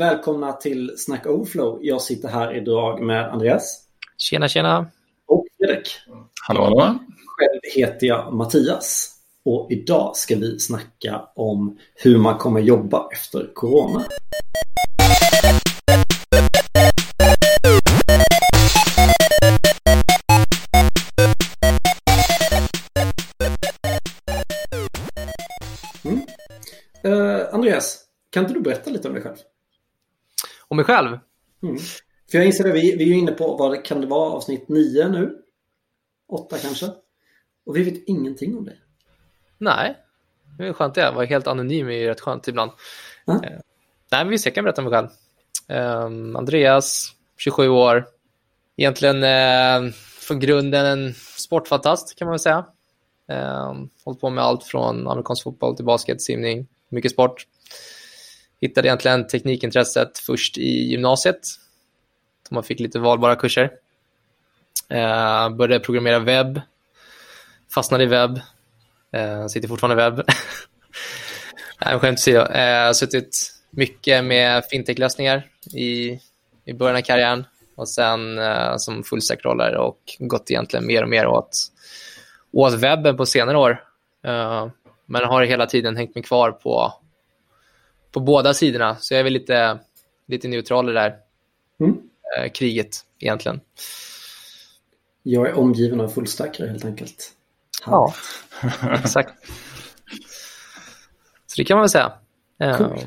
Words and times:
Välkomna 0.00 0.52
till 0.52 0.94
Snack 0.98 1.26
Overflow. 1.26 1.78
Jag 1.82 2.02
sitter 2.02 2.28
här 2.28 2.56
idag 2.56 3.02
med 3.02 3.32
Andreas. 3.32 3.86
Tjena, 4.18 4.48
tjena. 4.48 4.90
Och 5.26 5.46
Fredrik. 5.58 5.98
Hallå, 6.46 6.62
hallå. 6.64 6.98
Själv 7.26 7.60
heter 7.74 8.06
jag 8.06 8.32
Mattias. 8.34 9.18
Och 9.44 9.66
idag 9.70 10.16
ska 10.16 10.36
vi 10.36 10.58
snacka 10.58 11.28
om 11.34 11.78
hur 11.94 12.18
man 12.18 12.38
kommer 12.38 12.60
jobba 12.60 13.08
efter 13.12 13.50
Corona. 13.54 14.04
Mm. 26.04 26.20
Eh, 27.04 27.54
Andreas, 27.54 28.04
kan 28.30 28.42
inte 28.42 28.54
du 28.54 28.60
berätta 28.60 28.90
lite 28.90 29.08
om 29.08 29.14
dig 29.14 29.22
själv? 29.22 29.36
Om 30.72 30.76
mig 30.76 30.84
själv? 30.84 31.18
Mm. 31.62 31.76
För 32.30 32.38
jag 32.38 32.46
inser 32.46 32.64
det, 32.64 32.72
vi, 32.72 32.96
vi 32.96 33.12
är 33.12 33.16
inne 33.16 33.32
på, 33.32 33.56
vad 33.56 33.70
det, 33.72 33.76
kan 33.76 34.00
det 34.00 34.06
vara, 34.06 34.30
avsnitt 34.30 34.68
nio 34.68 35.08
nu? 35.08 35.38
Åtta 36.28 36.58
kanske? 36.58 36.86
Och 37.66 37.76
vi 37.76 37.82
vet 37.82 38.04
ingenting 38.06 38.56
om 38.56 38.64
dig. 38.64 38.80
Nej, 39.58 39.96
det 40.58 40.66
är 40.66 40.72
skönt 40.72 40.94
det. 40.94 41.08
Att 41.08 41.14
vara 41.14 41.26
helt 41.26 41.46
anonym 41.46 41.88
är 41.88 41.92
ju 41.92 42.08
rätt 42.08 42.20
skönt 42.20 42.48
ibland. 42.48 42.70
Mm. 43.26 43.44
Eh, 43.44 43.50
nej, 44.10 44.24
men 44.24 44.28
visst, 44.28 44.46
jag 44.46 44.54
kan 44.54 44.64
berätta 44.64 44.82
om 44.82 44.90
mig 44.90 44.92
själv. 44.92 45.08
Um, 46.04 46.36
Andreas, 46.36 47.12
27 47.36 47.68
år. 47.68 48.06
Egentligen 48.76 49.22
eh, 49.24 49.92
från 50.20 50.40
grunden 50.40 50.86
en 50.86 51.14
sportfantast 51.14 52.18
kan 52.18 52.26
man 52.26 52.32
väl 52.32 52.40
säga. 52.40 52.64
Um, 53.28 53.90
hållit 54.04 54.20
på 54.20 54.30
med 54.30 54.44
allt 54.44 54.64
från 54.64 55.08
amerikansk 55.08 55.42
fotboll 55.42 55.76
till 55.76 55.84
basket, 55.84 56.22
simning, 56.22 56.66
mycket 56.88 57.10
sport. 57.10 57.46
Hittade 58.62 58.88
egentligen 58.88 59.26
teknikintresset 59.26 60.18
först 60.18 60.58
i 60.58 60.90
gymnasiet. 60.90 61.40
Då 62.48 62.54
man 62.54 62.64
fick 62.64 62.80
lite 62.80 62.98
valbara 62.98 63.36
kurser. 63.36 63.70
Eh, 64.88 65.50
började 65.50 65.84
programmera 65.84 66.18
webb. 66.18 66.60
Fastnade 67.74 68.04
i 68.04 68.06
webb. 68.06 68.40
Eh, 69.12 69.46
sitter 69.46 69.68
fortfarande 69.68 70.02
i 70.02 70.04
webb. 70.04 70.22
Nej, 71.84 71.98
skämt 71.98 72.18
åsido. 72.18 72.38
Jag 72.38 72.86
har 72.86 72.92
suttit 72.92 73.52
mycket 73.70 74.24
med 74.24 74.64
fintech-lösningar 74.70 75.46
i, 75.74 76.18
i 76.64 76.72
början 76.72 76.96
av 76.96 77.02
karriären 77.02 77.44
och 77.74 77.88
sen 77.88 78.38
eh, 78.38 78.76
som 78.76 79.04
fullstack-rollare 79.04 79.78
och 79.78 80.00
gått 80.18 80.50
egentligen 80.50 80.86
mer 80.86 81.02
och 81.02 81.08
mer 81.08 81.26
åt, 81.26 81.58
åt 82.52 82.74
webben 82.74 83.16
på 83.16 83.26
senare 83.26 83.58
år. 83.58 83.84
Eh, 84.24 84.68
men 85.06 85.24
har 85.24 85.42
hela 85.42 85.66
tiden 85.66 85.96
hängt 85.96 86.14
mig 86.14 86.24
kvar 86.24 86.50
på, 86.50 87.01
på 88.12 88.20
båda 88.20 88.54
sidorna, 88.54 88.96
så 89.00 89.14
jag 89.14 89.18
är 89.20 89.24
väl 89.24 89.32
lite, 89.32 89.78
lite 90.26 90.48
neutral 90.48 90.88
i 90.88 90.92
det 90.92 91.00
där 91.00 91.16
Mm. 91.80 91.92
uh, 91.92 92.50
kriget 92.52 92.96
egentligen. 93.18 93.60
Jag 95.22 95.48
är 95.48 95.58
omgiven 95.58 96.00
av 96.00 96.08
fullstackare 96.08 96.68
helt 96.68 96.84
enkelt. 96.84 97.32
Ja, 97.86 98.14
exakt. 99.04 99.32
Så 101.46 101.54
det 101.56 101.64
kan 101.64 101.76
man 101.76 101.82
väl 101.82 101.90
säga. 101.90 102.12
Uh, 102.62 102.76
Coolt. 102.76 103.06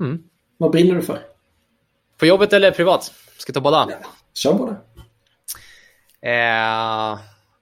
mm. 0.00 0.22
Vad 0.56 0.70
brinner 0.70 0.94
du 0.94 1.02
för? 1.02 1.22
På 2.18 2.26
jobbet 2.26 2.52
eller 2.52 2.70
privat? 2.70 3.12
Ska 3.36 3.50
jag 3.50 3.54
ta 3.54 3.60
båda? 3.60 3.86
Ja, 3.90 4.08
kör 4.34 4.54
bara. 4.54 4.76
Eh, 6.20 7.18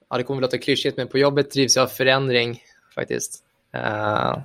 ja, 0.09 0.17
det 0.17 0.23
kommer 0.23 0.41
väl 0.41 0.47
låta 0.47 0.57
klyschigt, 0.57 0.97
men 0.97 1.07
på 1.07 1.17
jobbet 1.17 1.51
drivs 1.51 1.75
jag 1.75 1.83
av 1.83 1.87
förändring 1.87 2.63
faktiskt. 2.95 3.43
Eh, 3.73 4.37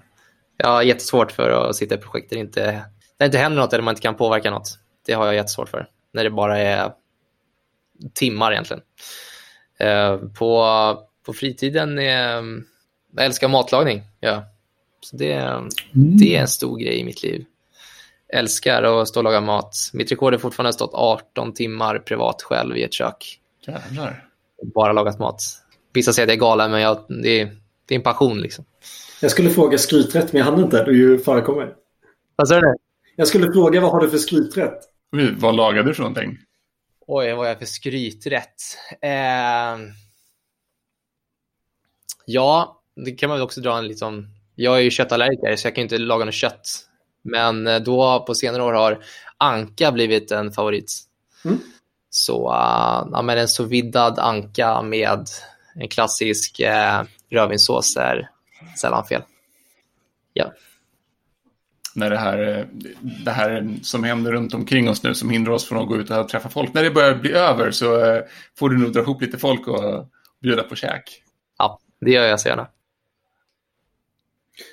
jag 0.59 0.69
har 0.69 0.83
jättesvårt 0.83 1.33
för 1.33 1.51
att 1.51 1.77
sitta 1.77 1.95
i 1.95 1.99
projekt 1.99 2.31
där 2.31 2.37
det 2.37 2.41
inte, 2.41 2.63
där 2.63 2.83
det 3.19 3.25
inte 3.25 3.39
händer 3.39 3.63
något 3.63 3.73
eller 3.73 3.85
man 3.85 3.93
inte 3.93 4.03
kan 4.03 4.15
påverka 4.15 4.51
något. 4.51 4.79
Det 5.07 5.13
har 5.13 5.27
jag 5.27 5.35
jättesvårt 5.35 5.69
för. 5.69 5.87
När 6.13 6.25
det 6.25 6.31
bara 6.31 6.59
är 6.59 6.93
timmar 8.15 8.53
egentligen. 8.53 8.83
Eh, 9.79 10.17
på, 10.17 10.65
på 11.27 11.33
fritiden, 11.33 11.99
eh, 11.99 12.43
jag 13.17 13.25
älskar 13.25 13.49
matlagning. 13.49 14.03
Ja. 14.21 14.45
Så 15.01 15.17
det, 15.17 15.61
det 15.93 16.37
är 16.37 16.41
en 16.41 16.49
stor 16.49 16.79
grej 16.79 16.99
i 17.01 17.05
mitt 17.05 17.23
liv. 17.23 17.45
Älskar 18.33 18.83
att 18.83 19.09
stå 19.09 19.21
och 19.21 19.25
laga 19.25 19.41
mat. 19.41 19.77
Mitt 19.93 20.13
rekord 20.13 20.35
är 20.35 20.39
fortfarande 20.39 20.73
stått 20.73 20.95
18 20.95 21.55
timmar 21.55 21.99
privat 21.99 22.43
själv 22.43 22.77
i 22.77 22.83
ett 22.83 22.93
kök 22.93 23.41
Jävlar. 23.67 24.25
bara 24.75 24.93
lagat 24.93 25.19
mat. 25.19 25.43
Vissa 25.93 26.13
säger 26.13 26.27
att 26.27 26.31
jag 26.31 26.37
är 26.37 26.41
galen, 26.41 26.71
men 26.71 26.81
jag, 26.81 27.05
det, 27.23 27.41
är, 27.41 27.57
det 27.89 27.95
är 27.95 27.97
en 27.97 28.03
passion. 28.03 28.41
Liksom. 28.41 28.65
Jag 29.21 29.31
skulle 29.31 29.51
fråga 29.51 29.79
skryträtt, 29.79 30.33
men 30.33 30.39
jag 30.39 30.47
hann 30.47 30.61
inte. 30.61 30.85
Du 30.85 30.99
ju 30.99 31.19
förekommer. 31.19 31.75
Vad 32.37 32.49
sa 32.49 32.61
du? 32.61 32.75
Jag 33.17 33.29
skulle 33.29 33.53
fråga 33.53 33.81
vad 33.81 33.91
har 33.91 34.01
du 34.01 34.11
för 34.11 34.19
skryträtt? 34.19 34.79
Oj, 35.13 35.35
Vad 35.39 35.57
lagade 35.57 35.89
du 35.89 35.95
för 35.95 36.03
någonting? 36.03 36.39
Oj, 37.07 37.33
vad 37.33 37.47
är 37.47 37.49
jag 37.49 37.59
för 37.59 37.67
skryträtt? 37.67 38.55
Eh... 39.03 39.79
Ja, 42.27 42.83
det 42.97 43.11
kan 43.11 43.29
man 43.29 43.39
väl 43.39 43.45
också 43.45 43.61
dra 43.61 43.79
en 43.79 43.89
liksom... 43.89 44.27
Jag 44.55 44.77
är 44.77 44.81
ju 44.81 44.91
köttallergiker, 44.91 45.57
så 45.57 45.67
jag 45.67 45.75
kan 45.75 45.83
inte 45.83 45.99
laga 45.99 46.25
något 46.25 46.35
kött. 46.35 46.69
Men 47.23 47.67
eh, 47.67 47.81
då 47.81 48.25
på 48.27 48.35
senare 48.35 48.63
år 48.63 48.73
har 48.73 49.05
anka 49.37 49.93
blivit 49.93 50.31
en 50.31 50.53
favorit. 50.53 50.93
Mm. 51.45 51.59
Så 52.11 52.49
uh, 52.49 53.09
ja, 53.13 53.23
men 53.23 53.39
en 53.39 53.49
sovidad 53.49 54.19
anka 54.19 54.83
med 54.83 55.27
en 55.75 55.89
klassisk 55.89 56.61
uh, 56.61 57.09
rödvinssås 57.31 57.97
är 57.97 58.31
sällan 58.77 59.05
fel. 59.05 59.23
Ja. 60.33 60.53
När 61.95 62.11
det 62.11 62.17
här, 62.19 62.69
det 63.25 63.31
här 63.31 63.69
som 63.83 64.05
händer 64.05 64.33
runt 64.33 64.55
omkring 64.55 64.89
oss 64.89 65.03
nu 65.03 65.15
som 65.15 65.31
hindrar 65.31 65.53
oss 65.53 65.69
från 65.69 65.83
att 65.83 65.89
gå 65.89 65.97
ut 65.97 66.11
och 66.11 66.29
träffa 66.29 66.49
folk. 66.49 66.75
När 66.75 66.83
det 66.83 66.91
börjar 66.91 67.15
bli 67.15 67.33
över 67.33 67.71
så 67.71 68.05
eh, 68.05 68.23
får 68.59 68.71
du 68.71 68.79
nog 68.79 68.93
dra 68.93 69.01
ihop 69.01 69.23
lite 69.23 69.39
folk 69.39 69.69
och 69.69 70.07
bjuda 70.43 70.63
på 70.63 70.75
käk. 70.77 71.23
ja, 71.59 71.79
det 72.01 72.11
gör 72.11 72.25
jag 72.25 72.41
så 72.41 72.49
gärna. 72.49 72.69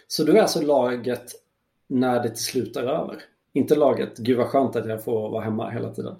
Så 0.08 0.24
du 0.24 0.38
är 0.38 0.42
alltså 0.42 0.62
laget 0.62 1.32
när 1.88 2.24
det 2.24 2.30
till 2.30 2.44
slut 2.44 2.76
är 2.78 2.84
över? 2.84 3.16
Inte 3.54 3.76
laget, 3.76 4.18
gud 4.18 4.38
vad 4.38 4.48
skönt 4.48 4.76
att 4.76 4.88
jag 4.88 5.04
får 5.04 5.30
vara 5.30 5.44
hemma 5.44 5.70
hela 5.70 5.94
tiden. 5.94 6.16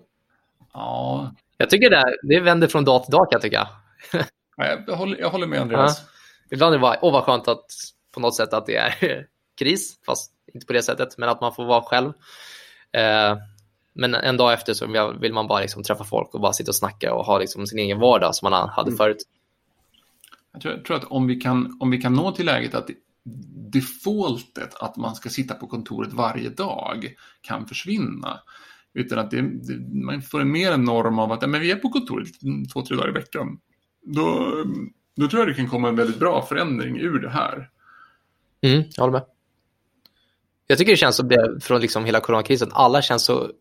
Ja, 0.74 1.32
Jag 1.58 1.70
tycker 1.70 1.90
det, 1.90 2.18
det 2.24 2.40
vänder 2.40 2.68
från 2.68 2.86
dag 2.86 3.04
till 3.04 3.12
dag 3.12 3.32
kan 3.32 3.36
jag 3.36 3.42
tycka. 3.42 3.68
jag 4.88 4.96
håller, 4.96 5.18
jag 5.18 5.30
håller 5.30 5.48
med 5.48 5.62
Andreas. 5.62 6.02
Ibland 6.52 6.74
är 6.74 6.78
det 6.78 6.82
bara, 6.82 7.00
åh 7.02 7.14
vad 7.14 7.24
skönt 7.24 7.48
att 7.48 7.66
på 8.12 8.20
något 8.20 8.36
sätt 8.36 8.54
att 8.54 8.66
det 8.66 8.76
är 8.76 9.28
kris, 9.58 10.00
fast 10.06 10.32
inte 10.54 10.66
på 10.66 10.74
det 10.74 10.84
sättet, 10.84 11.18
men 11.18 11.30
att 11.30 11.42
man 11.42 11.56
får 11.56 11.66
vara 11.66 11.82
själv. 11.82 12.14
Eh, 12.92 13.38
men 13.94 14.16
en 14.16 14.38
dag 14.38 14.54
efter 14.54 14.74
så 14.74 15.12
vill 15.22 15.34
man 15.34 15.48
bara 15.48 15.60
liksom 15.60 15.84
träffa 15.84 16.04
folk 16.04 16.34
och 16.34 16.42
bara 16.42 16.54
sitta 16.54 16.72
och 16.72 16.76
snacka 16.76 17.14
och 17.14 17.26
ha 17.26 17.40
liksom 17.40 17.68
sin 17.68 17.80
egen 17.80 18.00
vardag 18.00 18.36
som 18.36 18.50
man 18.50 18.70
hade 18.70 18.88
Mm. 18.88 18.98
förut. 18.98 19.18
Jag 20.54 20.62
tror, 20.62 20.74
jag 20.74 20.86
tror 20.86 20.98
att 20.98 21.04
om 21.04 21.28
vi, 21.28 21.36
kan, 21.36 21.78
om 21.80 21.92
vi 21.92 22.02
kan 22.02 22.14
nå 22.14 22.32
till 22.32 22.46
läget 22.46 22.76
att 22.76 22.90
defaultet 23.74 24.76
att 24.76 24.98
man 24.98 25.16
ska 25.16 25.30
sitta 25.30 25.54
på 25.54 25.68
kontoret 25.68 26.14
varje 26.14 26.50
dag 26.50 27.16
kan 27.42 27.68
försvinna. 27.68 28.40
Utan 28.94 29.20
att 29.20 29.32
det, 29.32 29.42
det, 29.42 30.04
man 30.06 30.22
får 30.22 30.42
en 30.42 30.52
mer 30.52 30.72
en 30.72 30.84
norm 30.84 31.20
av 31.20 31.32
att 31.32 31.50
men 31.50 31.62
vi 31.62 31.72
är 31.72 31.76
på 31.76 31.90
kontoret 31.90 32.28
två, 32.74 32.82
tre 32.82 32.98
dagar 32.98 33.10
i 33.10 33.14
veckan. 33.14 33.60
Då, 34.02 34.52
då 35.16 35.28
tror 35.28 35.42
jag 35.42 35.50
det 35.50 35.54
kan 35.54 35.70
komma 35.70 35.90
en 35.90 35.96
väldigt 35.96 36.20
bra 36.20 36.46
förändring 36.46 37.00
ur 37.00 37.20
det 37.20 37.30
här. 37.30 37.70
Mm, 38.62 38.84
jag 38.96 39.04
håller 39.04 39.14
med. 39.14 39.26
Jag 40.68 40.78
tycker 40.78 40.92
det 40.92 40.98
känns 40.98 41.16
som 41.16 41.28
det 41.28 41.60
från 41.62 41.82
liksom 41.82 42.06
hela 42.06 42.20
coronakrisen, 42.20 42.70
alla 42.74 43.02
känns 43.02 43.26
så 43.26 43.52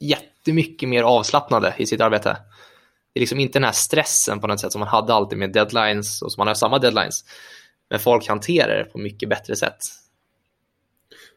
jättemycket 0.00 0.88
mer 0.88 1.02
avslappnade 1.02 1.74
i 1.78 1.86
sitt 1.86 2.00
arbete. 2.00 2.36
Det 3.12 3.18
är 3.18 3.20
liksom 3.20 3.40
inte 3.40 3.58
den 3.58 3.64
här 3.64 3.72
stressen 3.72 4.40
på 4.40 4.46
något 4.46 4.60
sätt 4.60 4.72
som 4.72 4.78
man 4.78 4.88
hade 4.88 5.14
alltid 5.14 5.38
med 5.38 5.52
deadlines 5.52 6.22
och 6.22 6.32
som 6.32 6.40
man 6.40 6.46
har 6.46 6.54
samma 6.54 6.78
deadlines. 6.78 7.24
Men 7.90 7.98
folk 7.98 8.28
hanterar 8.28 8.78
det 8.78 8.84
på 8.84 8.98
mycket 8.98 9.28
bättre 9.28 9.56
sätt. 9.56 9.78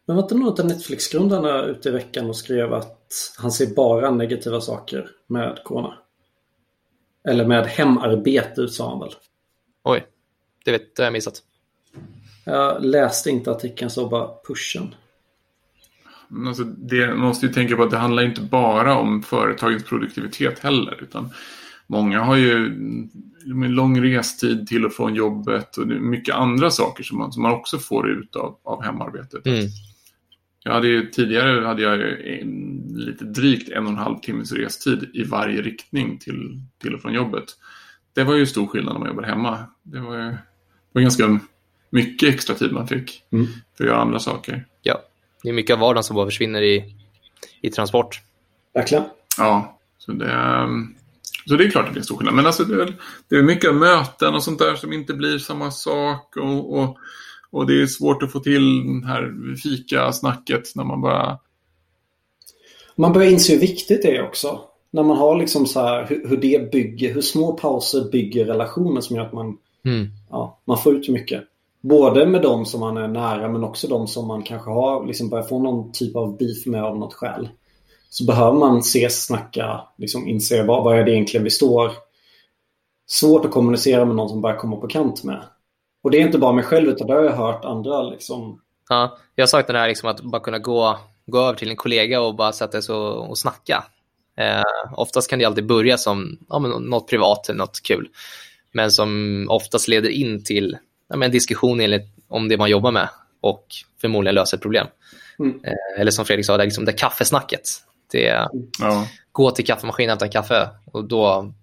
Men 0.06 0.16
var 0.16 0.24
inte 0.24 0.36
någon 0.36 0.60
av 0.60 0.66
Netflix-grundarna 0.66 1.64
ute 1.64 1.90
i 1.90 1.92
veckan 1.92 2.30
och 2.30 2.36
skrev 2.36 2.74
att 2.74 3.10
han 3.38 3.52
ser 3.52 3.76
bara 3.76 4.12
negativa 4.12 4.62
saker 4.62 5.10
med 5.28 5.60
Corona? 5.64 5.98
Eller 7.28 7.46
med 7.46 7.68
hemarbete 7.68 8.68
sa 8.68 8.90
han 8.90 9.00
väl? 9.00 9.14
Oj, 9.84 10.06
det 10.66 10.72
vet 10.72 10.96
det 10.96 11.02
har 11.02 11.06
jag 11.06 11.14
missat. 11.14 11.44
Jag 12.46 12.86
läste 12.86 13.30
inte 13.30 13.52
artikeln 13.52 13.92
så 13.92 14.10
bara 14.10 14.30
pushen. 14.48 14.96
Alltså 16.48 16.64
det, 16.64 17.08
man 17.08 17.18
måste 17.18 17.46
ju 17.46 17.54
tänka 17.54 17.76
på 17.76 17.84
att 17.84 17.92
det 17.92 17.98
handlar 17.98 18.24
inte 18.24 18.42
bara 18.42 18.98
om 18.98 19.24
företagets 19.24 19.86
produktivitet 19.86 20.60
heller. 20.60 21.04
Utan 21.04 21.30
många 21.88 22.22
har 22.22 22.36
ju 22.36 22.66
en 23.46 23.76
lång 23.76 24.02
restid 24.04 24.68
till 24.68 24.86
och 24.86 24.94
från 24.94 25.16
jobbet 25.16 25.78
och 25.78 25.88
mycket 25.88 26.36
andra 26.36 26.72
saker 26.72 27.04
som 27.04 27.18
man, 27.18 27.32
som 27.32 27.44
man 27.44 27.52
också 27.52 27.78
får 27.78 28.10
ut 28.10 28.36
av, 28.36 28.58
av 28.64 28.84
hemarbetet. 28.84 29.46
Mm. 29.46 29.66
Jag 30.64 30.72
hade 30.72 30.88
ju, 30.88 31.10
tidigare 31.10 31.66
hade 31.66 31.82
jag 31.82 31.98
ju 31.98 32.40
en, 32.42 32.84
lite 32.96 33.26
drygt 33.26 33.70
en 33.70 33.84
och 33.84 33.92
en 33.92 33.98
halv 33.98 34.20
timmes 34.20 34.52
restid 34.52 35.10
i 35.14 35.24
varje 35.24 35.62
riktning 35.62 36.18
till, 36.18 36.62
till 36.82 36.96
och 36.96 37.02
från 37.02 37.14
jobbet. 37.14 37.46
Det 38.20 38.26
var 38.26 38.36
ju 38.36 38.46
stor 38.46 38.68
skillnad 38.68 38.94
när 38.94 39.00
man 39.00 39.08
jobbade 39.08 39.28
hemma. 39.28 39.58
Det 39.84 40.00
var, 40.00 40.16
ju, 40.18 40.32
det 40.32 40.38
var 40.92 41.02
ganska 41.02 41.40
mycket 41.90 42.34
extra 42.34 42.56
tid 42.56 42.72
man 42.74 42.88
fick 42.88 43.24
Mm. 43.32 43.48
för 43.78 43.84
att 43.84 43.90
göra 43.90 44.02
andra 44.02 44.20
saker. 44.20 44.66
Ja, 44.82 45.02
det 45.44 45.50
är 45.50 45.54
mycket 45.54 45.74
av 45.74 45.80
vardagen 45.80 46.04
som 46.04 46.16
bara 46.16 46.26
försvinner 46.26 46.62
i, 46.62 46.96
i 47.62 47.70
transport. 47.70 48.22
Verkligen. 48.74 49.04
Ja, 49.38 49.80
så 49.98 50.12
det, 50.12 50.32
ehm, 50.32 50.96
så 51.46 51.56
det 51.56 51.64
är 51.66 51.70
klart 51.70 51.88
att 51.88 51.94
det 51.94 52.00
är 52.00 52.04
stor 52.04 52.18
skillnad. 52.18 52.36
Men 52.36 52.46
alltså 52.46 52.64
det, 52.64 52.82
är, 52.82 52.94
det 53.30 53.36
är 53.36 53.44
mycket 53.44 53.76
möten 53.76 54.36
och 54.36 54.44
sånt 54.44 54.60
där 54.60 54.76
som 54.76 54.94
inte 54.94 55.14
blir 55.14 55.38
samma 55.38 55.72
sak. 55.72 56.38
Och, 56.38 56.80
och, 56.80 56.98
och 57.50 57.68
det 57.68 57.82
är 57.82 57.88
svårt 57.88 58.24
att 58.24 58.32
få 58.32 58.40
till 58.40 58.84
det 59.02 59.08
här 59.08 59.56
fika-snacket 59.64 60.76
när 60.76 60.84
man 60.84 61.02
bara... 61.02 61.40
Man 62.96 63.14
börjar 63.14 63.32
inse 63.32 63.54
hur 63.54 63.60
viktigt 63.60 64.02
det 64.02 64.18
är 64.18 64.24
också. 64.24 64.69
När 64.92 65.04
man 65.04 65.18
har 65.18 65.36
liksom 65.36 65.66
så 65.66 65.80
här 65.80 66.06
hur, 66.06 66.28
hur 66.30 66.38
det 66.38 66.72
bygger, 66.72 67.14
hur 67.14 67.22
små 67.22 67.54
pauser 67.54 68.12
bygger 68.12 68.46
relationer 68.46 69.02
som 69.02 69.16
gör 69.16 69.26
att 69.26 69.34
man, 69.34 69.58
Mm. 69.86 70.08
ja, 70.30 70.60
man 70.66 70.78
får 70.78 70.96
ut 70.96 71.10
mycket. 71.10 71.44
Både 71.82 72.26
med 72.26 72.42
de 72.42 72.66
som 72.66 72.80
man 72.80 72.98
är 72.98 73.08
nära 73.08 73.50
men 73.50 73.64
också 73.64 73.88
de 73.88 74.08
som 74.08 74.28
man 74.28 74.44
kanske 74.44 74.72
har 74.72 75.06
liksom 75.06 75.30
börjat 75.30 75.50
få 75.50 75.60
någon 75.60 75.92
typ 75.92 76.16
av 76.16 76.38
beef 76.38 76.66
med 76.66 76.84
av 76.84 76.98
något 76.98 77.14
skäl. 77.14 77.50
Så 78.10 78.26
behöver 78.26 78.60
man 78.60 78.78
ses, 78.78 79.26
snacka, 79.26 79.82
liksom 79.98 80.28
inse 80.28 80.64
vad, 80.64 80.84
vad 80.84 81.00
är 81.00 81.04
det 81.04 81.12
egentligen 81.12 81.44
vi 81.44 81.50
står. 81.50 81.92
Svårt 83.08 83.46
att 83.46 83.52
kommunicera 83.52 84.06
med 84.06 84.16
någon 84.16 84.30
som 84.30 84.42
börjar 84.42 84.58
komma 84.58 84.76
på 84.76 84.88
kant 84.88 85.24
med. 85.24 85.44
Och 86.04 86.12
det 86.12 86.18
är 86.18 86.22
inte 86.22 86.38
bara 86.38 86.54
mig 86.54 86.64
själv 86.64 86.90
utan 86.90 87.08
det 87.08 87.14
har 87.14 87.24
jag 87.24 87.32
hört 87.32 87.66
andra 87.66 88.02
liksom. 88.02 88.62
Ja, 88.90 89.18
jag 89.36 89.44
har 89.44 89.48
sagt 89.48 89.68
det 89.68 89.78
här 89.78 89.88
liksom 89.88 90.10
att 90.10 90.22
bara 90.22 90.42
kunna 90.42 90.60
gå, 90.60 90.98
gå 91.26 91.40
över 91.40 91.54
till 91.54 91.70
en 91.70 91.76
kollega 91.76 92.22
och 92.22 92.36
bara 92.36 92.52
sätta 92.52 92.82
sig 92.82 92.96
och, 92.96 93.30
och 93.30 93.38
snacka. 93.38 93.84
Eh, 94.40 94.64
oftast 94.94 95.30
kan 95.30 95.40
det 95.40 95.46
alltid 95.46 95.66
börja 95.66 95.98
som 95.98 96.38
ja, 96.50 96.60
men 96.60 96.72
något 96.72 97.10
privat, 97.10 97.50
något 97.54 97.84
kul. 97.84 98.10
Men 98.72 98.92
som 98.92 99.46
oftast 99.50 99.88
leder 99.88 100.10
in 100.10 100.44
till 100.44 100.78
ja, 101.10 101.18
men 101.18 101.26
en 101.26 101.32
diskussion 101.32 101.80
enligt, 101.80 102.08
om 102.28 102.50
det 102.50 102.58
man 102.58 102.70
jobbar 102.70 102.92
med 102.92 103.10
och 103.42 103.66
förmodligen 104.02 104.36
löser 104.36 104.58
ett 104.58 104.62
problem. 104.62 104.88
Mm. 105.40 105.60
Eh, 105.64 106.02
eller 106.02 106.12
som 106.12 106.26
Fredrik 106.26 106.46
sa, 106.46 106.58
det, 106.58 106.64
är 106.64 106.66
liksom 106.66 106.86
det 106.86 106.94
kaffesnacket. 106.94 107.62
Det 108.12 108.28
är 108.28 108.48
Ja, 108.80 109.08
gå 109.32 109.52
till 109.52 109.66
kaffemaskinen 109.66 110.10
och 110.10 110.22
hämta 110.22 110.42
kaffe 110.42 110.70
och 110.86 111.08
då 111.08 111.54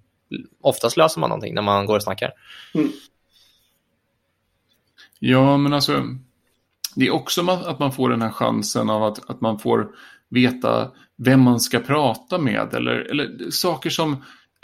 oftast 0.60 0.96
löser 0.96 1.20
man 1.20 1.30
någonting 1.30 1.54
när 1.54 1.62
man 1.62 1.86
går 1.86 1.96
och 1.96 2.02
snackar. 2.02 2.32
ja 5.18 5.56
men 5.56 5.72
alltså... 5.72 6.04
Det 6.98 7.06
är 7.06 7.10
också 7.10 7.50
att 7.50 7.78
man 7.78 7.92
får 7.92 8.10
den 8.10 8.22
här 8.22 8.30
chansen 8.30 8.90
av 8.90 9.04
att, 9.04 9.30
att 9.30 9.40
man 9.40 9.58
får 9.58 9.88
veta 10.28 10.90
vem 11.18 11.40
man 11.40 11.60
ska 11.60 11.80
prata 11.80 12.38
med. 12.38 12.74
Eller, 12.74 12.92
eller 12.92 13.50
saker 13.50 13.90
som... 13.90 14.10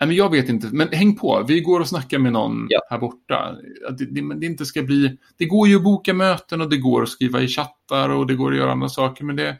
Nej, 0.01 0.07
men 0.09 0.17
jag 0.17 0.31
vet 0.31 0.49
inte, 0.49 0.69
men 0.73 0.89
häng 0.89 1.17
på. 1.17 1.45
Vi 1.49 1.61
går 1.61 1.81
och 1.81 1.89
snackar 1.89 2.19
med 2.19 2.33
någon 2.33 2.67
Ja. 2.69 2.81
här 2.91 2.99
borta. 2.99 3.57
Det, 3.99 4.05
det, 4.05 4.35
det 4.41 4.47
inte 4.47 4.65
ska 4.67 4.83
bli... 4.83 5.19
Det 5.37 5.45
går 5.47 5.69
ju 5.69 5.77
att 5.77 5.83
boka 5.85 6.15
möten 6.15 6.61
och 6.61 6.71
det 6.71 6.77
går 6.77 7.03
att 7.03 7.09
skriva 7.09 7.41
i 7.41 7.49
chattar 7.49 8.09
och 8.09 8.27
det 8.27 8.35
går 8.35 8.53
att 8.53 8.59
göra 8.59 8.73
andra 8.73 8.89
saker. 8.89 9.25
Men 9.25 9.37
det, 9.37 9.57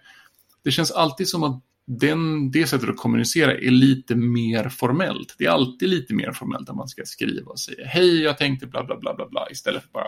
det 0.65 0.71
känns 0.71 0.91
alltid 0.91 1.29
som 1.29 1.43
att 1.43 1.63
den, 1.87 2.51
det 2.51 2.67
sättet 2.67 2.89
att 2.89 2.97
kommunicera 2.97 3.55
är 3.55 3.71
lite 3.71 4.15
mer 4.15 4.69
formellt. 4.69 5.35
Det 5.39 5.45
är 5.45 5.51
alltid 5.51 5.89
lite 5.89 6.15
mer 6.15 6.33
formellt 6.33 6.69
att 6.71 6.77
man 6.77 6.89
ska 6.89 7.03
skriva 7.05 7.51
och 7.51 7.61
säga 7.61 7.87
hej, 7.87 8.23
jag 8.23 8.39
tänkte 8.39 8.67
bla 8.67 8.85
bla 8.85 8.97
bla 8.99 9.15
bla 9.15 9.29
bla 9.29 9.51
istället 9.51 9.83
för 9.83 9.91
bara 9.91 10.07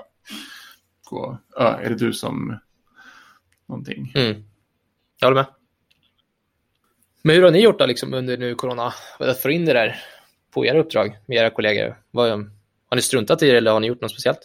gå, 1.11 1.39
"Ja, 1.57 1.79
är 1.79 1.89
det 1.91 1.97
du 1.97 2.13
som 2.13 2.59
någonting. 3.69 4.13
Mm. 4.15 4.43
Jag 5.21 5.27
håller 5.29 5.43
med. 5.43 5.47
Men 7.27 7.37
hur 7.37 7.43
har 7.43 7.51
ni 7.51 7.63
gjort 7.63 7.79
då, 7.79 7.87
liksom, 7.87 8.15
under 8.15 8.37
nu 8.37 8.55
corona? 8.55 8.93
Att 9.19 9.43
få 9.43 9.51
in 9.51 9.65
det 9.65 9.73
där 9.73 9.97
på 10.51 10.67
era 10.67 10.79
uppdrag 10.79 11.19
med 11.27 11.37
era 11.37 11.51
kollegor? 11.51 11.97
Vad, 12.11 12.31
har 12.31 12.97
ni 12.97 13.03
struntat 13.03 13.43
i 13.43 13.51
det 13.51 13.57
eller 13.57 13.71
har 13.71 13.81
ni 13.81 13.87
gjort 13.87 14.01
något 14.01 14.11
speciellt? 14.11 14.39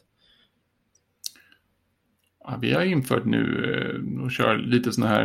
Ja, 2.44 2.58
vi 2.62 2.74
har 2.74 2.82
infört 2.82 3.26
nu 3.26 3.74
eh, 3.74 4.24
och 4.24 4.32
kör 4.32 4.58
lite 4.58 4.92
sådana 4.92 5.14
här, 5.14 5.24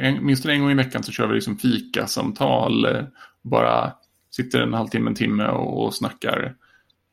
en, 0.00 0.26
minst 0.26 0.46
en 0.46 0.60
gång 0.60 0.70
i 0.70 0.74
veckan 0.74 1.02
så 1.02 1.12
kör 1.12 1.26
vi 1.26 1.34
liksom 1.34 1.58
fikasamtal. 1.58 2.84
Eh, 2.84 3.04
bara 3.42 3.92
sitter 4.30 4.60
en 4.60 4.74
halvtimme, 4.74 5.10
en 5.10 5.14
timme 5.14 5.48
och, 5.48 5.84
och 5.84 5.94
snackar 5.94 6.54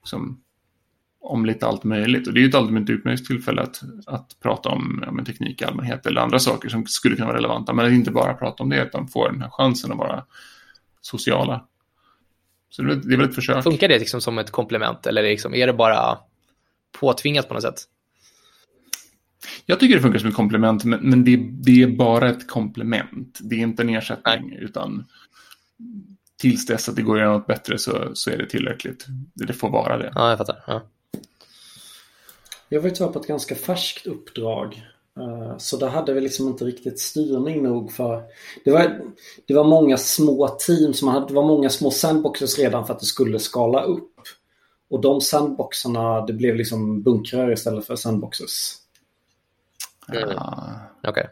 liksom, 0.04 0.42
om 1.26 1.46
lite 1.46 1.68
allt 1.68 1.84
möjligt. 1.84 2.28
Och 2.28 2.34
det 2.34 2.40
är 2.40 2.42
ju 2.42 2.50
ett 2.50 2.56
allmänt 2.56 2.90
utmärkt 2.90 3.26
tillfälle 3.26 3.62
att, 3.62 3.82
att 4.06 4.36
prata 4.42 4.70
om 4.70 5.04
ja, 5.06 5.12
men 5.12 5.26
teknik 5.26 5.62
i 5.62 5.66
allmänhet 5.66 6.06
eller 6.06 6.22
andra 6.22 6.40
saker 6.40 6.70
som 6.70 6.86
skulle 6.86 7.16
kunna 7.16 7.28
vara 7.28 7.38
relevanta. 7.38 7.74
Men 7.74 7.86
att 7.86 7.92
inte 7.92 8.12
bara 8.12 8.34
prata 8.34 8.64
om 8.64 8.70
det 8.70 8.84
utan 8.84 9.08
få 9.08 9.30
den 9.30 9.42
här 9.42 9.50
chansen 9.50 9.92
att 9.92 9.98
vara 9.98 10.24
sociala. 11.02 11.66
Så 12.70 12.82
det 12.82 12.96
det 12.96 13.14
är 13.14 13.18
väl 13.18 13.30
ett 13.30 13.36
försök. 13.36 13.64
Funkar 13.64 13.88
det 13.88 14.00
liksom 14.00 14.22
som 14.22 14.38
ett 14.38 14.52
komplement 14.52 15.08
eller 15.08 15.24
liksom, 15.24 15.54
är 15.54 15.68
det 15.68 15.74
bara 15.74 16.18
påtvingat 17.00 17.48
på 17.48 17.54
något 17.54 17.64
sätt? 17.64 17.84
Jag 19.66 19.80
tycker 19.80 19.96
det 19.96 20.02
funkar 20.02 20.20
som 20.20 20.30
ett 20.30 20.36
komplement, 20.36 20.84
men, 20.84 21.00
men 21.10 21.24
det, 21.24 21.38
det 21.52 21.84
är 21.84 21.88
bara 21.88 22.30
ett 22.30 22.48
komplement. 22.48 23.40
Det 23.42 23.56
är 23.56 23.60
inte 23.60 23.84
en 23.84 23.90
ersättning, 23.90 24.54
utan 24.60 25.06
tills 26.42 26.66
dess 26.66 26.90
att 26.90 26.96
det 26.96 27.02
går 27.02 27.16
att 27.16 27.22
göra 27.22 27.34
något 27.34 27.48
bättre 27.48 27.78
så, 27.78 28.12
så 28.14 28.32
är 28.32 28.38
det 28.38 28.46
tillräckligt. 28.46 29.06
Det 29.34 29.54
får 29.54 29.70
vara 29.70 29.98
det. 29.98 30.12
Ja, 30.16 30.30
jag 30.30 30.38
fattar. 30.38 30.64
Ja. 30.68 30.82
Jag 32.70 32.82
var 32.82 32.90
ju 32.90 32.96
tyvärr 32.96 33.12
på 33.12 33.20
ett 33.20 33.28
ganska 33.28 33.56
färskt 33.56 34.08
uppdrag. 34.08 34.84
Eh, 35.20 35.58
Så 35.58 35.78
där 35.78 35.88
hade 35.88 36.14
vi 36.14 36.22
liksom 36.22 36.48
inte 36.48 36.66
riktigt 36.66 37.00
styrning 37.00 37.64
nog 37.64 37.92
för... 37.92 38.24
Det 38.66 38.72
var, 38.72 39.02
det 39.48 39.54
var 39.54 39.64
många 39.64 39.98
små 39.98 40.48
team 40.48 40.94
som 40.94 41.08
hade, 41.08 41.28
det 41.28 41.34
var 41.34 41.48
många 41.48 41.70
små 41.70 41.92
sandboxes 41.92 42.60
redan 42.60 42.86
för 42.88 42.94
att 42.94 43.00
det 43.00 43.06
skulle 43.06 43.40
skala 43.40 43.84
upp. 43.84 44.12
Och 44.90 45.02
de 45.02 45.22
sandboxarna, 45.22 46.26
det 46.26 46.34
blev 46.34 46.56
liksom 46.56 47.02
bunkrar 47.02 47.52
istället 47.52 47.86
för 47.86 47.96
sandboxes. 47.96 48.76
Mm. 50.14 50.30
Ja, 50.30 50.80
Okej. 51.08 51.28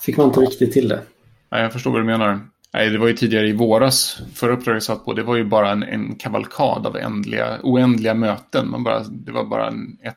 Fick 0.00 0.16
man 0.16 0.26
inte 0.26 0.40
riktigt 0.40 0.72
till 0.72 0.88
det. 0.88 1.02
ja, 1.50 1.58
jag 1.58 1.72
förstår 1.72 1.90
vad 1.90 2.00
du 2.00 2.04
menar. 2.04 2.40
Nej, 2.72 2.90
det 2.90 2.98
var 2.98 3.06
ju 3.06 3.16
tidigare 3.16 3.48
i 3.48 3.52
våras, 3.52 4.18
förra 4.34 4.52
uppdraget 4.52 4.76
jag 4.76 4.82
satt 4.82 5.04
på, 5.04 5.12
det 5.12 5.22
var 5.22 5.36
ju 5.36 5.44
bara 5.44 5.70
en, 5.70 5.82
en 5.82 6.14
kavalkad 6.16 6.86
av 6.86 6.96
ändliga, 6.96 7.58
oändliga 7.62 8.14
möten. 8.14 8.70
Man 8.70 8.84
bara, 8.84 9.02
det 9.04 9.32
var 9.32 9.44
bara 9.44 9.68
en, 9.68 9.98
ett 10.02 10.16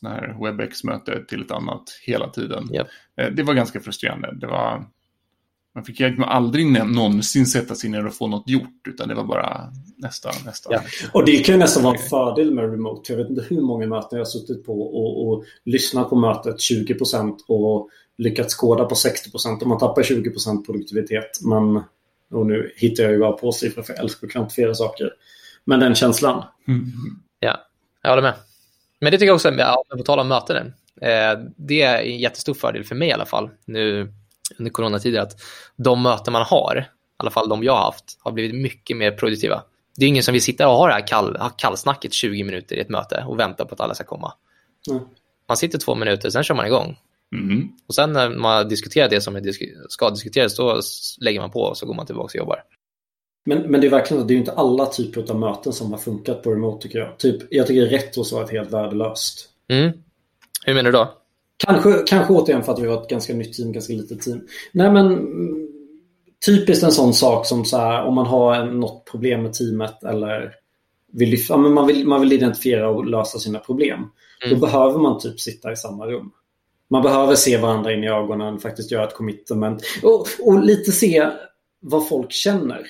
sån 0.00 0.10
här 0.10 0.36
WebEx-möte 0.44 1.24
till 1.28 1.42
ett 1.42 1.50
annat 1.50 1.82
hela 2.02 2.28
tiden. 2.28 2.68
Japp. 2.72 2.88
Eh, 3.20 3.30
Det 3.30 3.42
var 3.42 3.54
ganska 3.54 3.80
frustrerande. 3.80 4.34
Det 4.40 4.46
var, 4.46 4.84
man 5.74 5.84
fick 5.84 6.00
egentligen 6.00 6.30
aldrig 6.30 6.66
någonsin 6.86 7.46
sätta 7.46 7.74
sig 7.74 7.90
ner 7.90 8.06
och 8.06 8.14
få 8.14 8.26
något 8.26 8.48
gjort, 8.48 8.88
utan 8.88 9.08
det 9.08 9.14
var 9.14 9.24
bara 9.24 9.72
nästa, 9.96 10.30
nästa. 10.44 10.72
Ja. 10.72 10.80
Och 11.12 11.24
det 11.24 11.36
kan 11.38 11.54
ju 11.54 11.58
nästan 11.58 11.82
vara 11.82 11.94
en 11.94 12.02
fördel 12.02 12.54
med 12.54 12.70
remote. 12.70 13.12
Jag 13.12 13.18
vet 13.18 13.30
inte 13.30 13.44
hur 13.48 13.60
många 13.60 13.86
möten 13.86 14.08
jag 14.10 14.20
har 14.20 14.24
suttit 14.24 14.66
på 14.66 14.82
och, 14.82 15.28
och 15.28 15.44
lyssnat 15.64 16.10
på 16.10 16.16
mötet 16.16 16.56
20% 16.56 17.36
och 17.48 17.90
lyckats 18.18 18.54
koda 18.54 18.84
på 18.84 18.94
60% 18.94 19.60
och 19.60 19.66
man 19.66 19.78
tappar 19.78 20.02
20% 20.02 20.66
produktivitet. 20.66 21.30
Men, 21.42 21.82
och 22.30 22.46
nu 22.46 22.72
hittar 22.76 23.04
jag 23.04 23.12
ju 23.12 23.18
bara 23.18 23.32
på 23.32 23.52
siffror 23.52 23.82
för 23.82 23.92
jag 23.92 24.02
älskar 24.02 24.26
att 24.26 24.32
kvantifiera 24.32 24.74
saker. 24.74 25.10
Men 25.64 25.80
den 25.80 25.94
känslan. 25.94 26.44
Mm. 26.68 26.92
Ja, 27.40 27.56
jag 28.02 28.10
håller 28.10 28.22
med. 28.22 28.34
Men 29.00 29.10
det 29.12 29.18
tycker 29.18 29.26
jag 29.26 29.34
också, 29.34 29.50
ja, 29.52 29.84
på 29.96 30.02
tal 30.02 30.18
om 30.18 30.28
möten, 30.28 30.74
eh, 31.00 31.38
det 31.56 31.82
är 31.82 32.02
en 32.02 32.18
jättestor 32.18 32.54
fördel 32.54 32.84
för 32.84 32.94
mig 32.94 33.08
i 33.08 33.12
alla 33.12 33.26
fall 33.26 33.50
nu 33.64 34.12
under 34.58 34.70
coronatider 34.70 35.20
att 35.20 35.40
de 35.76 36.02
möten 36.02 36.32
man 36.32 36.42
har, 36.42 36.76
i 36.78 36.84
alla 37.16 37.30
fall 37.30 37.48
de 37.48 37.64
jag 37.64 37.72
har 37.72 37.84
haft, 37.84 38.18
har 38.20 38.32
blivit 38.32 38.54
mycket 38.54 38.96
mer 38.96 39.10
produktiva. 39.10 39.62
Det 39.96 40.04
är 40.04 40.08
ingen 40.08 40.22
som 40.22 40.32
vill 40.32 40.42
sitta 40.42 40.68
och 40.68 40.76
ha 40.76 40.86
det 40.86 40.92
här 40.92 41.06
kall, 41.06 41.36
ha 41.36 41.48
kallsnacket 41.48 42.12
20 42.12 42.44
minuter 42.44 42.76
i 42.76 42.80
ett 42.80 42.88
möte 42.88 43.24
och 43.28 43.38
vänta 43.38 43.64
på 43.64 43.74
att 43.74 43.80
alla 43.80 43.94
ska 43.94 44.04
komma. 44.04 44.32
Mm. 44.90 45.02
Man 45.48 45.56
sitter 45.56 45.78
två 45.78 45.94
minuter, 45.94 46.30
sen 46.30 46.42
kör 46.42 46.54
man 46.54 46.66
igång. 46.66 46.98
Mm. 47.32 47.68
Och 47.86 47.94
sen 47.94 48.12
när 48.12 48.30
man 48.30 48.68
diskuterar 48.68 49.08
det 49.08 49.20
som 49.20 49.52
ska 49.88 50.10
diskuteras, 50.10 50.56
då 50.56 50.80
lägger 51.20 51.40
man 51.40 51.50
på 51.50 51.60
och 51.60 51.78
så 51.78 51.86
går 51.86 51.94
man 51.94 52.06
tillbaka 52.06 52.38
och 52.38 52.42
jobbar. 52.42 52.62
Men, 53.46 53.58
men 53.62 53.80
det 53.80 53.86
är 53.86 53.90
verkligen 53.90 54.22
så, 54.22 54.26
det 54.26 54.32
är 54.32 54.34
ju 54.34 54.40
inte 54.40 54.52
alla 54.52 54.86
typer 54.86 55.30
av 55.30 55.40
möten 55.40 55.72
som 55.72 55.90
har 55.90 55.98
funkat 55.98 56.42
på 56.42 56.50
remote 56.50 56.82
tycker 56.82 56.98
jag. 56.98 57.18
Typ, 57.18 57.42
jag 57.50 57.66
tycker 57.66 57.86
retros 57.86 58.32
har 58.32 58.40
varit 58.40 58.52
helt 58.52 58.72
värdelöst. 58.72 59.48
Mm. 59.68 59.92
Hur 60.64 60.74
menar 60.74 60.92
du 60.92 60.98
då? 60.98 61.12
Kanske, 61.56 61.92
kanske 62.06 62.32
återigen 62.32 62.62
för 62.62 62.72
att 62.72 62.78
vi 62.78 62.86
var 62.86 63.02
ett 63.02 63.08
ganska 63.08 63.34
nytt 63.34 63.52
team, 63.52 63.72
ganska 63.72 63.92
litet 63.92 64.22
team. 64.22 64.40
Nej 64.72 64.90
men 64.90 65.28
typiskt 66.46 66.84
en 66.84 66.92
sån 66.92 67.14
sak 67.14 67.46
som 67.46 67.64
så 67.64 67.76
här, 67.76 68.04
om 68.04 68.14
man 68.14 68.26
har 68.26 68.64
något 68.64 69.04
problem 69.04 69.42
med 69.42 69.52
teamet 69.52 70.04
eller 70.04 70.54
vill, 71.12 71.38
ja, 71.48 71.56
men 71.56 71.72
man, 71.72 71.86
vill, 71.86 72.06
man 72.06 72.20
vill 72.20 72.32
identifiera 72.32 72.88
och 72.88 73.06
lösa 73.06 73.38
sina 73.38 73.58
problem. 73.58 73.98
Mm. 74.44 74.54
Då 74.54 74.66
behöver 74.66 74.98
man 74.98 75.20
typ 75.20 75.40
sitta 75.40 75.72
i 75.72 75.76
samma 75.76 76.06
rum. 76.06 76.30
Man 76.88 77.02
behöver 77.02 77.34
se 77.34 77.56
varandra 77.56 77.92
in 77.92 78.04
i 78.04 78.08
ögonen, 78.08 78.58
faktiskt 78.58 78.90
göra 78.90 79.08
ett 79.08 79.14
commitment 79.14 79.82
och, 80.02 80.26
och 80.40 80.64
lite 80.64 80.92
se 80.92 81.30
vad 81.80 82.08
folk 82.08 82.32
känner. 82.32 82.86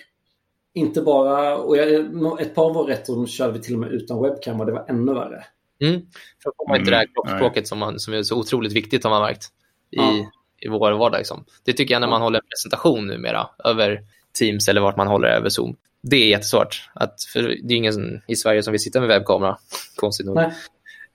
Inte 0.77 1.03
bara, 1.03 1.57
och 1.57 1.77
jag, 1.77 2.41
ett 2.41 2.55
par 2.55 2.65
av 2.65 2.75
våra 2.75 2.93
rätter 2.93 3.27
körde 3.27 3.53
vi 3.53 3.61
till 3.61 3.75
och 3.75 3.81
med 3.81 3.93
utan 3.93 4.23
webcam 4.23 4.61
och 4.61 4.67
det 4.67 4.73
var 4.73 4.85
ännu 4.89 5.15
värre. 5.15 5.45
Mm. 5.81 6.01
För 6.43 6.53
får 6.57 6.69
man 6.69 6.79
inte 6.79 6.91
det 6.91 6.97
här 6.97 7.05
Mm, 7.05 7.15
kroppsspråket 7.15 7.69
som, 7.69 7.79
man, 7.79 8.01
som 8.01 8.15
är 8.15 8.23
så 8.23 8.39
otroligt 8.39 8.73
viktigt 8.73 9.05
har 9.05 9.11
man 9.11 9.23
märkt 9.23 9.45
i, 9.91 9.97
Ja. 9.97 10.31
i 10.61 10.69
vår 10.69 10.93
vardag. 10.93 11.19
Liksom. 11.19 11.45
Det 11.65 11.73
tycker 11.73 11.95
jag 11.95 12.01
när 12.01 12.09
man 12.09 12.23
håller 12.23 12.39
en 12.39 12.47
presentation 12.49 13.07
numera 13.07 13.49
över 13.65 14.01
Teams 14.39 14.69
eller 14.69 14.81
vart 14.81 14.97
man 14.97 15.07
håller 15.07 15.29
över 15.29 15.49
Zoom. 15.49 15.77
Det 16.03 16.17
är 16.17 16.29
jättesvårt. 16.29 16.91
Att, 16.95 17.23
för 17.33 17.43
det 17.43 17.75
är 17.75 17.77
ingen 17.77 18.23
i 18.29 18.37
Sverige 18.37 18.63
som 18.63 18.73
vill 18.73 18.81
sitta 18.81 19.01
med 19.01 19.09
webbkamera, 19.09 19.59
konstigt 19.97 20.27
nog. 20.27 20.39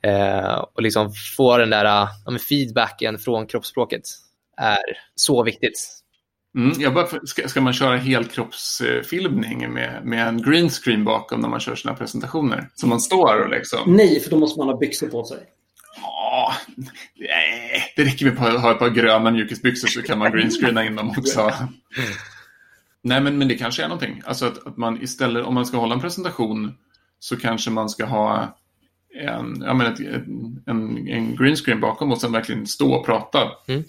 Eh, 0.03 0.65
och 0.73 0.81
liksom 0.81 1.11
få 1.37 1.57
den 1.57 1.69
där 1.69 1.85
ja, 1.85 2.09
feedbacken 2.49 3.17
från 3.17 3.47
kroppsspråket 3.47 4.03
är 4.57 4.97
så 5.15 5.43
viktigt. 5.43 6.00
Mm, 6.55 6.81
jag 6.81 6.93
bara, 6.93 7.07
ska, 7.23 7.47
ska 7.47 7.61
man 7.61 7.73
köra 7.73 7.97
helkroppsfilmning 7.97 9.73
med, 9.73 10.05
med 10.05 10.27
en 10.27 10.41
green 10.41 10.69
screen 10.69 11.03
bakom 11.03 11.41
när 11.41 11.49
man 11.49 11.59
kör 11.59 11.75
sina 11.75 11.93
presentationer? 11.93 12.69
Så 12.75 12.87
man 12.87 13.01
står 13.01 13.41
och 13.41 13.49
liksom... 13.49 13.95
Nej, 13.95 14.19
för 14.19 14.29
då 14.29 14.37
måste 14.37 14.59
man 14.59 14.67
ha 14.67 14.77
byxor 14.77 15.07
på 15.07 15.23
sig. 15.23 15.37
Ja, 16.01 16.53
nej, 17.15 17.93
det 17.95 18.03
räcker 18.03 18.25
med 18.25 18.55
att 18.55 18.61
ha 18.61 18.71
ett 18.71 18.79
par 18.79 18.89
gröna 18.89 19.31
mjukisbyxor 19.31 19.87
så 19.87 20.01
kan 20.01 20.17
man 20.17 20.31
greenscreena 20.31 20.85
in 20.85 20.95
dem 20.95 21.09
också. 21.09 21.51
Nej, 23.03 23.21
men, 23.21 23.37
men 23.37 23.47
det 23.47 23.55
kanske 23.55 23.83
är 23.83 23.87
någonting. 23.87 24.21
Alltså 24.25 24.45
att, 24.45 24.67
att 24.67 24.77
man 24.77 25.01
istället, 25.01 25.45
om 25.45 25.53
man 25.53 25.65
ska 25.65 25.77
hålla 25.77 25.95
en 25.95 26.01
presentation 26.01 26.77
så 27.19 27.37
kanske 27.37 27.71
man 27.71 27.89
ska 27.89 28.05
ha 28.05 28.57
en, 29.15 29.63
ja, 29.65 29.73
men 29.73 29.93
ett, 29.93 29.99
en, 30.67 31.07
en 31.07 31.35
green 31.35 31.55
screen 31.55 31.81
bakom 31.81 32.11
och 32.11 32.21
sen 32.21 32.31
verkligen 32.31 32.67
stå 32.67 32.93
och 32.93 33.05
prata 33.05 33.51
mm. 33.67 33.83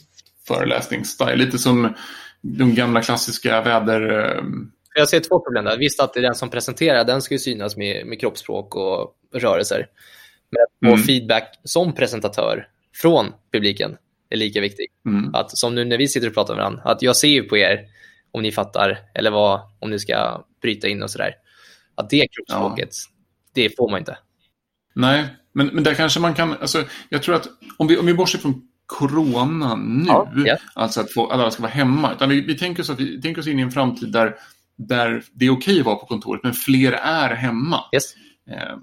föreläsningsstyle. 0.47 1.37
Lite 1.37 1.59
som 1.59 1.95
de 2.43 2.75
gamla 2.75 3.03
klassiska 3.03 3.63
väder... 3.63 4.09
Ehm, 4.39 4.73
Jag 4.95 5.09
ser 5.09 5.21
två 5.21 5.41
problem 5.41 5.65
där. 5.65 5.79
Visst 5.79 6.01
att 6.01 6.15
det 6.15 6.21
är 6.21 6.23
den 6.23 6.35
som 6.35 6.51
presenterar, 6.51 7.05
den 7.05 7.23
ska 7.23 7.35
ju 7.35 7.39
synas 7.39 7.77
med, 7.77 8.07
med 8.07 8.21
kroppsspråk 8.21 8.77
och 8.77 9.17
rörelser. 9.35 9.87
Men 10.51 10.63
att 10.63 10.89
få 10.89 10.95
mm. 10.95 11.07
feedback 11.07 11.61
som 11.65 11.95
presentatör 11.95 12.69
från 12.95 13.33
publiken 13.53 13.97
är 14.31 14.37
lika 14.37 14.61
viktig. 14.61 14.87
Mm. 15.07 15.35
Att, 15.35 15.59
som 15.59 15.75
nu 15.75 15.85
när 15.85 15.99
vi 15.99 16.09
sitter 16.09 16.29
och 16.29 16.35
pratar 16.35 16.55
med 16.55 16.63
varandra, 16.63 16.83
att 16.83 17.03
jag 17.03 17.17
ser 17.17 17.29
ju 17.29 17.43
på 17.43 17.57
er 17.57 17.81
om 18.31 18.43
ni 18.43 18.53
fattar 18.53 18.99
eller 19.15 19.31
vad, 19.31 19.61
om 19.79 19.91
ni 19.91 19.99
ska 19.99 20.45
bryta 20.63 20.89
in 20.89 21.03
och 21.03 21.11
sådär. 21.11 21.35
Att 21.95 22.11
det 22.11 22.27
kroppsspråket, 22.31 22.89
ja. 22.91 23.23
det 23.55 23.77
får 23.77 23.91
man 23.91 23.99
inte. 23.99 24.19
Nej, 24.95 25.27
men, 25.53 25.67
men 25.67 25.85
där 25.85 25.95
kanske 25.95 26.21
man 26.21 26.35
kan, 26.35 26.53
alltså, 26.53 26.85
jag 27.09 27.23
tror 27.23 27.35
att 27.35 27.49
om 27.77 27.87
vi, 27.87 27.97
om 27.97 28.07
vi 28.07 28.15
bortser 28.15 28.39
från 28.39 28.69
corona 28.99 29.75
nu, 29.75 30.05
ja, 30.07 30.33
yeah. 30.37 30.59
alltså 30.75 31.01
att 31.01 31.13
få, 31.13 31.31
alla 31.31 31.51
ska 31.51 31.63
vara 31.63 31.73
hemma, 31.73 32.13
utan 32.13 32.29
vi, 32.29 32.41
vi, 32.41 32.59
tänker 32.59 32.83
oss 32.83 32.91
att 32.91 33.01
vi 33.01 33.21
tänker 33.21 33.41
oss 33.41 33.47
in 33.47 33.59
i 33.59 33.63
en 33.63 33.71
framtid 33.71 34.13
där, 34.13 34.35
där 34.77 35.25
det 35.33 35.47
är 35.47 35.51
okej 35.51 35.81
att 35.81 35.87
vara 35.87 35.97
på 35.97 36.07
kontoret, 36.07 36.43
men 36.43 36.53
fler 36.53 36.93
är 36.93 37.35
hemma. 37.35 37.81
Yes. 37.95 38.15
Eh, 38.51 38.77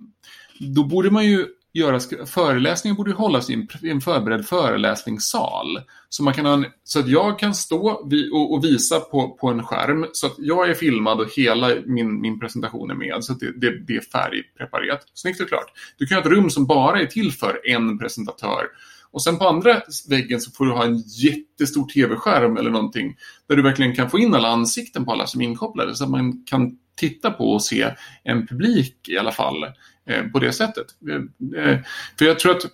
då 0.60 0.84
borde 0.84 1.12
man 1.12 1.26
ju 1.26 1.48
göra, 1.74 2.26
föreläsningen 2.26 2.96
borde 2.96 3.12
hållas 3.12 3.50
i 3.50 3.54
en, 3.54 3.68
i 3.82 3.90
en 3.90 4.02
förberedd 4.02 4.46
föreläsningssal. 4.46 5.82
Så, 6.10 6.24
man 6.24 6.34
kan 6.34 6.46
en, 6.46 6.66
så 6.84 7.00
att 7.00 7.08
jag 7.08 7.40
kan 7.40 7.56
stå 7.56 7.90
och, 8.34 8.54
och, 8.54 8.64
visa 8.64 9.00
på, 9.00 9.30
på 9.30 9.48
en 9.48 9.64
skärm 9.64 10.06
så 10.14 10.28
att 10.28 10.36
jag 10.38 10.70
är 10.70 10.74
filmad 10.74 11.20
och 11.20 11.30
hela 11.36 11.76
min, 11.86 12.22
min 12.22 12.40
presentation 12.40 12.92
är 12.92 12.96
med. 12.96 13.24
Så 13.24 13.34
att 13.34 13.40
det, 13.40 13.52
det, 13.60 13.80
det 13.80 13.96
är 13.96 14.02
färgpreparerat. 14.02 15.02
Snyggt 15.14 15.42
och 15.42 15.48
klart. 15.48 15.74
Du 15.98 16.06
kan 16.06 16.16
ha 16.16 16.22
ett 16.22 16.32
rum 16.32 16.50
som 16.50 16.66
bara 16.66 17.02
är 17.02 17.06
till 17.06 17.32
för 17.32 17.62
en 17.70 18.00
presentatör. 18.00 18.66
Och 19.12 19.24
sen 19.24 19.38
på 19.38 19.48
andra 19.48 19.82
väggen 20.10 20.42
så 20.42 20.52
får 20.52 20.66
du 20.66 20.72
ha 20.72 20.86
en 20.86 20.98
jättestor 20.98 21.88
tv-skärm 21.88 22.58
eller 22.58 22.70
någonting 22.70 23.16
där 23.48 23.56
du 23.56 23.62
verkligen 23.62 23.96
kan 23.96 24.10
få 24.10 24.20
in 24.20 24.36
alla 24.36 24.48
ansikten 24.48 25.06
på 25.06 25.12
alla 25.12 25.28
som 25.28 25.42
är 25.42 25.46
inkopplade 25.46 25.96
så 25.96 26.04
att 26.04 26.10
man 26.10 26.44
kan 26.46 26.78
titta 26.96 27.32
på 27.32 27.52
och 27.52 27.64
se 27.64 27.96
en 28.24 28.48
publik 28.48 29.10
i 29.10 29.18
alla 29.18 29.32
fall 29.32 29.66
Eh, 30.10 30.24
på 30.24 30.40
det 30.40 30.54
sättet. 30.54 30.88
Eh, 31.10 31.64
eh 31.64 31.80
för 32.18 32.26
jag 32.26 32.40
tror 32.40 32.52
att, 32.52 32.66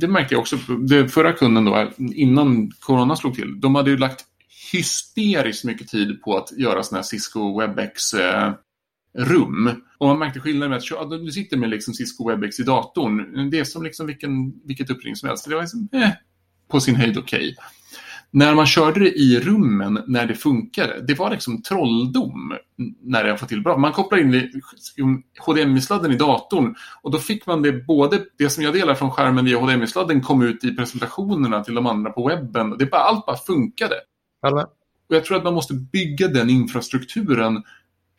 det 0.00 0.08
märkte 0.08 0.34
jag 0.34 0.40
också, 0.40 0.56
det 0.56 1.08
förra 1.08 1.32
kunden 1.32 1.64
då, 1.64 1.90
innan 1.98 2.70
corona 2.80 3.16
slog 3.16 3.34
till, 3.34 3.60
de 3.60 3.74
hade 3.74 3.90
ju 3.90 3.96
lagt 3.96 4.24
hysteriskt 4.72 5.64
mycket 5.64 5.88
tid 5.88 6.22
på 6.22 6.36
att 6.36 6.52
göra 6.58 6.82
sådana 6.82 6.98
här 6.98 7.06
Cisco 7.06 7.60
WebEx 7.60 8.12
eh, 8.12 8.52
rum. 9.16 9.70
Och 9.98 10.06
man 10.06 10.18
märkte 10.18 10.40
skillnaden 10.40 10.70
med 10.70 11.00
att 11.00 11.10
du 11.10 11.32
sitter 11.32 11.56
med 11.56 11.70
liksom 11.70 11.94
Cisco 11.94 12.28
WebEx 12.28 12.60
i 12.60 12.62
datorn. 12.62 13.50
Det 13.50 13.58
är 13.58 13.64
som 13.64 13.82
liksom 13.82 14.06
vilken, 14.06 14.52
vilket 14.64 14.90
uppring 14.90 15.16
som 15.16 15.28
helst. 15.28 15.48
Det 15.48 15.54
var 15.54 15.62
liksom, 15.62 15.88
eh, 15.92 16.10
på 16.68 16.80
sin 16.80 16.96
höjd 16.96 17.18
okej. 17.18 17.38
Okay 17.38 17.54
när 18.36 18.54
man 18.54 18.66
körde 18.66 19.00
det 19.00 19.18
i 19.18 19.40
rummen 19.40 20.02
när 20.06 20.26
det 20.26 20.34
funkade, 20.34 21.00
det 21.00 21.14
var 21.14 21.30
liksom 21.30 21.62
trolldom 21.62 22.56
när 23.02 23.24
det 23.24 23.38
fått 23.38 23.48
till 23.48 23.62
bra. 23.62 23.76
Man 23.76 23.92
kopplar 23.92 24.18
in 24.18 24.50
HDMI-sladden 25.46 26.12
i 26.12 26.16
datorn 26.16 26.74
och 27.02 27.10
då 27.10 27.18
fick 27.18 27.46
man 27.46 27.62
det 27.62 27.72
både, 27.72 28.20
det 28.38 28.50
som 28.50 28.64
jag 28.64 28.74
delar 28.74 28.94
från 28.94 29.10
skärmen 29.10 29.44
via 29.44 29.58
HDMI-sladden 29.58 30.20
kom 30.20 30.42
ut 30.42 30.64
i 30.64 30.76
presentationerna 30.76 31.64
till 31.64 31.74
de 31.74 31.86
andra 31.86 32.10
på 32.10 32.28
webben. 32.28 32.78
Det 32.78 32.86
bara, 32.86 33.02
allt 33.02 33.26
bara 33.26 33.36
funkade. 33.36 33.94
Alla. 34.42 34.62
Och 35.08 35.16
jag 35.16 35.24
tror 35.24 35.36
att 35.36 35.44
man 35.44 35.54
måste 35.54 35.74
bygga 35.74 36.28
den 36.28 36.50
infrastrukturen 36.50 37.62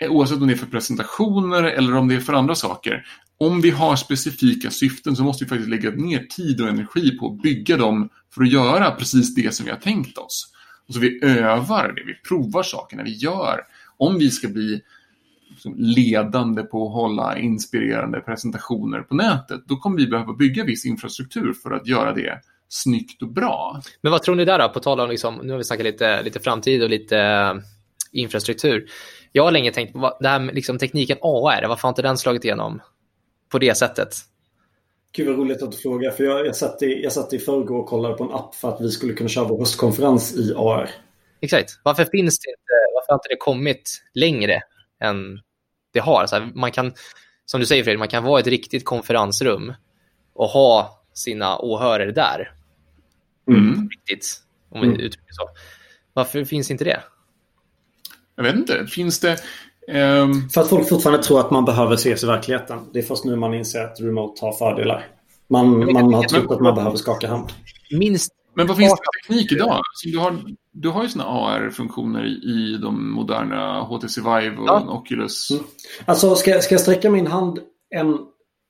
Eh, 0.02 0.12
oavsett 0.12 0.42
om 0.42 0.48
det 0.48 0.54
är 0.54 0.58
för 0.58 0.66
presentationer 0.66 1.64
eller 1.64 1.96
om 1.96 2.08
det 2.08 2.16
är 2.16 2.20
för 2.20 2.34
andra 2.34 2.56
saker 2.56 3.06
om 3.38 3.62
vi 3.62 3.70
har 3.70 3.96
specifika 3.96 4.72
syften 4.72 5.16
så 5.16 5.24
måste 5.24 5.44
vi 5.44 5.50
faktiskt 5.50 5.70
lägga 5.70 5.92
ner 5.92 6.20
tid 6.20 6.62
och 6.62 6.68
energi 6.68 7.18
på 7.18 7.28
att 7.28 7.42
bygga 7.42 7.78
dem 7.78 8.10
för 8.34 8.44
att 8.44 8.52
göra 8.52 8.92
precis 8.92 9.36
det 9.36 9.56
som 9.56 9.66
vi 9.66 9.72
har 9.72 9.80
tänkt 9.80 10.18
oss. 10.18 10.54
Och 10.88 10.94
så 10.94 11.00
vi 11.00 11.24
övar 11.24 11.94
det, 11.96 12.04
vi 12.04 12.14
provar 12.14 12.64
sakerna, 12.64 13.04
vi 13.04 13.14
gör. 13.14 13.62
Om 13.98 14.18
vi 14.18 14.30
ska 14.30 14.48
bli 14.48 14.82
liksom 15.50 15.76
ledande 15.78 16.64
på 16.64 16.88
att 16.88 16.94
hålla 16.94 17.38
inspirerande 17.38 18.20
presentationer 18.20 19.02
på 19.02 19.16
nätet, 19.16 19.62
då 19.66 19.76
kommer 19.76 19.98
vi 19.98 20.08
behöva 20.08 20.34
bygga 20.34 20.64
viss 20.64 20.86
infrastruktur 20.86 21.54
för 21.54 21.72
att 21.72 21.88
göra 21.88 22.14
det 22.14 22.42
snyggt 22.70 23.22
och 23.22 23.34
bra. 23.34 23.82
Men 24.02 24.12
vad 24.12 24.22
tror 24.22 24.36
ni 24.36 24.46
där 24.46 24.60
då, 24.60 24.70
på 24.70 24.80
tal 24.80 25.00
om, 25.00 25.10
liksom, 25.10 25.36
nu 25.44 25.52
har 25.52 25.58
vi 25.58 25.64
snackat 25.64 25.86
lite, 25.86 26.24
lite 26.24 26.40
framtid 26.40 26.84
och 26.84 26.90
lite 26.90 27.18
eh, 27.18 27.54
infrastruktur. 28.12 28.88
Jag 29.38 29.44
har 29.44 29.52
länge 29.52 29.72
tänkt 29.72 29.94
på 29.94 30.18
det 30.20 30.28
här 30.28 30.40
med 30.40 30.56
liksom, 30.56 30.78
tekniken 30.78 31.18
AR, 31.22 31.68
varför 31.68 31.84
har 31.84 31.90
inte 31.90 32.02
den 32.02 32.18
slagit 32.18 32.46
igenom 32.46 32.82
på 33.52 33.60
det 33.60 33.78
sättet. 33.78 34.16
Gud 35.12 35.28
vad 35.28 35.38
roligt 35.38 35.64
att 35.64 35.72
du 35.72 35.78
frågar. 35.78 36.12
För 36.12 36.24
jag, 36.24 36.46
jag, 36.46 36.56
satt 36.56 36.82
i, 36.82 37.04
jag 37.04 37.12
satt 37.14 37.34
i 37.34 37.40
förrgår 37.40 37.80
och 37.80 37.86
kollade 37.86 38.16
på 38.16 38.24
en 38.24 38.32
app 38.32 38.56
för 38.56 38.70
att 38.70 38.82
vi 38.82 38.90
skulle 38.90 39.14
kunna 39.14 39.30
köra 39.30 39.46
vår 39.46 39.60
höstkonferens 39.60 40.36
i 40.36 40.54
AR. 40.58 40.90
Exakt. 41.42 41.80
Varför 41.84 42.06
finns 42.06 42.40
det 42.40 42.50
inte, 42.50 42.94
varför 42.96 43.08
har 43.08 43.16
inte 43.16 43.28
det 43.30 43.38
kommit 43.38 44.04
längre 44.14 44.62
än 45.04 45.40
det 45.94 46.00
har? 46.00 46.26
Så 46.26 46.36
här, 46.36 46.52
man 46.56 46.72
kan, 46.72 46.94
som 47.46 47.60
du 47.60 47.66
säger 47.66 47.84
Fredrik, 47.84 48.00
man 48.00 48.08
kan 48.08 48.24
vara 48.24 48.40
ett 48.40 48.48
riktigt 48.48 48.86
konferensrum 48.86 49.74
och 50.34 50.48
ha 50.48 51.04
sina 51.14 51.60
åhörare 51.60 52.12
där. 52.12 52.52
Mm. 53.48 53.90
Riktigt, 53.90 54.42
om 54.70 54.82
vi 54.82 54.88
mm. 54.88 55.00
uttrycker 55.00 55.34
så. 55.34 55.50
Varför 56.14 56.46
finns 56.46 56.72
inte 56.72 56.84
det? 56.84 57.02
Jag 58.38 58.44
vet 58.44 58.56
inte. 58.56 58.88
Finns 58.88 59.20
det, 59.20 59.38
Um, 59.92 60.50
För 60.50 60.62
att 60.62 60.70
folk 60.70 60.90
fortfarande 60.90 61.24
tror 61.24 61.40
att 61.40 61.52
man 61.52 61.66
behöver 61.66 61.96
ses 61.96 62.24
i 62.24 62.28
verkligheten. 62.28 62.80
Det 62.94 63.00
är 63.00 63.04
först 63.04 63.26
nu 63.26 63.36
man 63.36 63.54
inser 63.54 63.84
att 63.84 64.00
remote 64.00 64.46
har 64.46 64.52
fördelar. 64.52 65.08
Man, 65.48 65.94
man 65.94 66.14
har 66.14 66.24
trott 66.24 66.52
att 66.52 66.62
man 66.62 66.76
behöver 66.76 66.98
skaka 66.98 67.28
hand. 67.28 67.54
Minst 67.92 68.32
men 68.54 68.68
vad 68.68 68.78
finns 68.78 68.92
det 68.92 68.98
för 68.98 69.28
teknik 69.28 69.52
idag? 69.52 69.82
du, 70.04 70.18
har, 70.18 70.36
du 70.72 70.90
har 70.90 71.04
ju 71.04 71.10
sådana 71.10 71.30
AR-funktioner 71.30 72.26
i, 72.26 72.78
de 72.82 73.12
moderna 73.12 73.82
HTC 73.82 74.22
Vive 74.22 74.58
och 74.58 74.68
ja. 74.68 74.86
Oculus. 74.90 75.52
Mm. 75.52 75.64
Alltså 76.06 76.36
ska, 76.36 76.62
ska 76.62 76.74
jag 76.74 76.82
sträcka 76.82 77.10
min 77.10 77.28
hand 77.28 77.60
en 77.90 78.18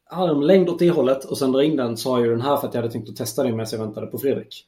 armlängd 0.09 0.69
åt 0.69 0.79
det 0.79 0.89
hållet 0.89 1.25
och 1.25 1.37
sen 1.37 1.51
dra 1.51 1.63
in 1.63 1.75
den 1.75 1.97
så 1.97 2.11
har 2.11 2.19
jag 2.19 2.29
den 2.29 2.41
här 2.41 2.57
för 2.57 2.67
att 2.67 2.73
jag 2.73 2.81
hade 2.81 2.93
tänkt 2.93 3.09
att 3.09 3.15
testa 3.15 3.43
det 3.43 3.51
medan 3.51 3.67
jag 3.71 3.79
väntade 3.79 4.07
på 4.07 4.17
Fredrik. 4.17 4.65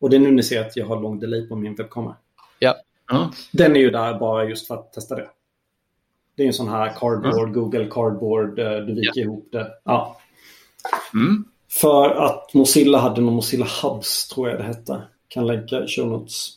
Och 0.00 0.10
det 0.10 0.16
är 0.16 0.20
nu 0.20 0.30
ni 0.30 0.42
ser 0.42 0.60
att 0.60 0.76
jag 0.76 0.86
har 0.86 1.00
lång 1.00 1.18
delay 1.18 1.48
på 1.48 1.56
min 1.56 1.74
webbkamera. 1.74 2.16
Ja. 3.08 3.16
ja. 3.16 3.30
Den 3.52 3.76
är 3.76 3.80
ju 3.80 3.90
där 3.90 4.18
bara 4.18 4.44
just 4.44 4.66
för 4.66 4.74
att 4.74 4.92
testa 4.92 5.16
det. 5.16 5.28
Det 6.36 6.42
är 6.42 6.46
en 6.46 6.52
sån 6.52 6.68
här 6.68 6.94
cardboard, 6.98 7.48
mm. 7.48 7.52
Google 7.52 7.88
cardboard, 7.90 8.58
eh, 8.58 8.70
du 8.70 8.94
viker 8.94 9.10
ja. 9.14 9.22
ihop 9.22 9.48
det. 9.52 9.72
Ja. 9.84 10.20
Mm. 11.14 11.44
För 11.80 12.10
att 12.10 12.54
Mozilla 12.54 12.98
hade 12.98 13.20
någon 13.20 13.34
Mozilla 13.34 13.66
Hubs, 13.82 14.28
tror 14.28 14.48
jag 14.48 14.58
det 14.58 14.64
hette. 14.64 15.02
Kan 15.28 15.46
länka 15.46 15.84
i 15.84 15.88
show 15.88 16.08
notes. 16.08 16.52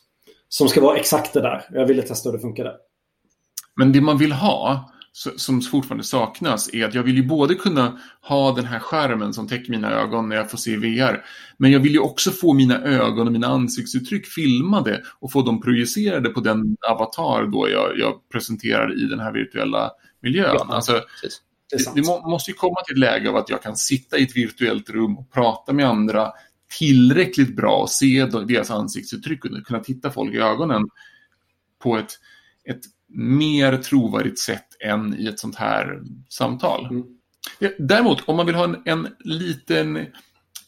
Som 0.49 0.69
ska 0.69 0.81
vara 0.81 0.97
exakt 0.97 1.33
det 1.33 1.41
där. 1.41 1.65
Jag 1.71 1.85
ville 1.85 2.01
testa 2.01 2.29
hur 2.29 2.37
det 2.37 2.41
funkade. 2.41 2.75
Men 3.75 3.91
det 3.91 4.01
man 4.01 4.17
vill 4.17 4.31
ha 4.31 4.91
som 5.11 5.61
fortfarande 5.61 6.03
saknas 6.03 6.73
är 6.73 6.85
att 6.85 6.93
jag 6.93 7.03
vill 7.03 7.15
ju 7.15 7.23
både 7.23 7.55
kunna 7.55 7.99
ha 8.21 8.51
den 8.51 8.65
här 8.65 8.79
skärmen 8.79 9.33
som 9.33 9.47
täcker 9.47 9.71
mina 9.71 9.91
ögon 9.91 10.29
när 10.29 10.35
jag 10.35 10.51
får 10.51 10.57
se 10.57 10.77
VR. 10.77 11.25
Men 11.57 11.71
jag 11.71 11.79
vill 11.79 11.91
ju 11.91 11.99
också 11.99 12.31
få 12.31 12.53
mina 12.53 12.81
ögon 12.81 13.27
och 13.27 13.33
mina 13.33 13.47
ansiktsuttryck 13.47 14.27
filmade 14.27 15.01
och 15.19 15.31
få 15.31 15.41
dem 15.41 15.61
projicerade 15.61 16.29
på 16.29 16.39
den 16.39 16.77
avatar 16.89 17.45
då 17.45 17.69
jag, 17.69 17.99
jag 17.99 18.29
presenterar 18.31 19.03
i 19.03 19.05
den 19.05 19.19
här 19.19 19.31
virtuella 19.31 19.91
miljön. 20.21 20.55
Ja, 20.59 20.67
alltså, 20.69 21.01
det, 21.71 21.95
det 21.95 22.01
måste 22.01 22.51
ju 22.51 22.55
komma 22.55 22.75
till 22.85 22.95
ett 22.95 22.99
läge 22.99 23.29
av 23.29 23.35
att 23.35 23.49
jag 23.49 23.61
kan 23.61 23.75
sitta 23.75 24.17
i 24.17 24.23
ett 24.23 24.35
virtuellt 24.35 24.89
rum 24.89 25.17
och 25.17 25.31
prata 25.31 25.73
med 25.73 25.85
andra 25.85 26.31
tillräckligt 26.79 27.55
bra 27.55 27.75
och 27.75 27.89
se 27.89 28.25
deras 28.25 28.71
ansiktsuttryck 28.71 29.45
och 29.45 29.63
kunna 29.65 29.79
titta 29.79 30.11
folk 30.11 30.33
i 30.33 30.37
ögonen 30.37 30.89
på 31.83 31.97
ett, 31.97 32.11
ett 32.65 32.81
mer 33.07 33.77
trovärdigt 33.77 34.39
sätt 34.39 34.68
än 34.85 35.19
i 35.19 35.27
ett 35.27 35.39
sånt 35.39 35.55
här 35.55 36.01
samtal. 36.29 36.85
Mm. 36.85 37.03
Däremot, 37.79 38.29
om 38.29 38.35
man 38.35 38.45
vill 38.45 38.55
ha 38.55 38.63
en, 38.63 38.81
en 38.85 39.07
liten 39.19 39.97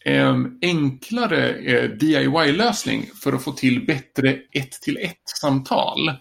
eh, 0.06 0.38
enklare 0.62 1.50
eh, 1.50 1.90
DIY-lösning 1.90 3.10
för 3.24 3.34
att 3.34 3.44
få 3.44 3.52
till 3.52 3.86
bättre 3.86 4.40
ett-till-ett-samtal. 4.52 6.12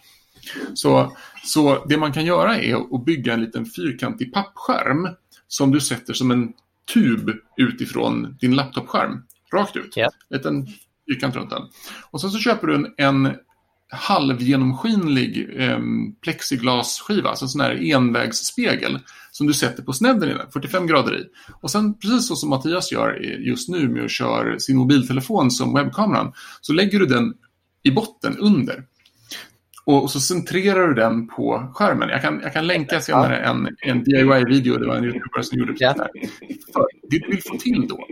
Så, 0.75 1.17
så 1.45 1.85
det 1.85 1.97
man 1.97 2.13
kan 2.13 2.25
göra 2.25 2.57
är 2.57 2.95
att 2.95 3.05
bygga 3.05 3.33
en 3.33 3.41
liten 3.41 3.67
fyrkantig 3.67 4.33
pappskärm 4.33 5.09
som 5.49 5.71
du 5.71 5.81
sätter 5.81 6.13
som 6.13 6.31
en 6.31 6.53
tub 6.95 7.31
utifrån 7.57 8.37
din 8.41 8.55
laptopskärm. 8.55 9.23
Rakt 9.53 9.77
ut. 9.77 9.97
Yeah. 9.97 10.13
En 10.47 10.67
fyrkant 11.09 11.37
runt 11.37 11.51
den. 11.51 11.63
Och 12.11 12.21
sen 12.21 12.31
så 12.31 12.39
köper 12.39 12.67
du 12.67 12.75
en, 12.75 12.95
en 12.97 13.37
halvgenomskinlig 13.91 15.49
eh, 15.57 15.79
plexiglasskiva, 16.23 17.29
alltså 17.29 17.45
en 17.45 17.49
sån 17.49 17.61
här 17.61 17.93
envägsspegel 17.95 18.99
som 19.31 19.47
du 19.47 19.55
sätter 19.55 19.83
på 19.83 19.93
snedden 19.93 20.29
i 20.29 20.33
den, 20.33 20.51
45 20.53 20.87
grader 20.87 21.21
i. 21.21 21.25
Och 21.61 21.71
sen 21.71 21.99
precis 21.99 22.29
så 22.29 22.37
som 22.37 22.51
Mattias 22.51 22.93
gör 22.93 23.15
just 23.41 23.69
nu 23.69 23.89
med 23.89 24.05
att 24.05 24.11
köra 24.11 24.59
sin 24.59 24.77
mobiltelefon 24.77 25.51
som 25.51 25.75
webbkameran, 25.75 26.33
så 26.61 26.73
lägger 26.73 26.99
du 26.99 27.07
den 27.07 27.35
i 27.83 27.91
botten 27.91 28.37
under. 28.39 28.85
Och 29.85 30.11
så 30.11 30.21
centrerar 30.21 30.89
du 30.89 30.95
den 30.95 31.29
på 31.29 31.73
skärmen. 31.75 32.09
Jag 32.09 32.23
kan, 32.23 32.41
jag 32.43 32.53
kan 32.53 32.67
länka 32.67 33.01
senare 33.01 33.37
en, 33.37 33.77
en 33.81 34.05
DIY-video, 34.05 34.77
det 34.77 34.87
var 34.87 34.97
en 34.97 35.05
YouTuber 35.05 35.43
som 35.43 35.59
gjorde 35.59 35.73
precis 35.73 35.97
det 35.97 36.03
här. 36.03 36.11
För 36.73 36.87
det 37.11 37.19
du 37.19 37.31
vill 37.31 37.43
få 37.43 37.57
till 37.57 37.87
då 37.89 38.07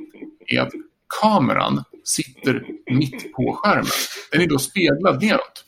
är 0.47 0.61
att 0.61 0.73
kameran 1.21 1.85
sitter 2.05 2.65
mitt 2.91 3.33
på 3.33 3.61
skärmen. 3.63 3.87
Den 4.33 4.41
är 4.41 4.47
då 4.47 4.59
speglad 4.59 5.23
neråt. 5.23 5.65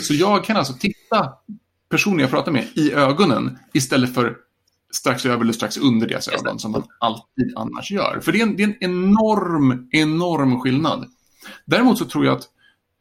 Så 0.00 0.14
jag 0.14 0.44
kan 0.44 0.56
alltså 0.56 0.72
titta 0.72 1.32
personen 1.90 2.18
jag 2.18 2.30
pratar 2.30 2.52
med 2.52 2.66
i 2.74 2.92
ögonen 2.92 3.58
istället 3.72 4.14
för 4.14 4.36
strax 4.92 5.26
över 5.26 5.40
eller 5.40 5.52
strax 5.52 5.76
under 5.76 6.06
deras 6.06 6.28
ögon 6.28 6.58
som 6.58 6.72
man 6.72 6.82
alltid 6.98 7.52
annars 7.56 7.90
gör. 7.90 8.20
För 8.20 8.32
det 8.32 8.40
är 8.40 8.42
en, 8.42 8.56
det 8.56 8.62
är 8.62 8.66
en 8.66 8.76
enorm, 8.80 9.88
enorm 9.90 10.60
skillnad. 10.60 11.06
Däremot 11.64 11.98
så 11.98 12.04
tror 12.04 12.24
jag 12.24 12.36
att 12.36 12.44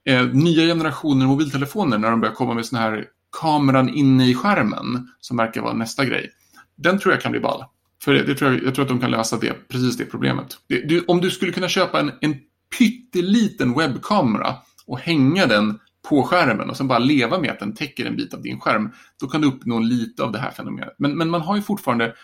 eh, 0.06 0.26
nya 0.26 0.66
generationer 0.66 1.26
mobiltelefoner, 1.26 1.98
när 1.98 2.12
de 2.12 2.22
börjar 2.22 2.36
komma 2.36 2.54
med 2.54 2.66
sån 2.66 2.80
här 2.80 3.06
kameran 3.42 3.90
inne 3.90 4.30
i 4.30 4.36
skärmen, 4.36 5.08
som 5.20 5.38
verkar 5.38 5.62
vara 5.62 5.74
nästa 5.74 6.06
grej, 6.06 6.30
den 6.76 7.00
tror 7.00 7.14
jag 7.14 7.22
kan 7.22 7.32
bli 7.32 7.42
ball. 7.42 7.64
För 8.04 8.14
det, 8.14 8.24
det 8.24 8.36
tror 8.36 8.52
jag, 8.52 8.64
jag, 8.64 8.76
tror 8.76 8.84
att 8.84 8.90
de 8.90 9.00
kan 9.00 9.12
lösa 9.12 9.38
det, 9.38 9.68
precis 9.68 9.98
det 9.98 10.06
problemet. 10.06 10.58
Det, 10.68 10.90
du, 10.90 11.04
om 11.08 11.22
du 11.22 11.32
skulle 11.32 11.52
kunna 11.52 11.68
köpa 11.68 12.00
en, 12.00 12.12
en 12.22 12.36
pytteliten 12.78 13.74
webbkamera 13.74 14.56
och 14.86 15.00
hänga 15.00 15.46
den 15.46 15.80
på 16.10 16.24
skärmen 16.24 16.70
och 16.70 16.78
sen 16.78 16.88
bara 16.88 17.00
leva 17.00 17.40
med 17.40 17.52
att 17.52 17.60
den 17.60 17.76
täcker 17.76 18.06
en 18.06 18.16
bit 18.16 18.34
av 18.34 18.42
din 18.42 18.60
skärm, 18.60 18.92
då 19.20 19.28
kan 19.28 19.42
du 19.42 19.48
uppnå 19.48 19.80
lite 19.80 20.24
av 20.24 20.32
det 20.32 20.40
här 20.40 20.52
fenomenet. 20.52 20.96
Men, 20.98 21.18
men 21.18 21.30
man 21.30 21.42
har 21.42 21.56
ju 21.56 21.62
fortfarande, 21.62 22.16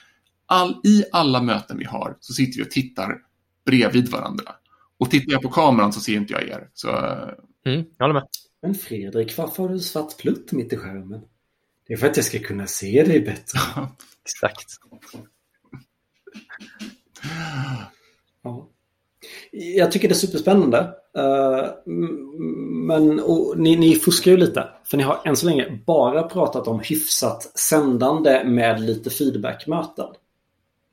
all, 0.46 0.82
i 0.84 1.04
alla 1.12 1.42
möten 1.42 1.78
vi 1.78 1.86
har 1.86 2.18
så 2.20 2.34
sitter 2.34 2.58
vi 2.58 2.66
och 2.66 2.72
tittar 2.72 3.18
bredvid 3.66 4.12
varandra. 4.12 4.52
Och 4.98 5.12
tittar 5.12 5.32
jag 5.32 5.42
på 5.42 5.50
kameran 5.50 5.94
så 5.94 6.00
ser 6.00 6.16
inte 6.16 6.34
jag 6.34 6.44
er. 6.44 6.70
Så... 6.74 6.90
Mm, 7.66 7.86
jag 7.98 8.06
håller 8.06 8.14
med. 8.14 8.24
Men 8.62 8.76
Fredrik, 8.76 9.38
varför 9.38 9.64
har 9.64 9.70
du 9.70 9.80
svart 9.80 10.18
plutt 10.18 10.52
mitt 10.52 10.74
i 10.74 10.78
skärmen? 10.78 11.22
Det 11.88 11.94
är 11.94 11.98
för 11.98 12.08
att 12.08 12.18
jag 12.18 12.26
ska 12.26 12.40
kunna 12.40 12.68
se 12.68 13.04
dig 13.04 13.20
bättre. 13.20 13.60
Exakt. 14.26 14.66
Ja. 18.44 18.70
Jag 19.52 19.92
tycker 19.92 20.08
det 20.08 20.14
är 20.14 20.16
superspännande. 20.16 20.94
Uh, 21.18 21.94
men 22.88 23.22
ni, 23.56 23.76
ni 23.76 23.96
fuskar 23.96 24.32
ju 24.32 24.38
lite. 24.38 24.68
För 24.84 24.98
ni 24.98 25.04
har 25.04 25.22
än 25.26 25.36
så 25.36 25.46
länge 25.46 25.80
bara 25.86 26.24
pratat 26.24 26.68
om 26.68 26.80
hyfsat 26.80 27.60
sändande 27.60 28.44
med 28.44 28.82
lite 28.82 29.10
feedbackmöten. 29.10 30.06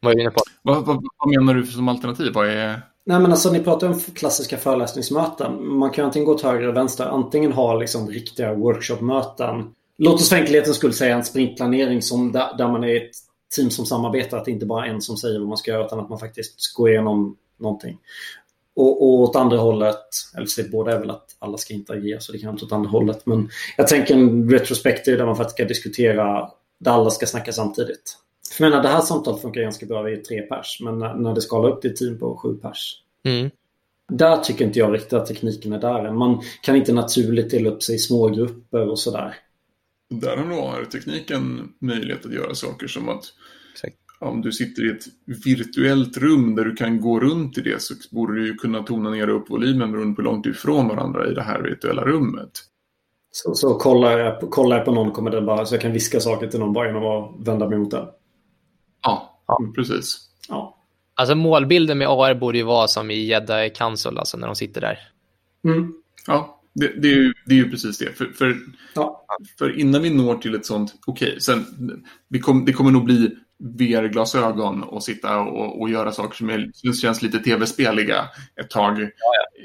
Vad 0.00 0.12
är 0.12 0.16
du 0.16 0.22
inne 0.22 0.30
på? 0.30 0.40
Vad, 0.62 0.86
vad, 0.86 1.06
vad, 1.18 1.28
menar 1.28 1.54
du 1.54 1.66
som 1.66 1.88
alternativ? 1.88 2.32
Vad 2.34 2.48
är... 2.48 2.82
Nej 3.04 3.20
men 3.20 3.30
alltså 3.30 3.52
ni 3.52 3.60
pratar 3.60 3.88
om 3.88 4.00
klassiska 4.00 4.56
föreläsningsmöten. 4.56 5.68
Man 5.68 5.90
kan 5.90 6.04
antingen 6.04 6.26
gå 6.26 6.34
åt 6.34 6.42
höger 6.42 6.62
eller 6.62 6.72
vänster. 6.72 7.06
Antingen 7.06 7.52
ha 7.52 7.74
liksom 7.74 8.08
riktiga 8.08 8.54
workshopmöten. 8.54 9.74
Låt 9.98 10.14
oss 10.14 10.28
för 10.28 10.36
enkelhetens 10.36 10.76
skull 10.76 10.92
säga 10.92 11.16
en 11.16 11.24
sprintplanering 11.24 12.02
som 12.02 12.32
där, 12.32 12.56
där 12.58 12.68
man 12.68 12.84
är 12.84 12.96
ett 12.96 13.10
team 13.56 13.70
som 13.70 13.86
samarbetar. 13.86 14.38
Att 14.38 14.44
det 14.44 14.50
inte 14.50 14.66
bara 14.66 14.86
är 14.86 14.90
en 14.90 15.02
som 15.02 15.16
säger 15.16 15.38
vad 15.38 15.48
man 15.48 15.56
ska 15.56 15.70
göra 15.70 15.86
utan 15.86 16.00
att 16.00 16.08
man 16.08 16.18
faktiskt 16.18 16.74
går 16.76 16.90
igenom 16.90 17.36
någonting. 17.58 17.98
Och, 18.76 19.02
och 19.02 19.20
åt 19.20 19.36
andra 19.36 19.56
hållet, 19.56 20.04
eller 20.36 20.46
så 20.46 20.62
båda 20.72 20.92
är 20.92 20.98
väl 20.98 21.10
att 21.10 21.36
alla 21.38 21.58
ska 21.58 21.74
interagera 21.74 22.20
så 22.20 22.32
det 22.32 22.38
kan 22.38 22.50
inte 22.50 22.64
åt 22.64 22.72
andra 22.72 22.90
hållet. 22.90 23.26
Men 23.26 23.48
jag 23.76 23.88
tänker 23.88 24.14
en 24.14 24.50
retrospektiv 24.50 25.18
där 25.18 25.26
man 25.26 25.36
faktiskt 25.36 25.56
ska 25.56 25.64
diskutera, 25.64 26.50
där 26.78 26.90
alla 26.90 27.10
ska 27.10 27.26
snacka 27.26 27.52
samtidigt. 27.52 28.16
För 28.52 28.64
jag 28.64 28.70
menar, 28.70 28.82
det 28.82 28.88
här 28.88 29.00
samtalet 29.00 29.42
funkar 29.42 29.60
ganska 29.60 29.86
bra 29.86 30.02
vid 30.02 30.24
tre 30.24 30.42
pers, 30.42 30.80
men 30.80 30.98
när, 30.98 31.14
när 31.14 31.34
det 31.34 31.40
skalar 31.40 31.68
upp 31.68 31.80
till 31.80 31.90
ett 31.90 31.96
team 31.96 32.18
på 32.18 32.36
sju 32.36 32.54
pers. 32.54 33.02
Mm. 33.24 33.50
Där 34.12 34.36
tycker 34.36 34.64
inte 34.64 34.78
jag 34.78 34.94
riktigt 34.94 35.12
att 35.12 35.26
tekniken 35.26 35.72
är 35.72 35.80
där. 35.80 36.12
Man 36.12 36.42
kan 36.62 36.76
inte 36.76 36.92
naturligt 36.92 37.50
dela 37.50 37.70
upp 37.70 37.82
sig 37.82 37.94
i 37.94 37.98
små 37.98 38.28
grupper 38.28 38.88
och 38.88 38.98
sådär. 38.98 39.34
Där 40.10 40.36
har 40.36 40.84
tekniken 40.84 41.72
möjlighet 41.78 42.26
att 42.26 42.34
göra 42.34 42.54
saker 42.54 42.86
som 42.86 43.08
att 43.08 43.24
Exakt 43.72 44.05
om 44.18 44.42
du 44.42 44.52
sitter 44.52 44.86
i 44.86 44.90
ett 44.90 45.04
virtuellt 45.44 46.16
rum 46.16 46.54
där 46.54 46.64
du 46.64 46.74
kan 46.74 47.00
gå 47.00 47.20
runt 47.20 47.58
i 47.58 47.60
det 47.60 47.82
så 47.82 47.94
borde 48.10 48.34
du 48.34 48.46
ju 48.46 48.54
kunna 48.54 48.82
tona 48.82 49.10
ner 49.10 49.28
upp 49.28 49.50
volymen 49.50 49.92
beroende 49.92 50.14
på 50.16 50.22
hur 50.22 50.30
långt 50.30 50.46
ifrån 50.46 50.88
varandra 50.88 51.30
i 51.30 51.34
det 51.34 51.42
här 51.42 51.62
virtuella 51.62 52.04
rummet. 52.04 52.50
Så, 53.30 53.54
så 53.54 53.74
kollar, 53.74 54.18
jag, 54.18 54.40
kollar 54.40 54.76
jag 54.76 54.84
på 54.84 54.92
någon 54.92 55.10
kommer 55.10 55.30
den 55.30 55.46
bara, 55.46 55.66
så 55.66 55.74
jag 55.74 55.82
kan 55.82 55.92
viska 55.92 56.20
saker 56.20 56.46
till 56.46 56.60
någon 56.60 56.72
bara 56.72 56.86
genom 56.86 57.04
att 57.04 57.48
vända 57.48 57.68
mig 57.68 57.78
mot 57.78 57.90
den? 57.90 58.06
Ja, 59.02 59.42
ja. 59.46 59.58
precis. 59.74 60.18
Ja. 60.48 60.76
Alltså 61.14 61.34
målbilden 61.34 61.98
med 61.98 62.08
AR 62.08 62.34
borde 62.34 62.58
ju 62.58 62.64
vara 62.64 62.88
som 62.88 63.10
i 63.10 63.24
Jedi 63.24 63.70
Council, 63.74 64.18
alltså 64.18 64.36
när 64.36 64.46
de 64.46 64.56
sitter 64.56 64.80
där. 64.80 64.98
Mm. 65.64 65.94
Ja, 66.26 66.60
det, 66.74 67.02
det, 67.02 67.08
är 67.08 67.16
ju, 67.16 67.34
det 67.46 67.54
är 67.54 67.56
ju 67.56 67.70
precis 67.70 67.98
det. 67.98 68.12
För, 68.12 68.24
för, 68.26 68.56
ja. 68.94 69.26
för 69.58 69.78
innan 69.78 70.02
vi 70.02 70.10
når 70.10 70.36
till 70.36 70.54
ett 70.54 70.66
sånt, 70.66 70.94
okej, 71.06 71.28
okay, 71.28 71.40
sen 71.40 71.64
kom, 72.42 72.64
det 72.64 72.72
kommer 72.72 72.90
nog 72.90 73.04
bli 73.04 73.36
VR-glasögon 73.58 74.82
och 74.82 75.02
sitta 75.02 75.38
och, 75.38 75.80
och, 75.80 75.90
göra 75.90 76.12
saker 76.12 76.36
som, 76.36 76.50
är, 76.50 76.92
känns 76.92 77.22
lite 77.22 77.38
tv-speliga 77.38 78.28
ett 78.60 78.70
tag 78.70 79.00
ja, 79.00 79.08
ja. 79.08 79.62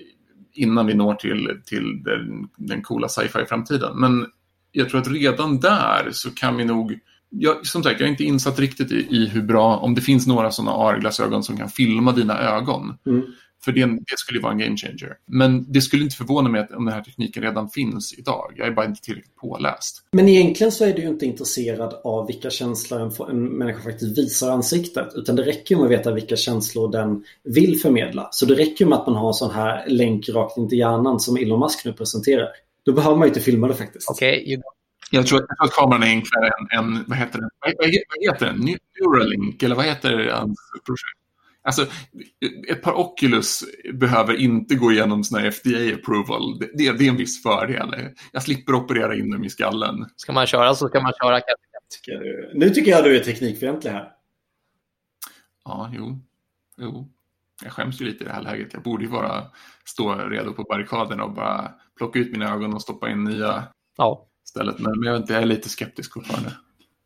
innan 0.53 0.85
vi 0.85 0.93
når 0.93 1.13
till, 1.13 1.61
till 1.65 2.03
den, 2.03 2.49
den 2.57 2.81
coola 2.81 3.07
sci-fi-framtiden. 3.07 3.99
Men 3.99 4.25
jag 4.71 4.89
tror 4.89 5.01
att 5.01 5.11
redan 5.11 5.59
där 5.59 6.09
så 6.11 6.31
kan 6.31 6.57
vi 6.57 6.65
nog 6.65 6.99
jag, 7.31 7.67
som 7.67 7.83
sagt, 7.83 7.99
jag 7.99 8.07
är 8.07 8.11
inte 8.11 8.23
insatt 8.23 8.59
riktigt 8.59 8.91
i, 8.91 9.07
i 9.09 9.27
hur 9.27 9.41
bra, 9.41 9.77
om 9.77 9.95
det 9.95 10.01
finns 10.01 10.27
några 10.27 10.51
sådana 10.51 10.71
AR-glasögon 10.71 11.43
som 11.43 11.57
kan 11.57 11.69
filma 11.69 12.11
dina 12.11 12.39
ögon. 12.39 12.97
Mm. 13.05 13.21
För 13.65 13.71
det, 13.71 13.85
det, 13.85 14.17
skulle 14.17 14.39
vara 14.39 14.51
en 14.51 14.57
game 14.57 14.77
changer. 14.77 15.17
Men 15.25 15.71
det 15.71 15.81
skulle 15.81 16.03
inte 16.03 16.15
förvåna 16.15 16.49
mig 16.49 16.67
om 16.73 16.85
den 16.85 16.93
här 16.93 17.01
tekniken 17.01 17.43
redan 17.43 17.69
finns 17.69 18.13
idag. 18.13 18.53
Jag 18.55 18.67
är 18.67 18.71
bara 18.71 18.85
inte 18.85 19.01
tillräckligt 19.01 19.35
påläst. 19.35 20.03
Men 20.11 20.29
egentligen 20.29 20.71
så 20.71 20.85
är 20.85 20.93
du 20.93 21.01
ju 21.01 21.07
inte 21.07 21.25
intresserad 21.25 21.93
av 22.03 22.27
vilka 22.27 22.49
känslor 22.49 23.01
en, 23.01 23.29
en 23.29 23.43
människa 23.43 23.81
faktiskt 23.81 24.17
visar 24.17 24.51
ansiktet. 24.51 25.07
Utan 25.15 25.35
det 25.35 25.43
räcker 25.43 25.75
med 25.75 25.85
att 25.85 25.91
veta 25.91 26.13
vilka 26.13 26.35
känslor 26.35 26.91
den 26.91 27.23
vill 27.43 27.79
förmedla. 27.79 28.29
Så 28.31 28.45
det 28.45 28.55
räcker 28.55 28.85
med 28.85 28.97
att 28.97 29.07
man 29.07 29.15
har 29.15 29.27
en 29.27 29.33
sån 29.33 29.51
här 29.51 29.87
länk 29.87 30.29
rakt 30.29 30.57
in 30.57 30.69
till 30.69 30.77
hjärnan 30.77 31.19
som 31.19 31.37
Elon 31.37 31.59
Musk 31.59 31.85
nu 31.85 31.93
presenterar. 31.93 32.47
Då 32.85 32.93
behöver 32.93 33.17
man 33.17 33.27
ju 33.27 33.29
inte 33.29 33.41
filma 33.41 33.67
det 33.67 33.73
faktiskt. 33.73 34.09
Okej, 34.09 34.41
okay, 34.41 34.57
jag 35.13 35.27
tror, 35.27 35.45
att 35.57 35.71
kameran 35.71 36.03
är 36.03 36.07
enklare 36.07 36.47
än, 36.47 36.79
än 36.79 37.05
vad 37.07 37.17
heter 37.17 37.39
den? 37.39 37.49
Vad, 37.59 38.33
heter 38.33 38.45
den? 38.45 38.77
Neuralink, 38.99 39.63
eller 39.63 39.75
vad 39.75 39.85
heter 39.85 40.29
hans 40.33 40.59
projekt? 40.85 41.20
Alltså, 41.63 41.87
ett 42.67 42.81
par 42.81 42.93
Oculus 42.93 43.63
behöver 43.93 44.39
inte 44.39 44.75
gå 44.75 44.91
igenom 44.91 45.23
sån 45.23 45.39
här 45.39 45.51
FDA-approval. 45.51 46.59
Det, 46.59 46.65
det, 46.65 46.97
det, 46.97 47.05
är 47.05 47.09
en 47.09 47.17
viss 47.17 47.43
fördel. 47.43 47.95
Jag 48.31 48.43
slipper 48.43 48.73
operera 48.73 49.15
in 49.15 49.31
dem 49.31 49.43
i 49.43 49.49
skallen. 49.49 50.05
Ska 50.15 50.33
man 50.33 50.47
köra 50.47 50.75
så 50.75 50.87
ska 50.87 51.01
man 51.01 51.13
köra 51.21 51.41
tycker 51.91 52.51
Nu 52.53 52.69
tycker 52.69 52.91
jag 52.91 53.03
du 53.03 53.17
är 53.17 53.23
teknikfientlig 53.23 53.91
här. 53.91 54.11
Ja, 55.65 55.91
jo. 55.93 56.19
jo. 56.77 57.09
Jag 57.63 57.71
skäms 57.71 58.01
ju 58.01 58.05
lite 58.05 58.23
i 58.23 58.27
det 58.27 58.33
här 58.33 58.41
läget. 58.41 58.73
Jag 58.73 58.83
borde 58.83 59.03
ju 59.03 59.09
bara 59.09 59.43
stå 59.85 60.15
redo 60.15 60.53
på 60.53 60.63
barrikaderna 60.63 61.23
och 61.23 61.31
bara 61.31 61.71
plocka 61.97 62.19
ut 62.19 62.31
mina 62.31 62.53
ögon 62.53 62.73
och 62.73 62.81
stoppa 62.81 63.09
in 63.09 63.23
nya 63.23 63.63
ja. 63.97 64.27
stället. 64.43 64.79
Men 64.79 65.03
jag, 65.03 65.17
inte, 65.17 65.33
jag 65.33 65.41
är 65.41 65.45
lite 65.45 65.69
skeptisk 65.69 66.13
fortfarande. 66.13 66.51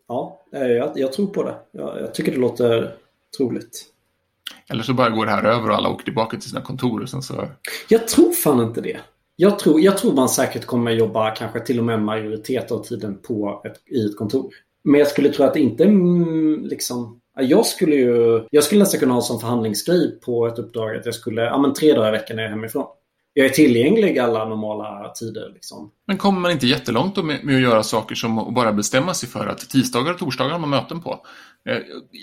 Ja, 0.08 0.46
jag, 0.52 0.92
jag 0.96 1.14
tror 1.14 1.28
på 1.28 1.44
det. 1.44 1.58
Jag, 1.72 2.02
jag 2.02 2.14
tycker 2.14 2.32
det 2.32 2.38
låter 2.38 2.96
troligt. 3.38 3.95
Eller 4.70 4.84
så 4.84 4.94
bara 4.94 5.10
går 5.10 5.26
det 5.26 5.32
här 5.32 5.44
över 5.44 5.70
och 5.70 5.76
alla 5.76 5.90
åker 5.90 6.04
tillbaka 6.04 6.38
till 6.38 6.50
sina 6.50 6.62
kontor 6.62 7.02
och 7.02 7.10
sen 7.10 7.22
så... 7.22 7.48
Jag 7.90 8.08
tror 8.08 8.32
fan 8.32 8.64
inte 8.64 8.82
det. 8.82 8.98
Jag 9.36 9.60
tror, 9.60 9.82
jag 9.82 9.98
tror 9.98 10.14
man 10.14 10.30
säkert 10.30 10.66
kommer 10.66 10.92
jobba 10.92 11.32
kanske 11.32 11.60
till 11.60 11.80
och 11.80 11.86
med 11.86 12.02
majoritet 12.02 12.72
av 12.72 12.84
tiden 12.84 13.22
på 13.22 13.62
ett, 13.66 13.96
i 13.96 14.06
ett 14.06 14.18
kontor. 14.18 14.50
Men 14.84 15.00
jag 15.00 15.08
skulle 15.08 15.30
tro 15.30 15.46
att 15.46 15.54
det 15.54 15.60
inte 15.60 15.84
mm, 15.84 16.66
liksom... 16.66 17.20
Jag 17.40 17.66
skulle 17.66 17.96
ju... 17.96 18.46
Jag 18.52 18.64
skulle 18.64 18.80
nästan 18.80 19.00
kunna 19.00 19.14
ha 19.14 19.22
som 19.22 19.40
förhandlingsgrej 19.40 20.20
på 20.20 20.48
ett 20.48 20.60
uppdrag 20.60 20.96
att 20.96 21.06
jag 21.06 21.16
skulle... 21.16 21.42
Ja 21.42 21.58
men 21.58 21.74
tre 21.74 21.94
dagar 21.94 22.10
i 22.10 22.12
veckan 22.12 22.40
är 22.40 22.44
jag 22.44 22.50
hemifrån 22.50 22.86
jag 23.38 23.46
är 23.46 23.50
tillgänglig 23.50 24.20
alla 24.20 24.46
normala 24.46 25.10
tider. 25.10 25.52
Liksom. 25.54 25.92
Men 26.08 26.18
kommer 26.18 26.40
man 26.40 26.52
inte 26.52 26.68
jättelångt 26.68 27.24
med, 27.24 27.44
med 27.44 27.56
att 27.56 27.62
göra 27.62 27.84
saker 27.84 28.16
som 28.16 28.40
att 28.40 28.54
bara 28.54 28.74
bestämma 28.74 29.14
sig 29.14 29.30
för 29.30 29.48
att 29.48 29.70
tisdagar 29.70 30.14
och 30.14 30.20
torsdagar 30.20 30.52
har 30.52 30.60
man 30.60 30.70
möten 30.70 31.02
på? 31.02 31.26
Eh, 31.70 31.78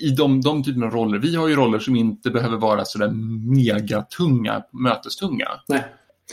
I 0.06 0.10
de, 0.10 0.40
de 0.40 0.64
typerna 0.64 0.86
av 0.86 0.92
roller. 0.92 1.18
Vi 1.18 1.36
har 1.36 1.48
ju 1.48 1.56
roller 1.56 1.78
som 1.78 1.96
inte 1.96 2.30
behöver 2.30 2.56
vara 2.56 2.84
sådär 2.84 3.10
megatunga, 3.54 4.62
mötestunga. 4.72 5.48
Nej. 5.68 5.84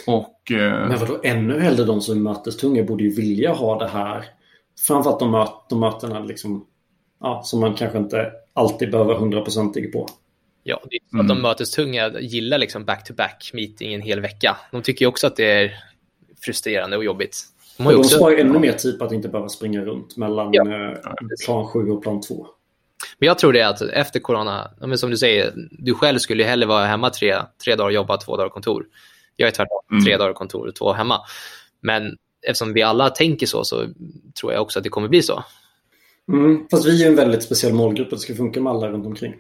Och, 0.08 0.52
eh... 0.52 0.88
Men 0.88 1.00
vadå, 1.00 1.20
ännu 1.24 1.60
hellre 1.60 1.84
de 1.84 2.02
som 2.02 2.18
är 2.18 2.22
mötestunga 2.22 2.84
borde 2.84 3.04
ju 3.04 3.16
vilja 3.16 3.54
ha 3.54 3.80
det 3.80 3.88
här. 3.88 4.26
Framförallt 4.88 5.20
de, 5.20 5.32
möt, 5.32 5.54
de 5.70 5.80
mötena 5.80 6.20
liksom, 6.20 6.66
ja, 7.20 7.42
som 7.46 7.60
man 7.60 7.74
kanske 7.74 7.98
inte 7.98 8.32
alltid 8.54 8.92
behöver 8.92 9.16
hundraprocentig 9.16 9.94
på. 9.94 10.08
Ja, 10.64 10.82
det 10.90 10.96
är 10.96 11.00
så 11.12 11.22
att 11.22 11.28
de 11.28 11.32
mm. 11.32 11.42
mötestunga 11.42 12.20
gillar 12.20 12.58
liksom 12.58 12.86
back-to-back 12.86 13.52
meeting 13.54 13.94
en 13.94 14.02
hel 14.02 14.20
vecka. 14.20 14.58
De 14.72 14.82
tycker 14.82 15.06
ju 15.06 15.10
också 15.10 15.28
att 15.28 15.36
det 15.36 15.52
är 15.52 15.84
frustrerande 16.42 16.98
och 16.98 17.04
jobbigt. 17.04 17.44
De 17.78 17.84
har 17.84 17.92
de 17.94 18.00
också, 18.00 18.16
sparar 18.16 18.38
ännu 18.38 18.60
mer 18.60 18.72
tid 18.74 19.00
på 19.00 19.06
att 19.06 19.12
inte 19.12 19.30
behöva 19.30 19.50
springa 19.50 19.82
runt 19.82 20.18
mellan 20.18 20.50
Ja. 20.54 20.90
eh, 20.92 20.98
plan 21.46 21.68
7 21.68 21.90
och 21.90 22.04
plan 22.04 22.22
2. 22.22 22.48
men 23.20 23.28
jag 23.28 23.38
tror 23.40 23.54
det 23.54 23.62
att 23.62 23.82
efter 23.82 24.20
corona, 24.20 24.72
men 24.80 24.98
som 24.98 25.10
du 25.10 25.18
säger, 25.18 25.54
du 25.72 25.94
själv 25.94 26.18
skulle 26.20 26.44
ju 26.44 26.50
hellre 26.50 26.68
vara 26.68 26.86
hemma 26.86 27.10
tre, 27.10 27.36
tre 27.64 27.76
dagar 27.76 27.86
och 27.88 27.94
jobba, 27.94 28.18
två 28.18 28.38
dagar 28.38 28.50
kontor. 28.50 28.86
Jag 29.36 29.48
är 29.48 29.52
tvärtom, 29.52 29.80
Mm. 29.92 30.04
tre 30.06 30.18
dagar 30.18 30.34
kontor 30.34 30.68
och 30.68 30.76
två 30.76 30.94
hemma. 30.94 31.20
Men 31.82 32.18
eftersom 32.48 32.74
vi 32.74 32.82
alla 32.82 33.10
tänker 33.10 33.46
så, 33.48 33.64
så 33.64 33.86
tror 34.40 34.54
jag 34.54 34.62
också 34.62 34.80
att 34.80 34.84
det 34.84 34.90
kommer 34.90 35.08
bli 35.08 35.22
så. 35.22 35.44
Mm. 36.32 36.68
Fast 36.72 36.86
vi 36.86 36.90
är 37.02 37.06
ju 37.06 37.12
en 37.12 37.16
väldigt 37.16 37.44
speciell 37.44 37.74
målgrupp 37.74 38.08
och 38.08 38.18
det 38.18 38.22
ska 38.22 38.36
funka 38.36 38.62
med 38.62 38.74
alla 38.74 38.88
runt 38.90 39.06
omkring. 39.06 39.36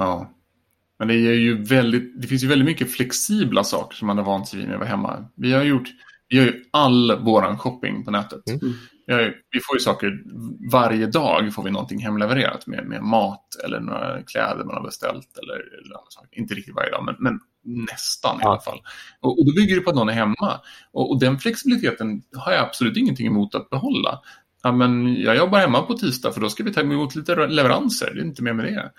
Ja. 0.00 0.30
Men 0.98 1.08
det, 1.08 1.14
är 1.14 1.34
ju 1.34 1.62
väldigt, 1.62 2.20
det 2.22 2.26
finns 2.26 2.44
ju 2.44 2.48
väldigt 2.48 2.66
mycket 2.66 2.92
flexibla 2.92 3.64
saker 3.64 3.96
som 3.96 4.06
man 4.06 4.18
har 4.18 4.24
vant 4.24 4.48
sig 4.48 4.58
vid 4.58 4.68
med 4.68 4.74
att 4.74 4.80
vara 4.80 4.90
hemma. 4.90 5.24
Vi 5.34 5.52
har 5.52 5.62
gjort 5.62 5.88
vi 6.30 6.36
gör 6.36 6.44
ju 6.44 6.64
all 6.70 7.24
våran 7.24 7.58
shopping 7.58 8.04
på 8.04 8.10
nätet. 8.10 8.48
Mm. 8.48 8.74
Vi, 9.06 9.14
ju, 9.14 9.34
vi 9.50 9.60
får 9.60 9.76
ju 9.76 9.80
saker, 9.80 10.22
varje 10.72 11.06
dag 11.06 11.54
får 11.54 11.62
vi 11.62 11.70
någonting 11.70 11.98
hemlevererat 11.98 12.66
med, 12.66 12.86
med 12.86 13.02
mat 13.02 13.46
eller 13.64 13.80
några 13.80 14.22
kläder 14.22 14.64
man 14.64 14.74
har 14.74 14.82
beställt. 14.82 15.38
Eller, 15.42 15.54
eller 15.54 15.94
andra 15.96 16.10
saker. 16.10 16.38
Inte 16.38 16.54
riktigt 16.54 16.74
varje 16.74 16.90
dag, 16.90 17.04
men, 17.04 17.14
men 17.18 17.40
nästan 17.64 18.36
i 18.36 18.40
Ja. 18.42 18.50
alla 18.50 18.60
fall. 18.60 18.80
Och, 19.20 19.38
och 19.38 19.46
då 19.46 19.52
bygger 19.52 19.74
det 19.74 19.80
på 19.80 19.90
att 19.90 19.96
någon 19.96 20.08
är 20.08 20.12
hemma. 20.12 20.60
Och, 20.92 21.10
och 21.10 21.20
den 21.20 21.38
flexibiliteten 21.38 22.22
har 22.36 22.52
jag 22.52 22.64
absolut 22.64 22.96
ingenting 22.96 23.26
emot 23.26 23.54
att 23.54 23.70
behålla. 23.70 24.20
Ja, 24.62 24.72
men 24.72 25.14
jag 25.14 25.36
jobbar 25.36 25.58
hemma 25.58 25.82
på 25.82 25.94
tisdag 25.94 26.32
för 26.32 26.40
då 26.40 26.48
ska 26.48 26.64
vi 26.64 26.72
ta 26.72 26.80
emot 26.80 27.14
lite 27.14 27.46
leveranser. 27.46 28.10
Det 28.14 28.20
är 28.20 28.24
inte 28.24 28.42
mer 28.42 28.52
med 28.52 28.64
det. 28.64 28.92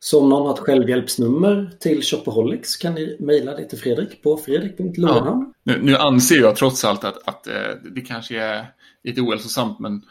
Så 0.00 0.20
om 0.22 0.28
någon 0.28 0.46
har 0.46 0.54
ett 0.54 0.60
självhjälpsnummer 0.60 1.70
till 1.80 2.02
Shopaholics 2.02 2.76
kan 2.76 2.94
ni 2.94 3.16
mejla 3.20 3.54
det 3.56 3.64
till 3.64 3.78
Fredrik 3.78 4.22
på 4.22 4.36
fredrik.lorenhamn. 4.36 5.54
Nu, 5.62 5.82
nu 5.82 5.96
anser 5.96 6.36
jag 6.36 6.56
trots 6.56 6.84
allt 6.84 7.04
att, 7.04 7.28
att 7.28 7.46
eh, 7.46 7.54
det 7.94 8.00
kanske 8.00 8.40
är 8.40 8.66
lite 9.04 9.20
ohälsosamt, 9.20 9.78
men 9.78 10.02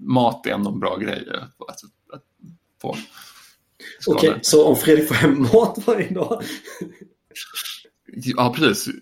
mat 0.00 0.46
är 0.46 0.50
ändå 0.50 0.70
en 0.70 0.80
bra 0.80 0.96
grej. 0.96 1.28
eh, 1.34 1.42
Alltså, 1.68 1.86
att 2.12 2.22
få. 2.82 2.96
Okej, 4.06 4.38
så 4.42 4.66
om 4.66 4.76
Fredrik 4.76 5.08
får 5.08 5.14
hem 5.14 5.42
mat 5.42 5.78
varje 5.86 6.14
dag. 6.14 6.42
Ja, 8.36 8.54
precis. 8.56 8.94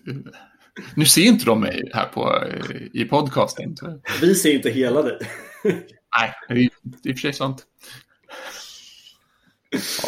Nu 0.95 1.05
ser 1.05 1.21
inte 1.21 1.45
de 1.45 1.59
mig 1.59 1.89
här 1.93 2.05
på, 2.05 2.43
eh, 2.45 3.01
i 3.01 3.05
podcasten. 3.05 3.75
Vi 4.21 4.35
ser 4.35 4.53
inte 4.53 4.69
hela 4.69 5.01
dig. 5.01 5.17
Nej, 5.63 6.33
det 6.47 6.53
är 6.53 6.57
i 6.59 6.67
och 6.67 7.15
för 7.15 7.21
sig 7.21 7.33
sant. 7.33 7.65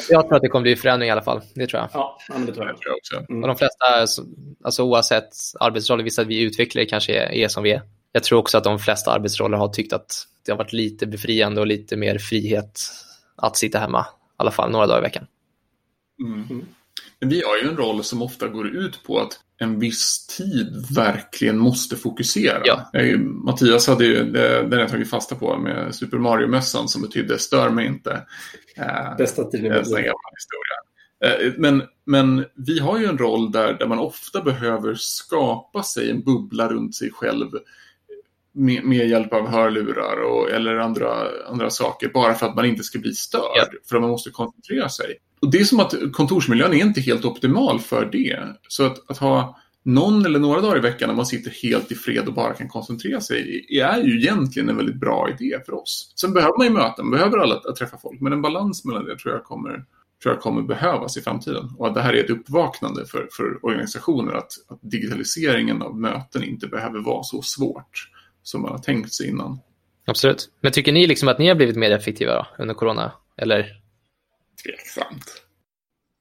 Jag 0.10 0.28
tror 0.28 0.36
att 0.36 0.42
det 0.42 0.48
kommer 0.48 0.64
bli 0.64 0.76
förändring 0.76 1.10
i 1.10 1.12
alla 1.12 1.22
fall. 1.22 1.42
Det 1.56 1.68
tror 1.68 1.82
jag. 1.82 1.90
Ja, 1.94 2.20
men 2.30 2.46
det 2.46 2.54
tror 2.54 2.66
Det 2.66 2.72
jag. 2.72 2.82
tror 2.82 2.96
också. 2.96 3.32
Mm. 3.32 3.42
Och 3.44 3.48
de 3.48 3.58
flesta, 3.58 3.86
alltså, 3.86 4.24
alltså 4.64 4.84
oavsett 4.84 5.30
arbetsroller, 5.60 6.04
visst 6.04 6.20
att 6.20 6.28
vi 6.28 6.42
utvecklare 6.42 6.86
kanske 6.86 7.14
är, 7.14 7.32
är 7.32 7.48
som 7.48 7.64
vi 7.64 7.72
är. 7.72 7.82
Jag 8.12 8.24
tror 8.24 8.40
också 8.40 8.58
att 8.58 8.64
de 8.64 8.80
flesta 8.80 9.12
arbetsroller 9.12 9.58
har 9.58 9.68
tyckt 9.68 9.94
att 9.94 10.28
det 10.46 10.52
har 10.52 10.58
varit 10.58 10.74
lite 10.74 11.08
befriande 11.08 11.62
och 11.62 11.68
lite 11.68 11.98
mer 11.98 12.18
frihet 12.18 12.82
att 13.36 13.58
sitta 13.58 13.80
hemma. 13.80 14.02
I 14.02 14.06
alla 14.38 14.52
fall 14.52 14.72
några 14.72 14.88
dagar 14.88 15.00
i 15.00 15.02
veckan. 15.02 15.28
Mm. 16.20 16.66
Men 17.26 17.30
vi 17.30 17.44
har 17.44 17.58
ju 17.58 17.70
en 17.70 17.78
roll 17.78 18.04
som 18.04 18.22
ofta 18.22 18.48
går 18.48 18.68
ut 18.68 19.04
på 19.04 19.20
att 19.20 19.40
en 19.58 19.80
viss 19.80 20.28
tid 20.28 20.86
verkligen 20.96 21.58
måste 21.58 21.96
fokusera. 21.96 22.62
Ja. 22.66 22.90
Eh, 22.94 23.20
Mattias 23.20 23.88
hade 23.88 24.06
ju, 24.06 24.24
det, 24.24 24.68
den 24.68 24.80
jag 24.80 24.90
tagit 24.90 25.10
fasta 25.10 25.36
på 25.36 25.58
med 25.58 25.96
Super 25.96 26.18
Mario-mössan 26.18 26.88
som 26.88 27.02
betydde 27.02 27.40
stör 27.40 27.70
mig 27.70 27.88
inte. 27.88 28.12
Eh, 28.78 29.16
Bästa 29.18 29.44
tiden 29.44 29.74
i 29.74 29.78
historia. 29.78 30.14
Eh, 31.26 31.54
Men, 31.58 31.84
men 32.06 32.46
vi 32.56 32.80
har 32.80 33.00
ju 33.00 33.06
en 33.06 33.18
roll 33.18 33.52
där, 33.52 33.74
där 33.74 33.88
man 33.88 34.00
ofta 34.00 34.42
behöver 34.42 34.96
skapa 34.96 35.84
sig 35.84 36.12
en 36.12 36.24
bubbla 36.24 36.68
runt 36.68 36.96
sig 36.96 37.12
själv 37.12 37.50
med, 38.54 38.84
med 38.84 39.08
hjälp 39.08 39.34
av 39.34 39.48
hörlurar 39.48 40.22
och, 40.22 40.50
eller 40.52 40.76
andra, 40.76 41.28
andra 41.48 41.70
saker 41.70 42.10
bara 42.14 42.34
för 42.34 42.46
att 42.46 42.56
man 42.56 42.66
inte 42.66 42.84
ska 42.84 43.00
bli 43.00 43.14
störd. 43.14 43.42
Ja. 43.56 43.66
För 43.90 43.96
att 43.96 44.02
man 44.02 44.12
måste 44.12 44.30
koncentrera 44.30 44.90
sig. 44.90 45.18
Och 45.42 45.52
det 45.52 45.58
är 45.58 45.64
som 45.64 45.80
att 45.80 45.96
kontorsmiljön 46.14 46.74
är 46.74 46.78
inte 46.78 47.02
helt 47.02 47.26
optimal 47.26 47.80
för 47.80 48.10
det. 48.12 48.40
Så 48.68 48.86
att, 48.86 49.10
att 49.10 49.18
ha 49.18 49.60
någon 49.86 50.26
eller 50.26 50.40
några 50.40 50.62
dagar 50.62 50.78
i 50.78 50.82
veckan 50.82 51.10
när 51.10 51.16
man 51.16 51.26
sitter 51.26 51.52
helt 51.64 51.92
i 51.92 51.96
fred 51.96 52.28
och 52.28 52.34
bara 52.34 52.54
kan 52.54 52.68
koncentrera 52.68 53.22
sig 53.22 53.66
är 53.70 54.04
ju 54.04 54.18
egentligen 54.18 54.70
en 54.70 54.78
väldigt 54.78 55.00
bra 55.00 55.30
idé 55.30 55.60
för 55.66 55.74
oss. 55.74 56.14
Sen 56.16 56.34
behöver 56.34 56.58
man 56.58 56.68
ju 56.68 56.74
möten, 56.74 57.12
behöver 57.12 57.38
alla 57.38 57.56
att 57.56 57.76
träffa 57.76 57.98
folk, 57.98 58.22
men 58.22 58.34
en 58.34 58.42
balans 58.42 58.86
mellan 58.86 59.06
det 59.06 59.18
tror 59.18 59.34
jag 59.34 59.44
kommer, 59.44 59.86
tror 60.24 60.34
jag 60.34 60.42
kommer 60.42 60.62
behövas 60.62 61.18
i 61.18 61.22
framtiden. 61.22 61.70
Och 61.78 61.88
att 61.88 61.94
det 61.94 62.02
här 62.02 62.14
är 62.14 62.24
ett 62.24 62.30
uppvaknande 62.30 63.06
för, 63.06 63.28
för 63.32 63.66
organisationer 63.66 64.34
att, 64.34 64.52
att 64.68 64.80
digitaliseringen 64.82 65.82
av 65.82 66.00
möten 66.00 66.44
inte 66.44 66.68
behöver 66.68 67.00
vara 67.00 67.24
så 67.24 67.42
svårt 67.42 68.10
som 68.44 68.62
man 68.62 68.72
har 68.72 68.80
tänkt 68.80 69.14
sig 69.14 69.30
innan. 69.30 69.60
Absolut. 70.06 70.50
Men 70.62 70.72
tycker 70.72 70.92
ni 70.92 71.08
liksom 71.08 71.30
att 71.30 71.40
ni 71.40 71.48
har 71.48 71.56
blivit 71.56 71.76
mer 71.76 71.92
effektiva 71.92 72.34
då, 72.34 72.64
under 72.64 72.74
corona? 72.74 73.12
Eller 73.38 73.85
Tveksamt. 74.66 75.42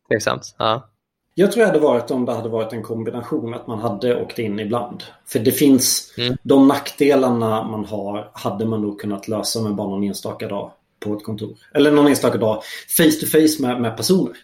tveksamt? 0.08 0.54
Ja. 0.58 0.90
Jag 1.34 1.52
tror 1.52 1.60
det 1.60 1.66
hade 1.66 1.78
varit 1.80 2.10
om 2.10 2.24
det 2.24 2.32
hade 2.32 2.48
varit 2.48 2.72
en 2.72 2.82
kombination 2.82 3.54
att 3.54 3.66
man 3.66 3.78
hade 3.78 4.22
åkt 4.22 4.38
in 4.38 4.60
ibland. 4.60 5.04
För 5.26 5.38
det 5.38 5.52
finns, 5.52 6.14
Mm. 6.18 6.36
de 6.42 6.68
nackdelarna 6.68 7.62
man 7.64 7.84
har 7.84 8.30
hade 8.34 8.64
man 8.66 8.82
nog 8.82 9.00
kunnat 9.00 9.28
lösa 9.28 9.62
med 9.62 9.74
bara 9.74 9.88
någon 9.88 10.04
enstaka 10.04 10.48
dag 10.48 10.72
på 11.00 11.16
ett 11.16 11.24
kontor. 11.24 11.58
Eller 11.74 11.92
någon 11.92 12.06
enstaka 12.06 12.38
dag 12.38 12.62
face 12.96 13.20
to 13.20 13.26
face 13.26 13.62
med, 13.62 13.80
med 13.80 13.96
personer. 13.96 14.36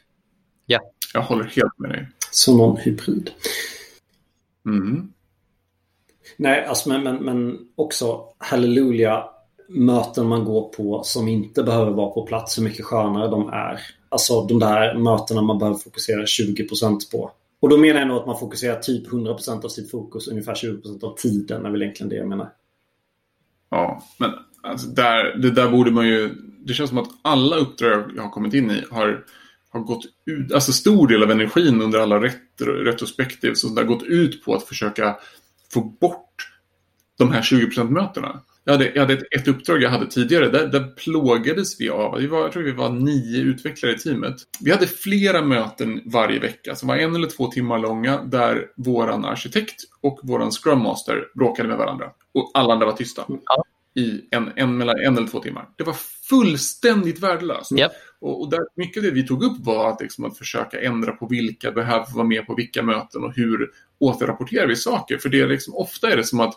Jag 1.14 1.22
håller 1.22 1.44
helt 1.44 1.78
med 1.78 1.90
dig. 1.90 2.08
Så 2.30 2.56
någon 2.56 2.76
hybrid. 2.76 3.30
Mm. 4.66 5.12
Nej, 6.36 6.64
alltså 6.64 6.88
men, 6.88 7.02
men, 7.02 7.16
men 7.16 7.58
också 7.76 8.24
halleluja 8.38 9.24
möten 9.70 10.26
man 10.26 10.44
går 10.44 10.68
på 10.68 11.02
som 11.04 11.28
inte 11.28 11.62
behöver 11.62 11.90
vara 11.90 12.10
på 12.10 12.26
plats, 12.26 12.58
hur 12.58 12.62
mycket 12.62 12.84
skönare 12.84 13.28
de 13.28 13.48
är. 13.48 13.80
Alltså 14.08 14.46
de 14.46 14.58
där 14.58 14.94
mötena 14.94 15.42
man 15.42 15.58
behöver 15.58 15.78
fokusera 15.78 16.24
20% 16.24 17.10
på. 17.12 17.30
Och 17.60 17.68
då 17.68 17.76
menar 17.76 18.00
jag 18.00 18.08
nog 18.08 18.16
att 18.16 18.26
man 18.26 18.38
fokuserar 18.38 18.80
typ 18.80 19.08
100% 19.08 19.64
av 19.64 19.68
sitt 19.68 19.90
fokus, 19.90 20.28
ungefär 20.28 20.54
20% 20.54 21.04
av 21.04 21.16
tiden 21.16 21.66
är 21.66 21.70
väl 21.70 21.82
egentligen 21.82 22.10
det 22.10 22.16
jag 22.16 22.28
menar. 22.28 22.52
Ja, 23.70 24.04
men 24.18 24.30
alltså 24.62 24.86
där, 24.86 25.36
det 25.36 25.50
där 25.50 25.70
borde 25.70 25.90
man 25.90 26.06
ju... 26.06 26.34
Det 26.64 26.74
känns 26.74 26.90
som 26.90 26.98
att 26.98 27.10
alla 27.22 27.56
uppdrag 27.56 28.12
jag 28.16 28.22
har 28.22 28.30
kommit 28.30 28.54
in 28.54 28.70
i 28.70 28.84
har, 28.90 29.24
har 29.70 29.80
gått 29.80 30.04
ut... 30.26 30.52
Alltså 30.52 30.72
stor 30.72 31.08
del 31.08 31.22
av 31.22 31.30
energin 31.30 31.82
under 31.82 31.98
alla 31.98 32.20
retro, 32.20 32.72
retrospektiv 32.72 33.54
så 33.54 33.68
det 33.68 33.80
har 33.80 33.88
gått 33.88 34.02
ut 34.02 34.44
på 34.44 34.54
att 34.54 34.62
försöka 34.62 35.16
få 35.72 35.80
bort 35.80 36.48
de 37.18 37.32
här 37.32 37.42
20%-mötena. 37.42 38.40
Jag 38.70 38.74
hade, 38.74 38.92
jag 38.94 39.00
hade 39.00 39.14
ett, 39.14 39.24
ett 39.30 39.48
uppdrag 39.48 39.82
jag 39.82 39.90
hade 39.90 40.06
tidigare, 40.06 40.48
där, 40.48 40.66
där 40.66 40.84
plågades 40.96 41.80
vi 41.80 41.90
av, 41.90 42.18
vi 42.18 42.26
var, 42.26 42.40
jag 42.40 42.52
tror 42.52 42.62
vi 42.62 42.72
var 42.72 42.90
nio 42.90 43.42
utvecklare 43.42 43.92
i 43.94 43.98
teamet. 43.98 44.36
Vi 44.60 44.70
hade 44.70 44.86
flera 44.86 45.42
möten 45.42 46.02
varje 46.06 46.38
vecka 46.40 46.74
som 46.74 46.88
var 46.88 46.96
en 46.96 47.14
eller 47.14 47.28
två 47.28 47.46
timmar 47.46 47.78
långa 47.78 48.22
där 48.24 48.66
våran 48.76 49.24
arkitekt 49.24 49.82
och 50.00 50.20
våran 50.22 50.50
scrum 50.50 50.78
master 50.78 51.24
bråkade 51.34 51.68
med 51.68 51.78
varandra. 51.78 52.06
Och 52.34 52.50
alla 52.54 52.72
andra 52.72 52.86
var 52.86 52.92
tysta. 52.92 53.26
I 53.94 54.20
en, 54.30 54.52
en, 54.56 54.78
mellan 54.78 54.98
en 54.98 55.16
eller 55.16 55.28
två 55.28 55.40
timmar. 55.40 55.68
Det 55.76 55.84
var 55.84 55.96
fullständigt 56.28 57.22
värdelöst. 57.22 57.72
Japp. 57.72 57.92
Och, 58.20 58.40
och 58.40 58.50
där, 58.50 58.60
mycket 58.76 58.96
av 58.96 59.02
det 59.02 59.10
vi 59.10 59.26
tog 59.26 59.44
upp 59.44 59.58
var 59.58 59.90
att, 59.90 60.00
liksom, 60.00 60.24
att 60.24 60.38
försöka 60.38 60.80
ändra 60.80 61.12
på 61.12 61.26
vilka 61.26 61.72
behöver 61.72 62.14
vara 62.14 62.26
med 62.26 62.46
på 62.46 62.54
vilka 62.54 62.82
möten 62.82 63.24
och 63.24 63.34
hur 63.36 63.70
återrapporterar 63.98 64.66
vi 64.66 64.76
saker. 64.76 65.18
För 65.18 65.28
det 65.28 65.40
är 65.40 65.48
liksom, 65.48 65.74
ofta 65.74 66.10
är 66.10 66.16
det 66.16 66.24
som 66.24 66.40
att 66.40 66.54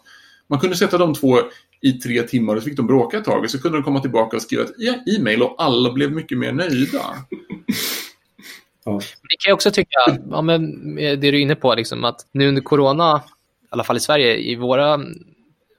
man 0.49 0.59
kunde 0.59 0.75
sätta 0.75 0.97
de 0.97 1.13
två 1.13 1.39
i 1.81 1.93
tre 1.93 2.23
timmar 2.23 2.55
och 2.55 2.61
så 2.61 2.69
fick 2.69 2.77
de 2.77 2.87
bråka 2.87 3.17
ett 3.17 3.25
tag 3.25 3.43
och 3.43 3.51
så 3.51 3.61
kunde 3.61 3.77
de 3.77 3.83
komma 3.83 3.99
tillbaka 3.99 4.35
och 4.35 4.41
skriva 4.41 4.63
ett 4.63 4.73
e-mail 5.17 5.41
och 5.43 5.55
alla 5.57 5.93
blev 5.93 6.11
mycket 6.11 6.37
mer 6.37 6.51
nöjda. 6.51 7.01
Ja. 8.85 8.99
Det 8.99 9.35
kan 9.39 9.49
jag 9.49 9.55
också 9.55 9.71
tycka, 9.71 9.99
ja, 10.29 10.41
men 10.41 10.95
det 10.95 11.15
du 11.15 11.27
är 11.27 11.33
inne 11.33 11.55
på, 11.55 11.75
liksom, 11.75 12.03
att 12.03 12.27
nu 12.31 12.47
under 12.47 12.61
corona, 12.61 13.21
i 13.63 13.67
alla 13.69 13.83
fall 13.83 13.97
i 13.97 13.99
Sverige, 13.99 14.37
i 14.37 14.55
våra 14.55 14.99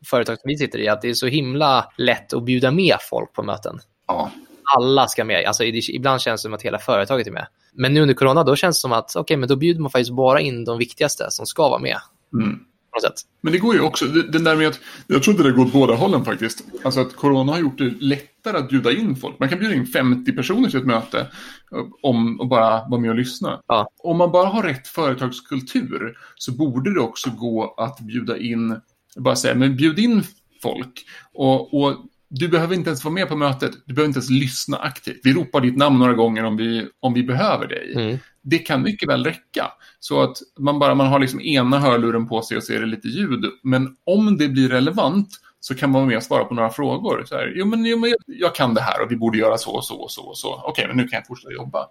företag 0.07 0.41
som 0.41 0.49
vi 0.49 0.57
sitter 0.57 0.79
i, 0.79 0.89
att 0.89 1.03
det 1.03 1.09
är 1.09 1.15
så 1.15 1.27
himla 1.27 1.93
lätt 1.99 2.33
att 2.33 2.45
bjuda 2.45 2.71
med 2.71 2.97
folk 3.11 3.33
på 3.33 3.43
möten. 3.43 3.79
Ja, 4.07 4.31
Alla 4.77 5.07
ska 5.07 5.25
med. 5.25 5.45
Alltså, 5.45 5.65
ibland 5.65 6.21
känns 6.21 6.41
det 6.41 6.47
som 6.47 6.55
att 6.55 6.63
hela 6.63 6.79
företaget 6.79 7.27
är 7.27 7.31
med. 7.31 7.47
Men 7.73 7.95
nu 7.95 8.01
under 8.01 8.15
corona, 8.15 8.45
då 8.45 8.57
känns 8.57 8.77
det 8.77 8.81
som 8.81 8.93
att 8.93 9.17
okej, 9.17 9.37
men 9.37 9.49
då 9.49 9.57
bjuder 9.57 9.81
man 9.81 9.91
faktiskt 9.91 10.13
bara 10.13 10.41
in 10.41 10.65
de 10.65 10.79
viktigaste 10.79 11.31
som 11.31 11.47
ska 11.47 11.69
vara 11.69 11.81
med. 11.81 11.99
mm. 12.33 12.61
På 12.95 12.97
något 12.97 13.03
sätt. 13.19 13.27
Men 13.41 13.53
det 13.53 13.59
går 13.59 13.75
ju 13.75 13.81
också, 13.81 14.05
det- 14.07 14.29
den 14.33 14.45
där 14.45 14.57
med 14.57 14.69
att, 14.69 14.81
jag 15.07 15.23
tror 15.23 15.35
inte 15.37 15.49
det 15.49 15.53
går 15.57 15.65
åt 15.67 15.73
båda 15.73 15.95
hållen 15.95 16.25
faktiskt. 16.25 16.65
Alltså 16.85 17.01
att 17.01 17.17
corona 17.17 17.53
har 17.53 17.59
gjort 17.59 17.79
det 17.79 17.95
lättare 18.01 18.57
att 18.59 18.69
bjuda 18.69 18.93
in 18.93 19.17
folk. 19.17 19.39
Man 19.39 19.49
kan 19.49 19.59
bjuda 19.59 19.75
in 19.75 19.87
50 19.87 20.33
personer 20.33 20.69
till 20.71 20.79
ett 20.81 20.87
möte 20.87 21.19
eh, 21.21 21.79
om 22.03 22.41
och 22.41 22.49
bara 22.49 22.89
vara 22.89 23.01
med 23.01 23.11
och 23.11 23.17
lyssna. 23.17 23.61
Ja. 23.67 23.89
Om 23.99 24.17
man 24.19 24.33
bara 24.33 24.47
har 24.49 24.63
rätt 24.63 24.89
företagskultur 24.89 26.17
så 26.37 26.53
borde 26.53 26.95
det 26.95 27.01
också 27.01 27.31
gå 27.31 27.75
att 27.77 28.01
bjuda 28.01 28.39
in, 28.39 28.77
bara 29.17 29.37
säga, 29.37 29.55
men 29.55 29.77
bjud 29.77 29.99
in 29.99 30.23
folk. 30.63 31.05
Och, 31.35 31.83
och 31.83 31.97
du 32.29 32.49
behöver 32.49 32.75
inte 32.75 32.91
ens 32.91 33.05
vara 33.05 33.15
med 33.15 33.29
på 33.29 33.37
mötet, 33.37 33.73
du 33.87 33.95
behöver 33.95 34.09
inte 34.09 34.19
ens 34.19 34.31
lyssna 34.31 34.77
aktivt. 34.77 35.21
Vi 35.23 35.33
ropar 35.33 35.61
ditt 35.61 35.77
namn 35.77 35.99
några 35.99 36.15
gånger 36.15 36.45
om 36.45 36.57
vi, 36.57 36.89
om 37.01 37.15
vi 37.15 37.23
behöver 37.23 37.67
dig. 37.67 37.93
Mm. 37.97 38.19
Det 38.45 38.59
kan 38.59 38.83
mycket 38.83 39.09
väl 39.09 39.25
räcka. 39.25 39.73
Så 40.01 40.23
att 40.23 40.37
man 40.59 40.79
bara 40.79 40.95
man 40.95 41.07
har 41.07 41.19
liksom 41.19 41.41
ena 41.41 41.79
hörluren 41.79 42.29
på 42.29 42.43
sig 42.43 42.57
och 42.57 42.63
så 42.63 42.73
är 42.73 42.81
det 42.81 42.87
lite 42.87 43.09
ljud. 43.09 43.45
Men 43.63 43.97
om 44.05 44.39
det 44.39 44.49
blir 44.49 44.69
relevant 44.69 45.29
så 45.61 45.75
kan 45.75 45.91
man 45.91 46.01
vara 46.01 46.09
med 46.09 46.17
och 46.17 46.23
svara 46.23 46.45
på 46.45 46.55
några 46.55 46.71
frågor. 46.71 47.25
Så 47.27 47.35
här, 47.35 47.53
jo, 47.57 47.67
men, 47.67 47.85
jo, 47.85 47.99
men 47.99 48.15
jag 48.27 48.55
kan 48.55 48.75
det 48.75 48.81
här 48.81 49.03
och 49.03 49.13
vi 49.13 49.17
borde 49.17 49.39
göra 49.39 49.59
så 49.59 49.71
och 49.71 49.85
så 49.85 49.95
och 49.95 50.11
så. 50.11 50.23
Och 50.23 50.39
så. 50.39 50.63
Okej, 50.65 50.87
men 50.89 50.97
nu 50.97 51.09
kan 51.09 51.17
jag 51.17 51.27
fortsätta 51.27 51.53
jobba. 51.53 51.87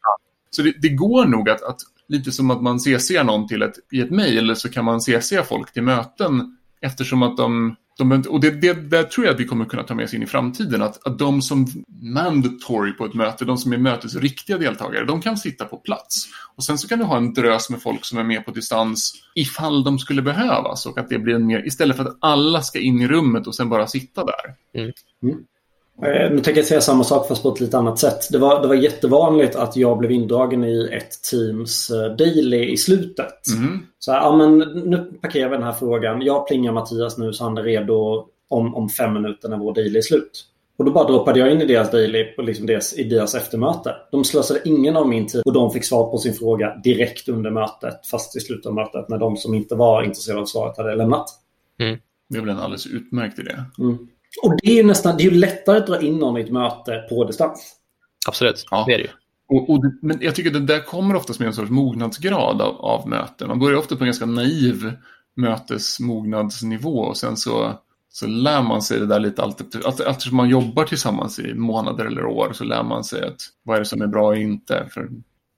Så 0.50 0.62
det, 0.62 0.74
det 0.82 0.90
går 0.90 1.26
nog 1.26 1.50
att, 1.50 1.64
att, 1.64 1.78
lite 2.08 2.32
som 2.32 2.52
att 2.52 2.62
man 2.62 2.80
CC 2.80 3.24
någon 3.24 3.48
till 3.48 3.62
ett, 3.62 3.74
i 3.92 4.02
ett 4.02 4.12
mejl 4.12 4.56
så 4.56 4.70
kan 4.70 4.86
man 4.86 5.02
CC 5.02 5.34
folk 5.48 5.74
till 5.74 5.84
möten 5.84 6.58
eftersom 6.82 7.24
att 7.24 7.38
de 7.38 7.76
de, 7.98 8.24
och 8.30 8.40
det, 8.40 8.52
det, 8.52 8.74
det 8.74 9.04
tror 9.04 9.26
jag 9.26 9.34
att 9.34 9.40
vi 9.40 9.46
kommer 9.46 9.66
kunna 9.66 9.84
ta 9.84 9.96
med 9.96 10.06
oss 10.06 10.14
in 10.14 10.24
i 10.24 10.26
framtiden. 10.26 10.82
Att, 10.82 11.08
att 11.08 11.20
de 11.20 11.42
som 11.42 11.68
mandatory 12.02 12.92
på 12.92 13.06
ett 13.06 13.14
möte, 13.14 13.46
de 13.46 13.58
som 13.58 13.74
är 13.74 13.78
mötets 13.78 14.16
riktiga 14.16 14.58
deltagare, 14.58 15.06
de 15.06 15.22
kan 15.22 15.38
sitta 15.38 15.66
på 15.66 15.78
plats. 15.78 16.28
Och 16.56 16.64
sen 16.64 16.78
så 16.78 16.88
kan 16.88 17.00
du 17.00 17.06
ha 17.06 17.18
en 17.18 17.34
drös 17.34 17.70
med 17.70 17.82
folk 17.82 18.06
som 18.06 18.18
är 18.18 18.24
med 18.24 18.46
på 18.46 18.52
distans 18.52 19.14
ifall 19.36 19.84
de 19.84 20.00
skulle 20.00 20.22
behövas. 20.22 20.86
Och 20.86 20.98
att 20.98 21.10
det 21.10 21.20
blir 21.20 21.36
en 21.36 21.46
mer, 21.46 21.68
istället 21.68 21.98
för 21.98 22.06
att 22.06 22.18
alla 22.20 22.62
ska 22.62 22.80
in 22.80 23.02
i 23.02 23.08
rummet 23.08 23.48
och 23.48 23.56
sen 23.56 23.70
bara 23.70 23.88
sitta 23.88 24.26
där. 24.26 24.56
Mm. 24.82 24.92
Mm. 25.24 25.46
Eh, 26.02 26.32
nu 26.32 26.40
tänker 26.40 26.62
jag 26.62 26.66
säga 26.66 26.82
samma 26.82 27.04
sak 27.04 27.28
fast 27.28 27.44
på 27.44 27.50
ett 27.50 27.60
lite 27.60 27.78
annat 27.78 28.00
sätt. 28.00 28.28
Det 28.32 28.38
var, 28.38 28.62
det 28.62 28.68
var 28.68 28.76
jättevanligt 28.76 29.56
att 29.56 29.76
jag 29.76 29.98
blev 29.98 30.12
indragen 30.12 30.64
i 30.64 30.90
ett 30.92 31.24
teams 31.32 31.90
eh, 31.90 32.16
daily 32.16 32.66
i 32.66 32.78
slutet. 32.78 33.48
Mm. 33.58 33.80
Så 34.00 34.12
här, 34.12 34.20
ja, 34.20 34.36
men 34.38 34.58
nu 34.60 34.98
parkerar 35.22 35.50
vi 35.50 35.56
den 35.56 35.66
här 35.66 35.74
frågan. 35.74 36.22
Jag 36.22 36.48
plingar 36.48 36.72
Mattias 36.72 37.18
nu 37.18 37.34
så 37.34 37.44
han 37.44 37.58
är 37.58 37.64
redo 37.64 38.26
om, 38.48 38.76
om 38.76 38.90
fem 38.90 39.14
minuter 39.14 39.50
när 39.50 39.58
vår 39.58 39.74
daily 39.74 39.98
är 39.98 40.02
slut. 40.02 40.46
Och 40.78 40.86
då 40.86 40.92
bara 40.92 41.08
droppade 41.08 41.40
jag 41.40 41.52
in 41.52 41.62
i 41.62 41.66
deras 41.66 41.92
daily 41.92 42.26
liksom 42.38 42.66
deras, 42.66 42.94
i 42.94 43.04
deras 43.04 43.36
eftermöte. 43.36 43.96
De 44.12 44.24
slösade 44.24 44.60
ingen 44.66 44.98
av 44.98 45.08
min 45.08 45.28
tid 45.28 45.42
och 45.46 45.54
de 45.54 45.72
fick 45.72 45.86
svar 45.86 46.12
på 46.12 46.18
sin 46.18 46.34
fråga 46.34 46.76
direkt 46.84 47.30
under 47.30 47.52
mötet. 47.52 48.08
Fast 48.12 48.36
i 48.36 48.40
slutet 48.40 48.66
av 48.66 48.74
mötet 48.74 49.10
när 49.10 49.18
de 49.18 49.38
som 49.38 49.54
inte 49.54 49.76
var 49.76 50.04
intresserade 50.04 50.42
av 50.42 50.46
svaret 50.46 50.78
hade 50.78 50.96
lämnat. 50.96 51.30
Mm. 51.80 52.00
Det 52.30 52.38
är 52.38 52.42
väl 52.42 52.50
en 52.50 52.60
alldeles 52.60 52.88
utmärkt 52.88 53.40
idé. 53.40 53.56
Mm. 53.80 54.08
Och 54.42 54.58
det 54.62 54.72
är 54.72 54.76
ju 54.76 54.84
nästan 54.84 55.18
det 55.18 55.24
är 55.24 55.32
lättare 55.32 55.78
att 55.78 55.88
dra 55.88 56.02
in 56.02 56.18
någon 56.18 56.38
i 56.38 56.42
ett 56.42 56.52
möte 56.52 57.06
på 57.10 57.24
distans. 57.24 57.76
Absolut, 58.28 58.66
ja. 58.72 58.84
det 58.88 58.94
är 58.94 58.98
det 58.98 59.04
ju. 59.04 59.10
Och, 59.48 59.70
och, 59.70 59.84
men 60.02 60.18
jag 60.22 60.36
tycker 60.36 60.50
att 60.50 60.68
det 60.68 60.74
där 60.74 60.80
kommer 60.80 61.16
oftast 61.16 61.40
med 61.40 61.48
en 61.48 61.54
sorts 61.54 61.72
mognadsgrad 61.72 62.62
av, 62.62 62.76
av 62.76 63.08
möten. 63.08 63.48
Man 63.48 63.60
börjar 63.60 63.78
ofta 63.78 63.96
på 63.96 64.04
en 64.04 64.08
ganska 64.08 64.26
naiv 64.26 64.92
mötesmognadsnivå 65.36 67.00
och 67.00 67.18
sen 67.18 67.38
så, 67.38 67.74
så 68.10 68.28
lär 68.28 68.62
man 68.62 68.82
sig 68.82 69.00
det 69.00 69.06
där 69.06 69.20
lite 69.20 69.44
allt 69.44 69.62
efter, 69.62 70.10
eftersom 70.10 70.38
man 70.38 70.50
jobbar 70.50 70.86
tillsammans 70.86 71.40
i 71.40 71.54
månader 71.54 72.06
eller 72.06 72.26
år 72.26 72.54
så 72.54 72.64
lär 72.64 72.84
man 72.84 73.04
sig 73.04 73.24
att 73.24 73.42
vad 73.64 73.76
är 73.76 73.80
det 73.80 73.86
som 73.86 74.02
är 74.02 74.08
bra 74.08 74.28
och 74.28 74.38
inte. 74.38 74.88
För 74.92 75.10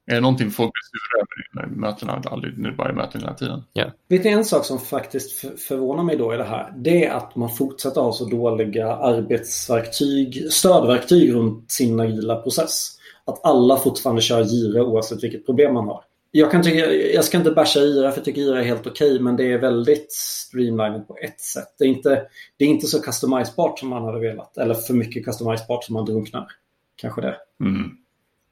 är 0.08 0.15
det 0.15 0.22
någonting 0.22 0.52
folk 0.52 0.72
blir 0.74 0.82
sura 0.84 1.22
över 1.22 1.68
när 1.68 1.82
mötena 1.82 2.22
aldrig, 2.26 2.58
nu 2.58 2.72
bara 2.72 2.89
är 2.89 2.94
möten 2.94 3.22
hela 3.22 3.34
tiden? 3.34 3.63
Yeah. 3.74 3.91
Vet 4.08 4.24
ni 4.24 4.32
en 4.32 4.46
sak 4.46 4.65
som 4.65 4.80
faktiskt 4.80 5.60
förvånar 5.68 6.04
mig 6.04 6.18
då 6.18 6.34
i 6.34 6.38
det 6.38 6.44
här? 6.44 6.74
Det 6.78 7.06
är 7.06 7.13
att 7.13 7.36
man 7.36 7.50
fortsätter 7.50 8.02
ha 8.02 8.13
så 8.13 8.26
dåliga 8.26 8.94
arbetsverktyg, 8.96 10.48
stödverktyg 10.52 11.34
runt 11.34 11.72
sin 11.72 12.00
agila 12.00 12.36
process. 12.36 12.91
Att 13.26 13.46
alla 13.46 13.78
fortfarande 13.78 14.22
kör 14.22 14.41
Jira 14.41 14.84
oavsett 14.84 15.24
vilket 15.24 15.46
problem 15.46 15.74
man 15.74 15.88
har. 15.88 16.04
Jag, 16.32 16.52
kan 16.52 16.63
tycka, 16.63 16.94
jag 16.94 17.26
ska 17.26 17.38
inte 17.38 17.52
basha 17.52 17.80
Jira 17.80 18.12
för 18.12 18.18
jag 18.18 18.26
tycker 18.26 18.41
Jira 18.41 18.60
är 18.60 18.63
helt 18.63 18.88
okej 18.88 19.12
okay, 19.12 19.20
men 19.20 19.36
det 19.36 19.52
är 19.52 19.58
väldigt 19.58 20.12
streamlined 20.12 21.08
på 21.08 21.18
ett 21.18 21.41
sätt. 21.41 21.76
Det 21.80 21.86
är, 21.86 21.89
inte, 21.89 22.22
det 22.58 22.65
är 22.65 22.70
inte 22.70 22.88
så 22.88 23.02
customizebart 23.02 23.80
som 23.80 23.89
man 23.89 24.04
hade 24.04 24.20
velat. 24.20 24.58
Eller 24.58 24.74
för 24.74 24.94
mycket 24.94 25.26
customizebart 25.26 25.84
som 25.84 25.94
man 25.94 26.06
drunknar. 26.06 26.48
Kanske 26.96 27.22
det. 27.22 27.38
Mm 27.60 28.05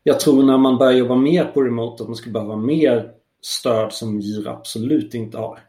jag 0.03 0.19
tror 0.19 0.43
när 0.43 0.57
man 0.57 0.77
börjar 0.77 0.93
jobba 0.93 1.15
mer 1.15 1.45
på 1.45 1.61
remote 1.61 2.03
att 2.03 2.09
man 2.09 2.15
skulle 2.15 2.33
behöva 2.33 2.55
mer 2.55 3.11
stöd 3.41 3.93
som 3.93 4.19
Jira 4.19 4.51
absolut 4.51 5.13
inte 5.13 5.37
har. 5.37 5.59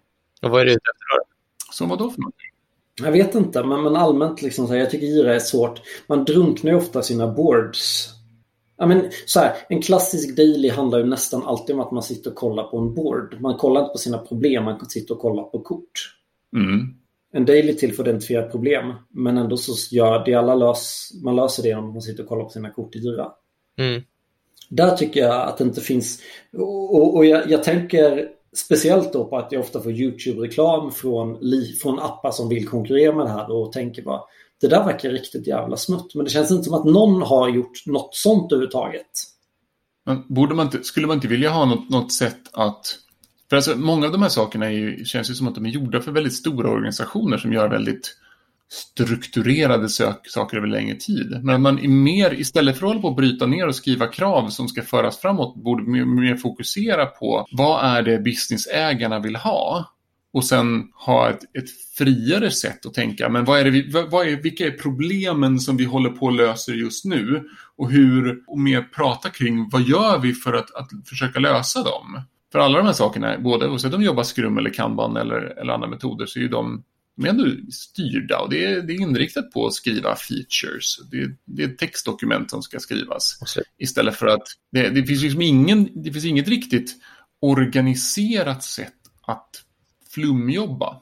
Och 0.42 0.51
vad 0.51 0.61
är 0.61 0.64
det 0.64 0.70
ute 0.70 0.90
efter 0.94 1.18
då? 1.18 1.25
Som 1.73 1.88
vad 1.88 1.99
då 1.99 2.11
för 2.11 2.20
någonting? 2.20 2.51
Jag 3.03 3.12
vet 3.12 3.35
inte, 3.35 3.64
men, 3.64 3.83
men 3.83 3.97
allmänt 3.97 4.42
liksom 4.42 4.66
så 4.66 4.73
här, 4.73 4.81
jag 4.81 4.90
tycker 4.90 5.07
Jira 5.07 5.35
är 5.35 5.38
svårt. 5.38 5.81
Man 6.07 6.25
drunknar 6.25 6.70
ju 6.70 6.77
ofta 6.77 7.03
sina 7.03 7.33
boards. 7.33 8.11
Ja, 8.77 8.87
men, 8.87 9.11
så 9.27 9.40
här, 9.40 9.57
en 9.68 9.83
klassisk 9.83 10.37
daily 10.37 10.68
handlar 10.68 10.99
ju 10.99 11.05
nästan 11.05 11.42
alltid 11.42 11.75
om 11.75 11.81
att 11.81 11.92
man 11.92 12.03
sitter 12.03 12.31
och 12.31 12.37
kollar 12.37 12.64
på 12.64 12.79
en 12.79 12.94
board. 12.94 13.40
Man 13.40 13.57
kollar 13.57 13.81
inte 13.81 13.92
på 13.92 13.99
sina 13.99 14.18
problem, 14.18 14.64
man 14.64 14.88
sitter 14.88 15.14
och 15.14 15.20
kollar 15.20 15.42
på 15.42 15.61
kort. 15.61 16.16
Mm. 16.57 16.94
En 17.33 17.44
daily 17.44 17.75
till 17.75 17.94
för 17.94 18.03
att 18.03 18.09
identifiera 18.09 18.49
problem, 18.49 18.92
men 19.09 19.38
ändå 19.38 19.57
så 19.57 19.97
gör 19.97 20.25
det 20.25 20.35
alla 20.35 20.55
lös, 20.55 21.11
man 21.25 21.37
löser 21.37 21.62
det 21.62 21.75
om 21.75 21.92
man 21.92 22.03
sitter 22.03 22.23
och 22.23 22.29
kollar 22.29 22.44
på 22.44 22.51
sina 22.51 22.70
kort 22.70 22.97
i 22.97 22.99
Jira. 22.99 23.33
Mm. 23.79 24.03
Där 24.68 24.96
tycker 24.96 25.20
jag 25.20 25.48
att 25.48 25.59
det 25.59 25.64
inte 25.64 25.81
finns... 25.81 26.22
Och, 26.53 27.16
och 27.16 27.27
jag, 27.27 27.50
jag, 27.50 27.64
tänker 27.64 28.29
speciellt 28.57 29.12
då 29.12 29.24
på 29.24 29.38
att 29.38 29.53
jag 29.53 29.61
ofta 29.61 29.81
får 29.81 29.92
YouTube-reklam 29.92 30.92
från, 30.92 31.38
från 31.83 31.98
appar 31.98 32.31
som 32.31 32.48
vill 32.48 32.68
konkurrera 32.68 33.16
med 33.16 33.27
det 33.27 33.33
här 33.33 33.50
och 33.50 33.72
tänker 33.72 34.03
bara 34.03 34.20
det 34.61 34.68
där 34.68 34.85
verkar 34.85 35.11
riktigt 35.11 35.46
jävla 35.46 35.77
smutt. 35.77 36.14
Men 36.14 36.24
det 36.24 36.31
känns 36.31 36.50
inte 36.50 36.64
som 36.64 36.74
att 36.74 36.85
någon 36.85 37.22
har 37.22 37.48
gjort 37.48 37.87
något 37.87 38.14
sånt 38.14 38.53
överhuvudtaget. 38.53 39.11
Men 40.07 40.22
borde 40.29 40.55
man 40.55 40.66
inte, 40.66 40.85
skulle 40.85 41.07
man 41.07 41.16
inte 41.16 41.29
vilja 41.29 41.50
ha 41.50 41.64
något, 41.64 41.90
något 41.90 42.12
sätt 42.12 42.40
att... 42.53 42.98
För 43.50 43.57
alltså, 43.57 43.77
många 43.77 44.07
av 44.07 44.12
de 44.12 44.22
här 44.22 44.29
sakerna 44.29 44.66
är 44.66 44.70
ju, 44.70 45.05
känns 45.05 45.31
ju 45.31 45.35
som 45.35 45.48
att 45.48 45.55
de 45.55 45.66
är 45.66 45.70
gjorda 45.70 46.00
för 46.00 46.12
väldigt 46.12 46.35
stora 46.35 46.70
organisationer 46.70 47.38
som 47.38 47.53
gör 47.53 47.68
väldigt 47.68 48.16
strukturerade 48.70 49.88
sök, 49.88 50.20
saker 50.24 50.57
över 50.57 50.66
längre 50.66 50.96
tid. 50.96 51.40
Men 51.42 51.55
att 51.55 51.61
man 51.61 51.79
är 51.79 51.88
mer, 51.88 52.40
istället 52.40 52.79
för 52.79 52.87
att 52.87 52.90
hålla 52.90 53.00
på 53.00 53.09
att 53.09 53.16
bryta 53.16 53.46
ner 53.46 53.66
och 53.66 53.77
skriva 53.77 54.07
krav 54.07 54.48
som 54.48 54.68
ska 54.68 54.83
föras 54.83 55.18
framåt, 55.18 55.57
borde 55.57 55.90
mer, 55.90 56.05
mer 56.05 56.37
fokusera 56.37 57.07
på 57.07 57.46
vad 57.53 57.85
är 57.85 58.03
det 58.03 58.18
businessägarna 58.18 59.18
vill 59.20 59.37
ha? 59.37 59.90
Och 60.33 60.44
sen 60.44 60.88
ha 60.94 61.31
ett, 61.31 61.42
ett 61.42 61.70
friare 61.98 62.50
sätt 62.50 62.87
att 62.87 62.94
tänka, 62.94 63.29
men 63.29 63.44
vad 63.44 63.61
är 63.61 63.64
det 63.64 63.70
vi, 63.70 63.90
vad 64.11 64.29
är, 64.29 64.42
vilka 64.42 64.66
är 64.66 64.70
problemen 64.70 65.61
som 65.61 65.77
vi 65.77 65.85
håller 65.85 66.11
på 66.11 66.29
att 66.29 66.35
lösa 66.35 66.72
just 66.72 67.05
nu? 67.05 67.42
Och 67.77 67.90
hur, 67.90 68.42
och 68.46 68.59
mer 68.59 68.83
prata 68.83 69.31
kring 69.31 69.68
vad 69.70 69.83
gör 69.83 70.18
vi 70.18 70.33
för 70.33 70.53
att, 70.53 70.74
att 70.74 70.88
försöka 71.09 71.40
lösa 71.40 71.83
dem? 71.83 72.20
För 72.53 72.59
alla 72.59 72.79
de 72.79 72.87
här 72.87 72.92
sakerna, 72.92 73.38
både 73.38 73.68
oavsett 73.68 73.94
om 73.94 74.00
de 74.00 74.07
jobbar 74.07 74.22
skrum 74.22 74.59
eller 74.59 74.70
kanban 74.70 75.16
eller, 75.16 75.37
eller 75.61 75.72
andra 75.72 75.88
metoder, 75.88 76.27
så 76.27 76.38
är 76.38 76.42
ju 76.42 76.48
de 76.48 76.83
de 77.16 77.24
är 77.24 77.31
ändå 77.31 77.44
styrda 77.72 78.38
och 78.38 78.50
det 78.50 78.64
är, 78.64 78.83
det 78.83 78.92
är 78.92 79.00
inriktat 79.00 79.50
på 79.50 79.66
att 79.66 79.74
skriva 79.74 80.16
features. 80.16 80.98
Det, 81.11 81.31
det 81.44 81.62
är 81.62 81.68
textdokument 81.68 82.50
som 82.50 82.62
ska 82.62 82.79
skrivas. 82.79 83.38
Istället 83.79 84.16
för 84.16 84.27
att 84.27 84.42
det, 84.72 84.88
det, 84.88 85.07
finns 85.07 85.22
liksom 85.22 85.42
ingen, 85.42 86.03
det 86.03 86.12
finns 86.12 86.24
inget 86.24 86.48
riktigt 86.48 86.96
organiserat 87.40 88.64
sätt 88.64 88.94
att 89.27 89.50
flumjobba. 90.14 91.00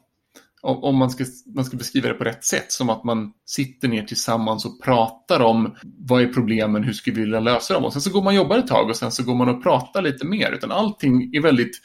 Om 0.64 0.96
man 0.96 1.10
ska, 1.10 1.24
man 1.54 1.64
ska 1.64 1.76
beskriva 1.76 2.08
det 2.08 2.14
på 2.14 2.24
rätt 2.24 2.44
sätt, 2.44 2.72
som 2.72 2.90
att 2.90 3.04
man 3.04 3.32
sitter 3.46 3.88
ner 3.88 4.02
tillsammans 4.02 4.64
och 4.64 4.82
pratar 4.82 5.40
om 5.40 5.76
vad 5.82 6.22
är 6.22 6.26
problemen, 6.26 6.84
hur 6.84 6.92
skulle 6.92 7.16
vi 7.16 7.22
vilja 7.22 7.40
lösa 7.40 7.74
dem? 7.74 7.84
Och 7.84 7.92
sen 7.92 8.02
så 8.02 8.10
går 8.10 8.22
man 8.22 8.30
och 8.30 8.36
jobbar 8.36 8.58
ett 8.58 8.66
tag 8.66 8.90
och 8.90 8.96
sen 8.96 9.12
så 9.12 9.22
går 9.22 9.34
man 9.34 9.48
och 9.48 9.62
pratar 9.62 10.02
lite 10.02 10.26
mer. 10.26 10.52
Utan 10.52 10.72
allting 10.72 11.34
är 11.34 11.40
väldigt 11.40 11.80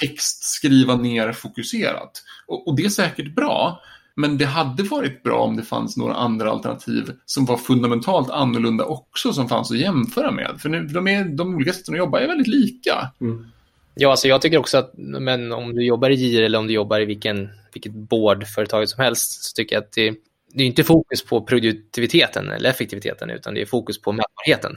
text, 0.00 0.44
skriva 0.44 0.96
ner 0.96 1.32
fokuserat. 1.32 2.22
Och, 2.46 2.68
och 2.68 2.76
det 2.76 2.84
är 2.84 2.88
säkert 2.88 3.34
bra, 3.34 3.82
men 4.14 4.38
det 4.38 4.44
hade 4.44 4.82
varit 4.82 5.22
bra 5.22 5.38
om 5.38 5.56
det 5.56 5.62
fanns 5.62 5.96
några 5.96 6.14
andra 6.14 6.50
alternativ 6.50 7.12
som 7.26 7.44
var 7.44 7.56
fundamentalt 7.56 8.30
annorlunda 8.30 8.84
också 8.84 9.32
som 9.32 9.48
fanns 9.48 9.70
att 9.70 9.78
jämföra 9.78 10.30
med. 10.30 10.60
För 10.60 10.68
nu, 10.68 10.86
de, 10.86 11.08
är, 11.08 11.24
de 11.24 11.54
olika 11.54 11.72
sätten 11.72 11.94
att 11.94 11.98
jobba 11.98 12.20
är 12.20 12.26
väldigt 12.26 12.46
lika. 12.46 13.12
Mm. 13.20 13.46
Ja, 13.94 14.10
alltså 14.10 14.28
jag 14.28 14.42
tycker 14.42 14.58
också 14.58 14.78
att 14.78 14.92
men 14.96 15.52
om 15.52 15.74
du 15.74 15.84
jobbar 15.84 16.10
i 16.10 16.14
JIR 16.14 16.42
eller 16.42 16.58
om 16.58 16.66
du 16.66 16.72
jobbar 16.72 17.00
i 17.00 17.04
vilken, 17.04 17.48
vilket 17.72 17.92
boardföretag 17.92 18.88
som 18.88 19.02
helst 19.04 19.44
så 19.44 19.54
tycker 19.54 19.76
jag 19.76 19.82
att 19.82 19.92
det, 19.92 20.14
det 20.52 20.62
är 20.62 20.66
inte 20.66 20.84
fokus 20.84 21.24
på 21.24 21.44
produktiviteten 21.44 22.50
eller 22.50 22.70
effektiviteten 22.70 23.30
utan 23.30 23.54
det 23.54 23.62
är 23.62 23.66
fokus 23.66 24.02
på 24.02 24.12
mätbarheten. 24.12 24.76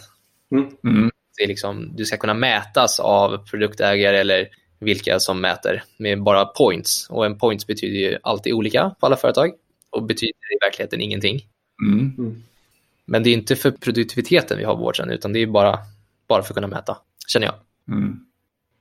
Mm. 0.51 0.69
Mm. 0.83 1.11
Det 1.37 1.43
är 1.43 1.47
liksom, 1.47 1.95
du 1.95 2.05
ska 2.05 2.17
kunna 2.17 2.33
mätas 2.33 2.99
av 2.99 3.37
produktägare 3.37 4.19
eller 4.19 4.47
vilka 4.81 5.19
som 5.19 5.41
mäter 5.41 5.83
med 5.97 6.23
bara 6.23 6.45
points. 6.45 7.07
Och 7.09 7.25
en 7.25 7.37
points 7.37 7.67
betyder 7.67 7.99
ju 7.99 8.17
alltid 8.23 8.53
olika 8.53 8.95
på 8.99 9.05
alla 9.05 9.17
företag 9.17 9.51
och 9.89 10.03
betyder 10.03 10.53
i 10.55 10.57
verkligheten 10.61 11.01
ingenting. 11.01 11.41
Mm. 11.87 12.15
Mm. 12.17 12.43
Men 13.05 13.23
det 13.23 13.29
är 13.29 13.33
inte 13.33 13.55
för 13.55 13.71
produktiviteten 13.71 14.57
vi 14.57 14.63
har 14.63 14.75
vårdsen 14.75 15.09
utan 15.09 15.33
det 15.33 15.39
är 15.39 15.47
bara, 15.47 15.79
bara 16.27 16.43
för 16.43 16.49
att 16.49 16.55
kunna 16.55 16.67
mäta, 16.67 16.97
känner 17.27 17.47
jag. 17.47 17.55
Mm. 17.87 18.19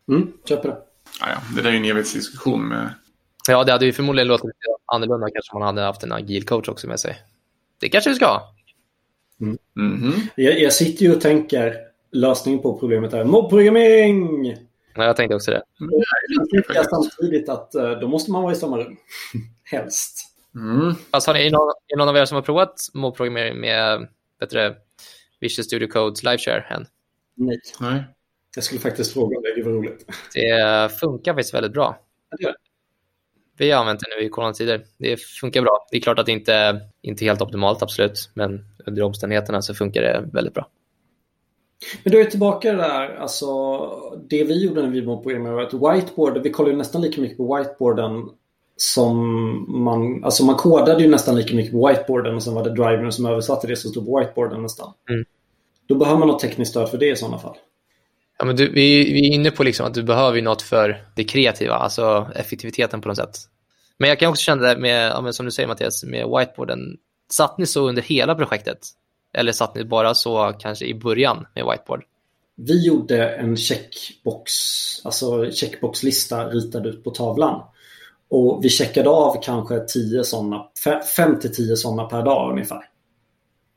Mm, 0.09 0.33
köper 0.45 0.69
det. 0.69 0.77
Ja, 1.21 1.27
ja. 1.29 1.43
Det 1.57 1.63
där 1.63 1.69
är 1.69 1.73
ju 1.73 1.79
en 1.79 1.85
evighetsdiskussion 1.85 2.69
med... 2.69 2.95
Ja, 3.49 3.65
det 3.65 3.73
hade 3.73 3.87
ju 3.87 3.93
förmodligen 3.93 4.29
låtit 4.29 4.51
annorlunda 4.87 5.27
kanske 5.31 5.53
om 5.53 5.59
man 5.59 5.67
hade 5.67 5.87
haft 5.87 6.03
en 6.03 6.13
agil 6.13 6.45
coach 6.45 6.69
också 6.69 6.87
med 6.87 7.01
sig. 7.01 7.19
Det 7.81 7.89
kanske 7.89 8.11
vi 8.11 8.17
ska 8.17 8.27
ha. 8.27 8.55
Mm. 9.41 9.59
-hmm. 9.77 10.21
Jag, 10.35 10.61
jag 10.61 10.73
sitter 10.73 11.03
ju 11.03 11.15
och 11.15 11.21
tänker 11.21 11.77
lösningen 12.13 12.63
på 12.63 12.79
problemet 12.79 13.13
är 13.13 13.25
mobbprogrammering. 13.25 14.57
Ja, 14.95 15.05
jag 15.05 15.17
tänkte 15.17 15.35
också 15.35 15.51
det. 15.51 15.63
Jag 15.79 16.65
tänker 16.65 16.83
samtidigt 16.83 17.49
att 17.49 17.75
eh, 17.75 17.91
då 17.91 18.09
måste 18.09 18.31
man 18.31 18.43
vara 18.43 18.53
i 18.53 18.57
samma 18.57 18.79
rum. 18.79 18.97
Helst. 19.65 20.27
Mm. 20.55 20.95
Alltså, 21.11 21.31
är, 21.31 21.45
det 21.45 21.51
någon, 21.51 21.73
är 21.87 21.97
någon 21.97 22.09
av 22.09 22.17
er 22.17 22.25
som 22.25 22.35
har 22.35 22.43
provat 22.43 22.75
mobbprogrammering 22.95 23.61
med 23.61 24.09
bättre 24.41 24.77
Visual 25.41 25.65
Studio 25.65 25.89
Codes 25.89 26.23
LiveShare 26.23 26.65
än? 26.71 26.87
Nej. 27.35 27.61
Nej. 27.81 28.05
Jag 28.55 28.65
skulle 28.65 28.81
faktiskt 28.81 29.13
fråga 29.13 29.37
om 29.37 29.43
det, 29.43 29.55
det 29.57 29.63
var 29.63 29.73
roligt. 29.73 30.07
Det 30.35 30.93
funkar 31.01 31.35
faktiskt 31.35 31.55
väldigt 31.55 31.73
bra. 31.73 31.99
Vi 33.59 33.71
har 33.71 33.81
använt 33.81 34.01
det 34.01 34.17
nu 34.19 34.27
i 34.27 34.29
coronatider. 34.29 34.85
Det 34.99 35.21
funkar 35.21 35.63
bra. 35.63 35.87
Det 35.91 35.97
är 35.97 36.01
klart 36.01 36.19
att 36.19 36.27
det 36.27 36.33
inte 36.33 36.81
inte 37.03 37.25
är 37.25 37.27
helt 37.27 37.43
optimalt, 37.43 37.83
absolut. 37.83 38.31
Men 38.35 38.65
under 38.87 39.03
omständigheterna 39.03 39.63
så 39.63 39.75
funkar 39.75 40.03
det 40.03 40.29
väldigt 40.33 40.55
bra. 40.55 40.69
Men 42.03 42.13
du 42.13 42.21
är 42.21 42.25
tillbaka 42.25 42.73
där, 42.73 43.17
alltså 43.17 43.47
det 44.29 44.45
vi 44.45 44.65
gjorde 44.65 44.83
när 44.83 44.91
vi 44.91 45.01
var 45.01 45.17
på 45.17 45.31
EMA 45.31 45.51
var 45.51 45.63
att 45.63 45.75
whiteboard, 45.75 46.39
vi 46.43 46.51
kollade 46.51 46.77
nästan 46.77 47.03
lika 47.03 47.21
mycket 47.21 47.37
på 47.37 47.57
whiteboarden 47.57 48.29
som 48.77 49.17
man, 49.85 50.25
alltså 50.25 50.45
man 50.45 50.55
kodade 50.55 51.03
ju 51.03 51.09
nästan 51.09 51.37
lika 51.37 51.55
mycket 51.55 51.73
på 51.73 51.89
whiteboarden 51.89 52.35
och 52.35 52.43
sen 52.43 52.55
var 52.55 52.65
det 52.65 52.71
drivern 52.71 53.13
som 53.13 53.27
översatte 53.27 53.67
det 53.67 53.77
som 53.77 53.91
stod 53.91 54.07
på 54.07 54.19
whiteboarden 54.19 54.63
nästan. 54.63 54.93
Mm. 55.11 55.25
Då 55.87 55.95
behöver 55.95 56.19
man 56.19 56.29
något 56.29 56.41
tekniskt 56.41 56.71
stöd 56.71 56.89
för 56.89 56.99
det 56.99 57.11
i 57.11 57.17
sådana 57.17 57.39
fall. 57.39 57.57
Ja, 58.39 58.45
men 58.45 58.57
du, 58.57 58.71
vi, 58.73 59.13
vi 59.13 59.29
är 59.29 59.35
inne 59.35 59.51
på 59.51 59.65
liksom 59.65 59.87
att 59.87 59.95
du 59.95 60.03
behöver 60.03 60.43
något 60.43 60.63
för 60.63 61.05
det 61.17 61.25
kreativa, 61.25 61.75
alltså 61.75 62.27
effektiviteten 62.35 63.01
på 63.01 63.09
något 63.09 63.17
sätt. 63.17 63.37
Men 63.99 64.09
jag 64.09 64.19
kan 64.19 64.31
också 64.31 64.43
känna 64.43 64.63
det 64.63 64.77
med, 64.77 65.35
som 65.35 65.47
du 65.47 65.53
säger 65.53 65.69
Mattias, 65.69 66.05
med 66.05 66.27
whiteboarden. 66.29 66.97
Satt 67.31 67.59
ni 67.59 67.67
så 67.67 67.89
under 67.89 68.03
hela 68.03 68.35
projektet? 68.35 68.79
Eller 69.33 69.53
satt 69.53 69.75
ni 69.75 69.85
bara 69.85 70.15
så 70.15 70.53
kanske 70.59 70.87
i 70.87 70.95
början 70.95 71.47
med 71.55 71.65
whiteboard? 71.65 72.05
Vi 72.57 72.87
gjorde 72.87 73.29
en 73.29 73.57
checkbox, 73.57 74.53
alltså 75.05 75.51
checkboxlista 75.51 76.49
ritad 76.49 76.87
ut 76.87 77.05
på 77.05 77.11
tavlan. 77.11 77.63
Och 78.31 78.65
vi 78.65 78.69
checkade 78.69 79.11
av 79.11 79.43
kanske 79.43 79.81
10 79.81 80.25
sådana, 80.25 80.67
5 81.17 81.41
till 81.41 81.55
10 81.55 81.77
sådana 81.77 82.05
per 82.05 82.23
dag 82.23 82.53
ungefär. 82.53 82.85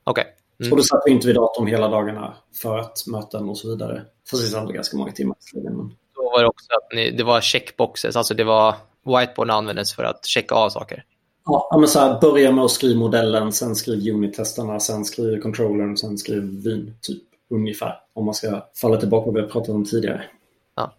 Okej. 0.04 0.22
Okay. 0.22 0.34
Mm. 0.60 0.72
Och 0.72 0.78
då 0.78 0.84
satt 0.84 1.02
vi 1.06 1.12
inte 1.12 1.28
vid 1.28 1.36
datorn 1.36 1.68
hela 1.68 1.88
dagarna 1.88 2.38
för 2.62 2.78
att 2.78 3.08
möten 3.08 3.50
och 3.50 3.58
så 3.58 3.70
vidare. 3.70 4.02
Fast 4.32 4.52
det 4.52 4.58
ändå 4.58 4.72
ganska 4.72 4.98
många 4.98 5.12
timmar. 5.12 5.38
Men... 5.54 5.96
Då 6.16 6.24
var 6.24 6.42
det 6.42 6.48
också 6.48 6.66
att 6.70 6.96
ni, 6.96 7.12
det 7.12 7.24
var 7.24 7.42
checkboxes, 7.42 8.16
alltså 8.16 8.34
det 8.34 8.44
var 8.44 8.76
whiteboard 9.06 9.50
användes 9.50 9.96
för 9.96 10.04
att 10.04 10.26
checka 10.26 10.56
av 10.56 10.70
saker. 10.70 11.06
Ja, 11.46 11.78
men 11.80 11.88
så 11.88 12.00
här, 12.00 12.22
börja 12.22 12.52
med 12.52 12.64
att 12.64 12.72
skriva 12.72 13.00
modellen, 13.00 13.52
sen 13.52 13.76
skriv 13.76 14.14
unit-testarna, 14.14 14.80
sen 14.80 15.06
skriv 15.06 15.42
controllern, 15.42 15.98
sen 15.98 16.18
skriv 16.18 16.44
vin, 16.44 16.94
typ. 17.02 17.24
Ungefär. 17.50 17.96
Om 18.14 18.26
man 18.26 18.34
ska 18.34 18.66
falla 18.82 18.98
tillbaka 18.98 19.24
på 19.24 19.32
vad 19.32 19.36
vi 19.36 19.42
har 19.42 19.50
pratat 19.50 19.70
om 19.70 19.86
tidigare. 19.86 20.24
Ja. 20.76 20.94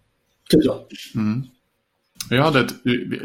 Typ 0.50 0.64
så. 0.64 0.76
Mm. 1.14 1.42
Jag 2.30 2.42
hade 2.42 2.60
ett 2.60 2.74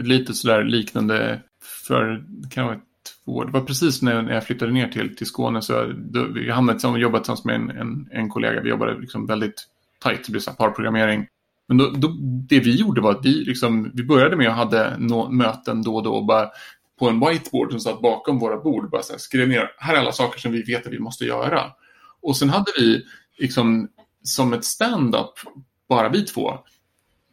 lite 0.05 0.33
sådär 0.33 0.63
liknande 0.63 1.39
för 1.87 2.23
kanske 2.49 2.79
två 3.25 3.31
år. 3.31 3.45
Det 3.45 3.51
var 3.51 3.61
precis 3.61 4.01
när 4.01 4.31
jag 4.33 4.43
flyttade 4.43 4.71
ner 4.71 4.87
till, 4.87 5.15
till 5.15 5.27
Skåne 5.27 5.61
så 5.61 5.93
då, 5.97 6.27
jag 6.39 6.55
hamnade 6.55 6.79
tillsammans 6.79 6.95
och 6.95 7.01
jobbade 7.01 7.23
tillsammans 7.23 7.45
med 7.45 7.55
en, 7.55 7.69
en, 7.69 8.09
en 8.11 8.29
kollega. 8.29 8.61
Vi 8.61 8.69
jobbade 8.69 8.99
liksom 8.99 9.25
väldigt 9.25 9.67
tajt, 9.99 10.25
det 10.25 10.31
blev 10.31 10.41
så 10.41 10.51
parprogrammering. 10.51 11.27
Men 11.67 11.77
då, 11.77 11.89
då, 11.89 12.15
det 12.21 12.59
vi 12.59 12.75
gjorde 12.75 13.01
var 13.01 13.11
att 13.11 13.25
vi, 13.25 13.33
liksom, 13.33 13.91
vi 13.93 14.03
började 14.03 14.35
med 14.35 14.49
att 14.49 14.73
ha 14.73 14.97
no, 14.97 15.29
möten 15.31 15.83
då 15.83 15.95
och 15.95 16.03
då 16.03 16.21
bara 16.21 16.49
på 16.99 17.09
en 17.09 17.19
whiteboard 17.19 17.71
som 17.71 17.79
satt 17.79 18.01
bakom 18.01 18.39
våra 18.39 18.57
bord. 18.57 18.89
Bara 18.89 19.03
så 19.03 19.13
här, 19.13 19.19
skrev 19.19 19.47
ner, 19.47 19.71
här 19.77 19.93
är 19.95 19.99
alla 19.99 20.11
saker 20.11 20.39
som 20.39 20.51
vi 20.51 20.63
vet 20.63 20.87
att 20.87 20.93
vi 20.93 20.99
måste 20.99 21.25
göra. 21.25 21.71
Och 22.21 22.37
sen 22.37 22.49
hade 22.49 22.71
vi 22.77 23.05
liksom 23.37 23.89
som 24.23 24.53
ett 24.53 24.65
stand-up, 24.65 25.33
bara 25.89 26.09
vi 26.09 26.25
två, 26.25 26.53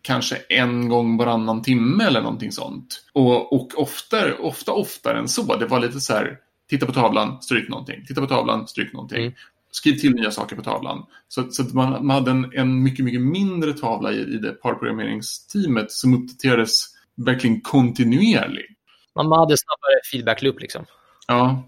kanske 0.02 0.36
en 0.36 0.88
gång 0.88 1.16
varannan 1.16 1.62
timme 1.62 2.04
eller 2.04 2.22
någonting 2.22 2.52
sånt. 2.52 3.04
Och, 3.12 3.52
och 3.52 3.70
ofta, 3.76 4.34
ofta 4.38 4.72
oftare 4.72 5.18
än 5.18 5.28
så. 5.28 5.56
Det 5.56 5.66
var 5.66 5.80
lite 5.80 6.00
så 6.00 6.12
här, 6.12 6.38
titta 6.70 6.86
på 6.86 6.92
tavlan, 6.92 7.42
stryk 7.42 7.68
någonting. 7.68 8.04
Titta 8.06 8.20
på 8.20 8.26
tavlan, 8.26 8.68
stryk 8.68 8.92
någonting. 8.92 9.22
Mm. 9.22 9.32
Skriv 9.70 9.98
till 9.98 10.14
nya 10.14 10.30
saker 10.30 10.56
på 10.56 10.62
tavlan. 10.62 11.06
Så, 11.28 11.50
så 11.50 11.62
att 11.62 11.74
man, 11.74 12.06
man 12.06 12.16
hade 12.16 12.30
en, 12.30 12.52
en 12.54 12.82
mycket, 12.82 13.04
mycket 13.04 13.20
mindre 13.20 13.72
tavla 13.72 14.12
i, 14.12 14.20
i 14.20 14.38
det 14.38 14.52
parprogrammeringsteamet 14.52 15.92
som 15.92 16.14
uppdaterades 16.14 16.72
verkligen 17.16 17.60
kontinuerligt. 17.60 18.75
Man 19.16 19.38
hade 19.38 19.56
snabbare 19.56 20.00
feedback-loop 20.12 20.60
liksom. 20.60 20.86
Ja. 21.26 21.62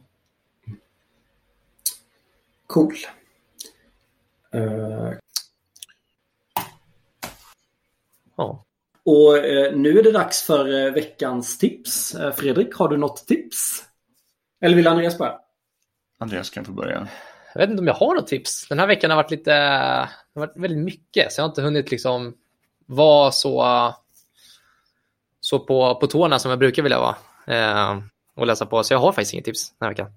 Cool. 2.67 2.95
Uh, 4.55 5.13
Ja. 8.39 8.65
Och 9.05 9.39
eh, 9.39 9.77
nu 9.77 9.99
är 9.99 10.03
det 10.03 10.13
dags 10.13 10.43
för 10.43 10.87
eh, 10.87 10.93
veckans 10.93 11.59
tips. 11.59 12.17
Fredrik, 12.37 12.75
har 12.75 12.89
du 12.89 12.97
något 12.97 13.27
tips? 13.27 13.85
Eller 14.61 14.77
vill 14.77 14.87
Andreas 14.87 15.19
börja? 15.19 15.39
Andreas 16.19 16.51
kan 16.51 16.65
få 16.65 16.73
börja. 16.73 17.09
Jag 17.55 17.61
vet 17.61 17.71
inte 17.71 17.81
om 17.81 17.87
jag 17.87 17.95
har 17.95 18.15
något 18.15 18.27
tips. 18.27 18.69
Den 18.69 18.79
här 18.79 18.87
veckan 18.87 19.11
har 19.11 19.17
varit 19.17 19.31
lite, 19.31 19.51
det 19.51 20.09
har 20.35 20.47
varit 20.47 20.57
väldigt 20.57 20.85
mycket, 20.85 21.33
så 21.33 21.41
jag 21.41 21.45
har 21.45 21.49
inte 21.49 21.63
hunnit 21.63 21.91
liksom 21.91 22.35
vara 22.87 23.31
så, 23.31 23.65
så 25.41 25.59
på, 25.59 25.95
på 25.95 26.07
tårna 26.07 26.39
som 26.39 26.51
jag 26.51 26.59
brukar 26.59 26.83
vilja 26.83 27.01
vara 27.01 27.17
eh, 27.49 27.99
och 28.37 28.47
läsa 28.47 28.67
på. 28.67 28.83
Så 28.83 28.95
jag 28.95 28.99
har 28.99 29.13
faktiskt 29.13 29.33
inget 29.33 29.45
tips 29.45 29.71
den 29.79 29.87
här 29.87 29.91
veckan. 29.91 30.13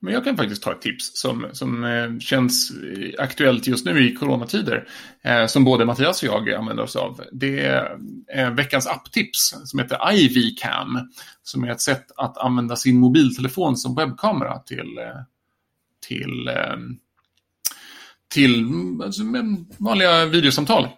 Men 0.00 0.14
jag 0.14 0.24
kan 0.24 0.36
faktiskt 0.36 0.62
ta 0.62 0.72
ett 0.72 0.80
tips 0.80 1.10
som, 1.14 1.46
som 1.52 1.84
eh, 1.84 2.18
känns 2.18 2.70
eh, 2.70 3.24
aktuellt 3.24 3.66
just 3.66 3.86
nu 3.86 4.08
i 4.08 4.14
coronatider. 4.14 4.88
Eh, 5.22 5.46
som 5.46 5.64
både 5.64 5.84
Mattias 5.84 6.22
och 6.22 6.28
jag 6.28 6.50
använder 6.50 6.82
oss 6.82 6.96
av. 6.96 7.20
Det 7.32 7.60
är 7.60 7.98
eh, 8.34 8.50
veckans 8.50 8.86
apptips 8.86 9.54
som 9.64 9.78
heter 9.78 10.12
IVCam. 10.12 10.98
Som 11.42 11.64
är 11.64 11.70
ett 11.70 11.80
sätt 11.80 12.06
att 12.16 12.38
använda 12.38 12.76
sin 12.76 13.00
mobiltelefon 13.00 13.76
som 13.76 13.94
webbkamera 13.94 14.58
till, 14.58 14.98
eh, 14.98 15.22
till, 16.06 16.48
eh, 16.48 16.76
till 18.28 18.60
mm, 18.60 19.00
alltså, 19.00 19.22
vanliga 19.78 20.26
videosamtal. 20.26 20.88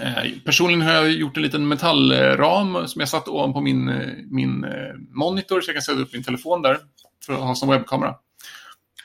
Eh, 0.00 0.32
personligen 0.44 0.82
har 0.82 0.92
jag 0.92 1.12
gjort 1.12 1.36
en 1.36 1.42
liten 1.42 1.68
metallram 1.68 2.88
som 2.88 3.00
jag 3.00 3.08
satt 3.08 3.28
ovanpå 3.28 3.60
min, 3.60 3.90
min 4.30 4.66
monitor 5.10 5.60
så 5.60 5.68
jag 5.68 5.74
kan 5.76 5.82
sätta 5.82 6.00
upp 6.00 6.12
min 6.12 6.22
telefon 6.22 6.62
där 6.62 6.78
för 7.26 7.32
att 7.32 7.40
ha 7.40 7.54
som 7.54 7.68
webbkamera. 7.68 8.14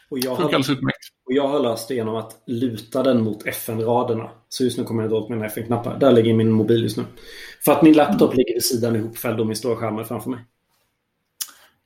Och 0.09 0.19
jag 0.19 0.37
Funkar 0.37 0.43
alldeles 0.43 0.69
utmärkt. 0.69 1.07
Och 1.25 1.33
jag 1.33 1.47
har 1.47 1.59
löst 1.59 1.87
det 1.87 1.95
genom 1.95 2.15
att 2.15 2.43
luta 2.47 3.03
den 3.03 3.23
mot 3.23 3.47
FN-raderna. 3.47 4.29
Så 4.49 4.63
just 4.63 4.77
nu 4.77 4.83
kommer 4.83 5.03
jag 5.03 5.07
inte 5.07 5.15
åt 5.15 5.29
mina 5.29 5.45
FN-knappar. 5.45 5.99
Där 5.99 6.11
ligger 6.11 6.33
min 6.33 6.51
mobil 6.51 6.83
just 6.83 6.97
nu. 6.97 7.03
För 7.65 7.71
att 7.71 7.81
min 7.81 7.93
laptop 7.93 8.33
mm. 8.33 8.37
ligger 8.37 8.53
vid 8.53 8.63
sidan 8.63 8.95
ihopfälld 8.95 9.39
och 9.39 9.47
min 9.47 9.55
stora 9.55 9.75
skärm 9.75 10.05
framför 10.05 10.29
mig. 10.29 10.39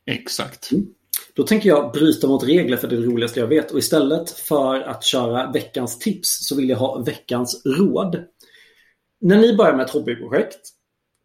Exakt. 0.06 0.72
Mm. 0.72 0.86
Då 1.34 1.44
tänker 1.44 1.70
jag 1.70 1.92
bryta 1.92 2.28
mot 2.28 2.44
regler 2.44 2.78
för 2.78 2.88
det, 2.88 2.96
är 2.96 3.00
det 3.00 3.06
roligaste 3.06 3.40
jag 3.40 3.48
vet. 3.48 3.72
Och 3.72 3.80
istället 3.80 4.30
för 4.30 4.82
att 4.82 5.04
köra 5.04 5.52
veckans 5.52 6.00
tips 6.00 6.48
så 6.48 6.56
vill 6.56 6.70
jag 6.70 6.78
ha 6.78 6.98
veckans 7.00 7.66
råd. 7.66 8.24
När 9.22 9.38
ni 9.38 9.56
börjar 9.56 9.76
med 9.76 9.86
ett 9.86 9.92
hobbyprojekt 9.92 10.60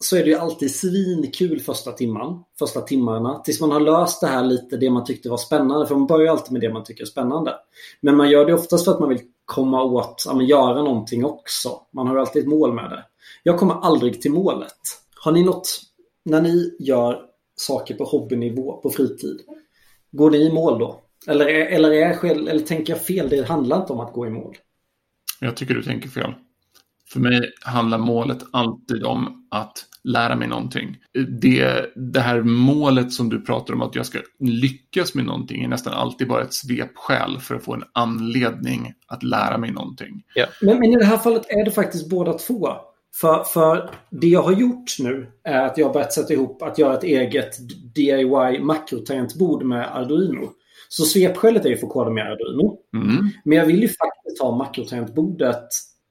så 0.05 0.17
är 0.17 0.25
det 0.25 0.31
ju 0.31 0.37
alltid 0.37 0.75
svinkul 0.75 1.61
första 1.61 1.93
timman, 1.93 2.45
första 2.59 2.81
timmarna. 2.81 3.39
Tills 3.39 3.61
man 3.61 3.71
har 3.71 3.81
löst 3.81 4.21
det 4.21 4.27
här 4.27 4.45
lite, 4.45 4.77
det 4.77 4.91
man 4.91 5.05
tyckte 5.05 5.29
var 5.29 5.37
spännande. 5.37 5.87
För 5.87 5.95
man 5.95 6.07
börjar 6.07 6.23
ju 6.23 6.29
alltid 6.29 6.53
med 6.53 6.61
det 6.61 6.73
man 6.73 6.85
tycker 6.85 7.03
är 7.03 7.07
spännande. 7.07 7.55
Men 8.01 8.17
man 8.17 8.31
gör 8.31 8.47
det 8.47 8.55
oftast 8.55 8.85
för 8.85 8.93
att 8.93 9.01
man 9.01 9.09
vill 9.09 9.21
komma 9.45 9.83
åt, 9.83 10.25
ja, 10.27 10.43
göra 10.43 10.83
någonting 10.83 11.25
också. 11.25 11.69
Man 11.93 12.07
har 12.07 12.15
ju 12.15 12.21
alltid 12.21 12.43
ett 12.43 12.49
mål 12.49 12.75
med 12.75 12.91
det. 12.91 13.05
Jag 13.43 13.59
kommer 13.59 13.75
aldrig 13.75 14.23
till 14.23 14.33
målet. 14.33 14.79
Har 15.17 15.33
ni 15.33 15.45
något, 15.45 15.81
när 16.25 16.43
ni 16.43 16.77
gör 16.79 17.23
saker 17.57 17.95
på 17.95 18.05
hobbynivå, 18.05 18.81
på 18.83 18.91
fritid, 18.91 19.41
går 20.11 20.31
ni 20.31 20.39
i 20.39 20.53
mål 20.53 20.79
då? 20.79 21.01
Eller, 21.27 21.47
eller, 21.47 21.91
är, 21.91 22.25
eller 22.25 22.61
tänker 22.61 22.93
jag 22.93 23.03
fel? 23.03 23.29
Det 23.29 23.49
handlar 23.49 23.81
inte 23.81 23.93
om 23.93 24.01
att 24.01 24.13
gå 24.13 24.27
i 24.27 24.31
mål. 24.31 24.57
Jag 25.41 25.57
tycker 25.57 25.75
du 25.75 25.83
tänker 25.83 26.09
fel. 26.09 26.35
För 27.13 27.21
mig 27.21 27.53
handlar 27.61 27.99
målet 27.99 28.39
alltid 28.51 29.05
om 29.05 29.47
att 29.51 29.87
lära 30.05 30.37
mig 30.37 30.49
någonting. 30.49 30.97
Det, 31.41 31.93
det 31.97 32.21
här 32.21 32.43
målet 32.43 33.13
som 33.13 33.29
du 33.29 33.41
pratar 33.41 33.75
om 33.75 33.83
att 33.83 33.95
jag 33.95 34.07
ska 34.07 34.19
lyckas 34.39 35.15
med 35.15 35.25
någonting 35.25 35.65
är 35.65 35.69
nästan 35.69 35.93
alltid 35.93 36.29
bara 36.29 36.43
ett 36.43 36.55
svepskäl 36.55 37.39
för 37.41 37.55
att 37.55 37.65
få 37.65 37.75
en 37.75 37.85
anledning 37.93 38.95
att 39.07 39.23
lära 39.23 39.59
mig 39.59 39.73
någonting. 39.73 40.23
Ja. 40.35 40.47
Men, 40.61 40.79
men 40.79 40.93
i 40.93 40.97
det 40.97 41.05
här 41.05 41.19
fallet 41.19 41.43
är 41.49 41.65
det 41.65 41.71
faktiskt 41.71 42.09
båda 42.11 42.33
två. 42.33 42.69
För, 43.15 43.45
för 43.45 43.91
det 44.11 44.27
jag 44.27 44.43
har 44.43 44.53
gjort 44.53 44.99
nu 44.99 45.27
är 45.45 45.67
att 45.67 45.79
jag 45.79 45.87
har 45.87 45.93
börjat 45.93 46.13
sätta 46.13 46.33
ihop 46.33 46.63
att 46.63 46.79
göra 46.79 46.95
ett 46.95 47.05
eget 47.05 47.51
DIY 47.95 48.59
makrotangentbord 48.61 49.63
med 49.65 49.97
Arduino. 49.97 50.51
Så 50.89 51.05
svepskälet 51.05 51.65
är 51.65 51.69
ju 51.69 51.77
för 51.77 51.87
att 51.87 51.93
koda 51.93 52.11
med 52.11 52.27
Arduino. 52.27 52.79
Mm. 52.97 53.29
Men 53.45 53.59
jag 53.59 53.67
vill 53.67 53.83
ju 53.83 53.89
faktiskt 53.89 54.43
ha 54.43 54.57
makrotangentbordet 54.57 55.69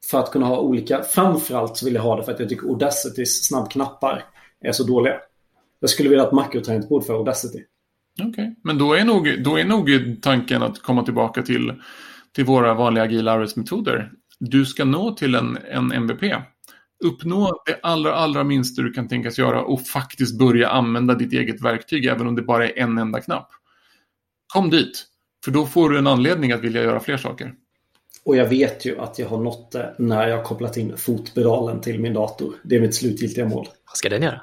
för 0.10 0.20
att 0.20 0.32
kunna 0.32 0.46
ha 0.46 0.60
olika. 0.60 1.04
Framförallt 1.04 1.78
så 1.78 1.86
vill 1.86 1.96
jag 1.96 2.02
ha 2.02 2.16
det 2.16 2.24
för 2.24 2.32
att 2.32 2.40
jag 2.40 2.50
tycker 2.50 2.68
Audacitys 2.68 3.48
snabbknappar 3.48 4.26
är 4.62 4.72
så 4.72 4.84
dåliga. 4.84 5.16
Jag 5.80 5.90
skulle 5.90 6.10
vilja 6.10 6.24
ha 6.24 6.28
ett 6.28 6.34
makrotangentbord 6.34 7.04
för 7.04 7.14
Audacity. 7.14 7.64
Okej, 8.14 8.30
okay. 8.30 8.56
men 8.64 8.78
då 8.78 8.94
är, 8.94 9.06
nog, 9.06 9.44
då 9.44 9.60
är 9.60 9.66
nog 9.66 10.18
tanken 10.22 10.64
att 10.64 10.82
komma 10.82 11.04
tillbaka 11.04 11.42
till, 11.42 11.74
till 12.36 12.46
våra 12.46 12.74
vanliga 12.74 13.04
agila 13.04 13.32
arbetsmetoder. 13.32 14.12
Du 14.40 14.66
ska 14.66 14.86
nå 14.86 15.16
till 15.16 15.36
en, 15.36 15.58
en 15.72 15.92
MVP. 15.92 16.22
Uppnå 17.04 17.62
det 17.66 17.80
allra, 17.84 18.16
allra 18.16 18.44
minsta 18.44 18.82
du 18.82 18.92
kan 18.92 19.08
tänkas 19.08 19.38
göra 19.38 19.62
och 19.62 19.88
faktiskt 19.88 20.40
börja 20.40 20.70
använda 20.70 21.16
ditt 21.16 21.34
eget 21.34 21.62
verktyg 21.62 22.06
även 22.06 22.28
om 22.28 22.36
det 22.36 22.42
bara 22.42 22.68
är 22.68 22.80
en 22.80 22.98
enda 22.98 23.22
knapp. 23.22 23.50
Kom 24.54 24.70
dit, 24.70 25.06
för 25.46 25.52
då 25.52 25.66
får 25.66 25.90
du 25.90 25.98
en 25.98 26.08
anledning 26.08 26.52
att 26.52 26.62
vilja 26.62 26.84
göra 26.84 27.00
fler 27.00 27.18
saker. 27.18 27.54
Och 28.24 28.36
jag 28.36 28.46
vet 28.46 28.86
ju 28.86 29.00
att 29.00 29.20
jag 29.20 29.28
har 29.28 29.38
nått 29.38 29.72
det 29.72 29.96
när 29.98 30.28
jag 30.28 30.38
har 30.38 30.44
kopplat 30.44 30.78
in 30.78 30.98
fotpedalen 30.98 31.82
till 31.82 32.00
min 32.00 32.14
dator. 32.14 32.54
Det 32.64 32.76
är 32.76 32.82
mitt 32.82 32.96
slutgiltiga 32.96 33.46
mål. 33.46 33.68
Vad 33.88 33.98
ska 33.98 34.10
den 34.10 34.22
göra? 34.22 34.42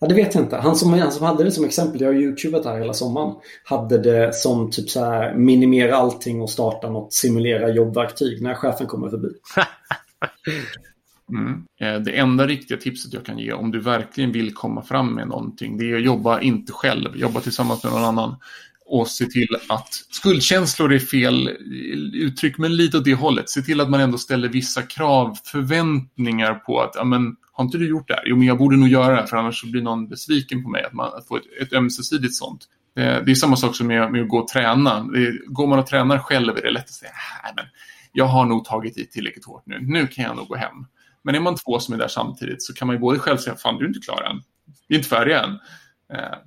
Ja, 0.00 0.06
det 0.06 0.14
vet 0.14 0.34
jag 0.34 0.44
inte. 0.44 0.56
Han 0.56 0.76
som, 0.76 0.92
han 0.92 1.12
som 1.12 1.26
hade 1.26 1.44
det 1.44 1.50
som 1.50 1.64
exempel, 1.64 2.00
jag 2.00 2.08
har 2.08 2.14
youtubat 2.14 2.64
här 2.64 2.78
hela 2.78 2.94
sommaren, 2.94 3.34
hade 3.64 3.98
det 3.98 4.34
som 4.34 4.70
typ 4.70 4.90
så 4.90 5.04
här 5.04 5.34
minimera 5.34 5.96
allting 5.96 6.42
och 6.42 6.50
starta 6.50 6.90
något 6.90 7.12
simulera 7.12 7.68
jobbverktyg 7.68 8.42
när 8.42 8.54
chefen 8.54 8.86
kommer 8.86 9.08
förbi. 9.08 9.28
Mm. 11.30 11.64
Eh, 11.80 12.00
det 12.00 12.18
enda 12.18 12.46
riktiga 12.46 12.78
tipset 12.78 13.12
jag 13.12 13.24
kan 13.24 13.38
ge 13.38 13.52
om 13.52 13.70
du 13.70 13.80
verkligen 13.80 14.32
vill 14.32 14.54
komma 14.54 14.82
fram 14.82 15.14
med 15.14 15.28
någonting, 15.28 15.78
det 15.78 15.90
är 15.90 15.96
att 15.96 16.02
jobba 16.02 16.40
inte 16.40 16.72
själv, 16.72 17.16
jobba 17.16 17.40
tillsammans 17.40 17.84
med 17.84 17.92
någon 17.92 18.04
annan 18.04 18.36
och 18.88 19.08
se 19.08 19.26
till 19.26 19.56
att 19.68 19.88
skuldkänslor 20.10 20.92
är 20.92 20.98
fel 20.98 21.48
uttryck, 22.14 22.58
men 22.58 22.76
lite 22.76 22.98
åt 22.98 23.04
det 23.04 23.14
hållet. 23.14 23.50
Se 23.50 23.62
till 23.62 23.80
att 23.80 23.90
man 23.90 24.00
ändå 24.00 24.18
ställer 24.18 24.48
vissa 24.48 24.82
krav, 24.82 25.38
förväntningar 25.44 26.54
på 26.54 26.80
att, 26.80 26.92
ja 26.94 27.04
men, 27.04 27.36
har 27.52 27.64
inte 27.64 27.78
du 27.78 27.88
gjort 27.88 28.08
det 28.08 28.14
här? 28.14 28.22
Jo, 28.26 28.36
men 28.36 28.46
jag 28.46 28.58
borde 28.58 28.76
nog 28.76 28.88
göra 28.88 29.12
det, 29.12 29.20
här, 29.20 29.26
för 29.26 29.36
annars 29.36 29.60
så 29.60 29.66
blir 29.66 29.82
någon 29.82 30.08
besviken 30.08 30.62
på 30.62 30.68
mig. 30.68 30.84
Att, 30.84 30.92
man, 30.92 31.06
att 31.06 31.28
få 31.28 31.36
ett, 31.36 31.42
ett 31.60 31.72
ömsesidigt 31.72 32.34
sånt. 32.34 32.64
Det, 32.94 33.22
det 33.26 33.30
är 33.30 33.34
samma 33.34 33.56
sak 33.56 33.76
som 33.76 33.86
med, 33.86 34.12
med 34.12 34.22
att 34.22 34.28
gå 34.28 34.38
och 34.38 34.48
träna. 34.48 35.02
Det, 35.02 35.32
går 35.46 35.66
man 35.66 35.78
och 35.78 35.86
tränar 35.86 36.18
själv 36.18 36.56
är 36.56 36.62
det 36.62 36.70
lätt 36.70 36.84
att 36.84 36.90
säga, 36.90 37.12
nej 37.44 37.52
men, 37.56 37.64
jag 38.12 38.24
har 38.24 38.46
nog 38.46 38.64
tagit 38.64 38.98
i 38.98 39.06
tillräckligt 39.06 39.44
hårt 39.44 39.62
nu, 39.66 39.78
nu 39.80 40.06
kan 40.06 40.24
jag 40.24 40.36
nog 40.36 40.48
gå 40.48 40.56
hem. 40.56 40.86
Men 41.24 41.34
är 41.34 41.40
man 41.40 41.56
två 41.56 41.78
som 41.78 41.94
är 41.94 41.98
där 41.98 42.08
samtidigt 42.08 42.62
så 42.62 42.74
kan 42.74 42.86
man 42.86 42.96
ju 42.96 43.00
både 43.00 43.18
själv 43.18 43.36
säga, 43.36 43.56
fan 43.56 43.78
du 43.78 43.84
är 43.84 43.88
inte 43.88 44.00
klar 44.00 44.22
än, 44.22 44.42
vi 44.88 44.94
är 44.94 44.98
inte 44.98 45.08
färdiga 45.08 45.42
än. 45.42 45.50
Eh, 46.12 46.38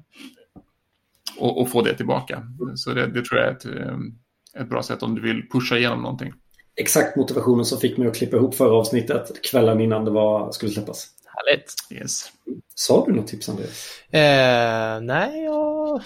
och, 1.38 1.62
och, 1.62 1.70
få 1.70 1.82
det 1.82 1.94
tillbaka. 1.94 2.44
Så 2.76 2.94
det, 2.94 3.08
det 3.08 3.26
tror 3.26 3.40
jag 3.40 3.50
är 3.50 3.52
ett, 3.52 3.66
eh, 3.66 4.62
ett 4.62 4.70
bra 4.70 4.84
sätt 4.84 5.04
om 5.04 5.16
du 5.16 5.22
vill 5.22 5.50
pusha 5.52 5.78
igenom 5.78 6.02
någonting. 6.02 6.34
Exakt 6.76 7.16
motivationen 7.16 7.66
som 7.66 7.80
fick 7.80 7.98
mig 7.98 8.08
att 8.08 8.16
klippa 8.16 8.38
ihop 8.38 8.56
förra 8.56 8.74
avsnittet 8.74 9.42
kvällen 9.42 9.82
innan 9.82 10.06
det 10.06 10.12
var, 10.12 10.52
skulle 10.52 10.72
släppas. 10.72 11.08
Härligt. 11.26 11.74
Yes. 11.90 12.32
Sa 12.76 13.06
du 13.06 13.14
något 13.14 13.28
tips 13.28 13.50
Andreas? 13.50 14.02
Eh, 14.12 15.02
nej, 15.02 15.44
jag 15.44 16.02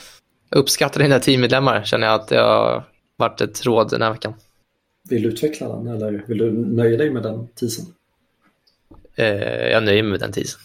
uppskattar 0.50 1.02
dina 1.02 1.20
teammedlemmar. 1.20 1.84
Känner 1.84 2.08
jag 2.08 2.16
att 2.16 2.28
det 2.28 2.38
har 2.38 2.84
varit 3.16 3.42
ett 3.42 3.66
råd 3.66 3.90
den 3.90 4.02
här 4.02 4.12
veckan. 4.12 4.34
Vill 5.10 5.22
du 5.22 5.30
utveckla 5.30 5.68
den 5.68 5.88
eller 5.88 6.24
vill 6.28 6.38
du 6.38 6.52
nöja 6.52 6.98
dig 6.98 7.10
med 7.10 7.24
den 7.24 7.48
tisen? 7.56 7.86
Eh, 9.16 9.68
jag 9.72 9.84
nöjer 9.84 10.04
mig 10.04 10.12
med 10.12 10.20
den 10.20 10.32
tisen. 10.32 10.60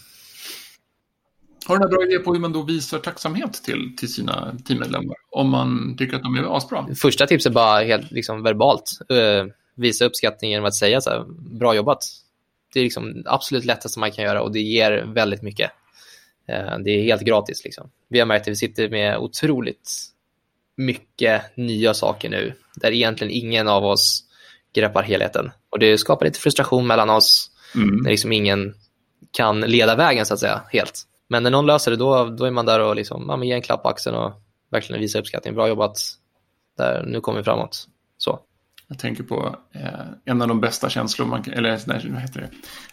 Har 1.71 1.77
du 1.77 1.83
några 1.83 1.97
bra 1.97 2.05
idéer 2.05 2.19
på 2.19 2.33
hur 2.33 2.39
man 2.39 2.53
då 2.53 2.61
visar 2.61 2.99
tacksamhet 2.99 3.53
till, 3.53 3.95
till 3.97 4.13
sina 4.13 4.57
teammedlemmar? 4.65 5.15
Om 5.29 5.49
man 5.49 5.95
tycker 5.97 6.15
att 6.15 6.23
de 6.23 6.35
är 6.35 6.57
asbra? 6.57 6.87
Första 6.95 7.27
tipset 7.27 7.49
är 7.49 7.53
bara 7.53 7.83
helt 7.83 8.11
liksom, 8.11 8.43
verbalt. 8.43 8.99
Uh, 9.11 9.51
visa 9.75 10.05
uppskattning 10.05 10.51
genom 10.51 10.65
att 10.65 10.75
säga 10.75 11.01
så 11.01 11.09
här, 11.09 11.25
bra 11.59 11.75
jobbat. 11.75 12.05
Det 12.73 12.79
är 12.79 12.83
liksom 12.83 13.23
absolut 13.25 13.65
lättaste 13.65 13.99
man 13.99 14.11
kan 14.11 14.25
göra 14.25 14.41
och 14.41 14.51
det 14.51 14.59
ger 14.59 15.03
väldigt 15.05 15.41
mycket. 15.41 15.71
Uh, 16.49 16.79
det 16.83 16.91
är 16.91 17.03
helt 17.03 17.21
gratis. 17.21 17.63
Liksom. 17.63 17.89
Vi 18.07 18.19
har 18.19 18.25
märkt 18.25 18.41
att 18.41 18.51
vi 18.51 18.55
sitter 18.55 18.89
med 18.89 19.17
otroligt 19.17 19.91
mycket 20.75 21.57
nya 21.57 21.93
saker 21.93 22.29
nu 22.29 22.53
där 22.75 22.91
egentligen 22.91 23.33
ingen 23.33 23.67
av 23.67 23.85
oss 23.85 24.23
greppar 24.73 25.03
helheten. 25.03 25.51
Och 25.69 25.79
det 25.79 25.97
skapar 25.97 26.25
lite 26.25 26.39
frustration 26.39 26.87
mellan 26.87 27.09
oss 27.09 27.51
mm. 27.75 27.95
när 27.95 28.09
liksom 28.11 28.31
ingen 28.31 28.73
kan 29.31 29.59
leda 29.59 29.95
vägen 29.95 30.25
så 30.25 30.33
att 30.33 30.39
säga 30.39 30.61
helt. 30.71 31.07
Men 31.31 31.43
när 31.43 31.51
någon 31.51 31.65
löser 31.65 31.91
det 31.91 31.97
då, 31.97 32.25
då 32.25 32.45
är 32.45 32.51
man 32.51 32.65
där 32.65 32.79
och 32.79 32.95
liksom, 32.95 33.25
ja, 33.27 33.43
ger 33.43 33.55
en 33.55 33.61
klapp 33.61 33.83
på 33.83 33.89
axeln 33.89 34.15
och 34.15 34.33
verkligen 34.71 35.01
visar 35.01 35.19
uppskattning. 35.19 35.55
Bra 35.55 35.67
jobbat, 35.67 35.97
där, 36.77 37.03
nu 37.07 37.21
kommer 37.21 37.37
vi 37.39 37.43
framåt. 37.43 37.87
Så. 38.17 38.39
Jag 38.87 38.99
tänker 38.99 39.23
på 39.23 39.55
eh, 39.71 40.05
en 40.25 40.41
av 40.41 40.47
de 40.47 40.61
bästa 40.61 40.89
känslor 40.89 41.27
man 41.27 41.43
kan, 41.43 41.53
eller 41.53 41.79
nej, 41.85 42.09
vad 42.09 42.21
heter 42.21 42.41
det? 42.41 42.49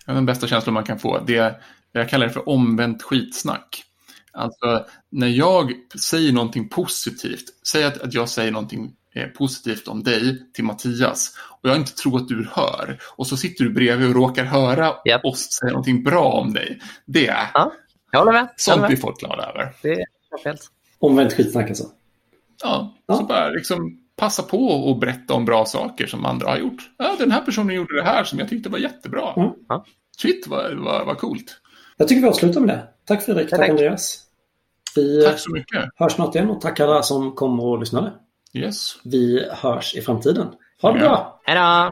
En 0.07 0.11
av 0.11 0.15
de 0.15 0.27
bästa 0.27 0.47
känslor 0.47 0.73
man 0.73 0.85
kan 0.85 0.99
få, 0.99 1.19
det 1.27 1.37
är, 1.37 1.63
jag 1.93 2.09
kallar 2.09 2.27
det 2.27 2.33
för 2.33 2.49
omvänt 2.49 3.03
skitsnack. 3.03 3.85
Alltså 4.33 4.87
när 5.11 5.29
jag 5.29 5.73
säger 6.01 6.33
någonting 6.33 6.69
positivt, 6.69 7.45
säg 7.69 7.85
att, 7.85 8.01
att 8.01 8.15
jag 8.15 8.29
säger 8.29 8.53
någonting 8.53 8.93
eh, 9.15 9.27
positivt 9.27 9.89
om 9.89 10.03
dig 10.03 10.53
till 10.53 10.65
Mattias 10.65 11.35
och 11.63 11.71
jag 11.71 11.77
inte 11.77 11.95
tror 11.95 12.17
att 12.17 12.29
du 12.29 12.49
hör 12.53 12.99
och 13.17 13.27
så 13.27 13.37
sitter 13.37 13.65
du 13.65 13.71
bredvid 13.71 14.09
och 14.09 14.15
råkar 14.15 14.45
höra 14.45 14.95
yep. 15.09 15.25
oss 15.25 15.53
säga 15.53 15.71
någonting 15.71 16.03
bra 16.03 16.33
om 16.33 16.53
dig. 16.53 16.81
Det, 17.07 17.37
ja. 17.55 17.73
Jag 18.11 18.19
håller 18.19 18.33
med. 18.33 18.49
Sånt 18.57 18.87
blir 18.87 18.97
folk 18.97 19.19
glada 19.21 19.43
över. 19.43 19.73
Det 19.83 19.93
är 19.93 20.07
helt. 20.45 20.71
Omvänt 20.99 21.33
skitsnack 21.33 21.69
alltså? 21.69 21.85
Ja, 22.63 22.95
ja, 23.07 23.17
så 23.17 23.25
bara 23.25 23.49
liksom 23.49 24.01
passa 24.17 24.43
på 24.43 24.67
och 24.67 24.99
berätta 24.99 25.35
om 25.35 25.45
bra 25.45 25.65
saker 25.65 26.07
som 26.07 26.25
andra 26.25 26.49
har 26.49 26.57
gjort. 26.57 26.91
Ja, 26.99 27.17
den 27.19 27.31
här 27.31 27.41
personen 27.41 27.77
gjorde 27.77 27.97
det 27.97 28.03
här 28.03 28.25
som 28.25 28.39
jag 28.39 28.49
tyckte 28.49 28.69
var 28.69 28.79
jättebra. 28.79 29.33
Mm. 29.37 29.51
Shit, 30.19 30.47
vad, 30.47 30.75
vad, 30.75 31.07
vad 31.07 31.19
coolt. 31.19 31.61
Jag 31.97 32.09
tycker 32.09 32.23
vi 32.23 32.29
avslutar 32.29 32.61
med 32.61 32.69
det. 32.69 32.89
Tack 33.05 33.23
Fredrik, 33.23 33.51
tack, 33.51 33.61
tack 33.61 33.71
Andreas. 33.71 34.25
Vi 34.97 35.25
tack 35.25 35.39
så 35.39 35.53
mycket. 35.53 35.85
hörs 35.97 36.13
snart 36.13 36.35
igen 36.35 36.51
och 36.51 36.61
tack 36.61 36.81
alla 36.81 37.03
som 37.03 37.33
kom 37.33 37.61
och 37.61 37.79
lyssnade. 37.79 38.13
Yes. 38.53 38.95
Vi 39.05 39.49
hörs 39.51 39.95
i 39.95 40.01
framtiden. 40.01 40.47
Ha 40.83 40.93
det 40.93 40.99
ja. 40.99 41.05
bra! 41.05 41.41
Hej 41.45 41.57
då! 41.57 41.91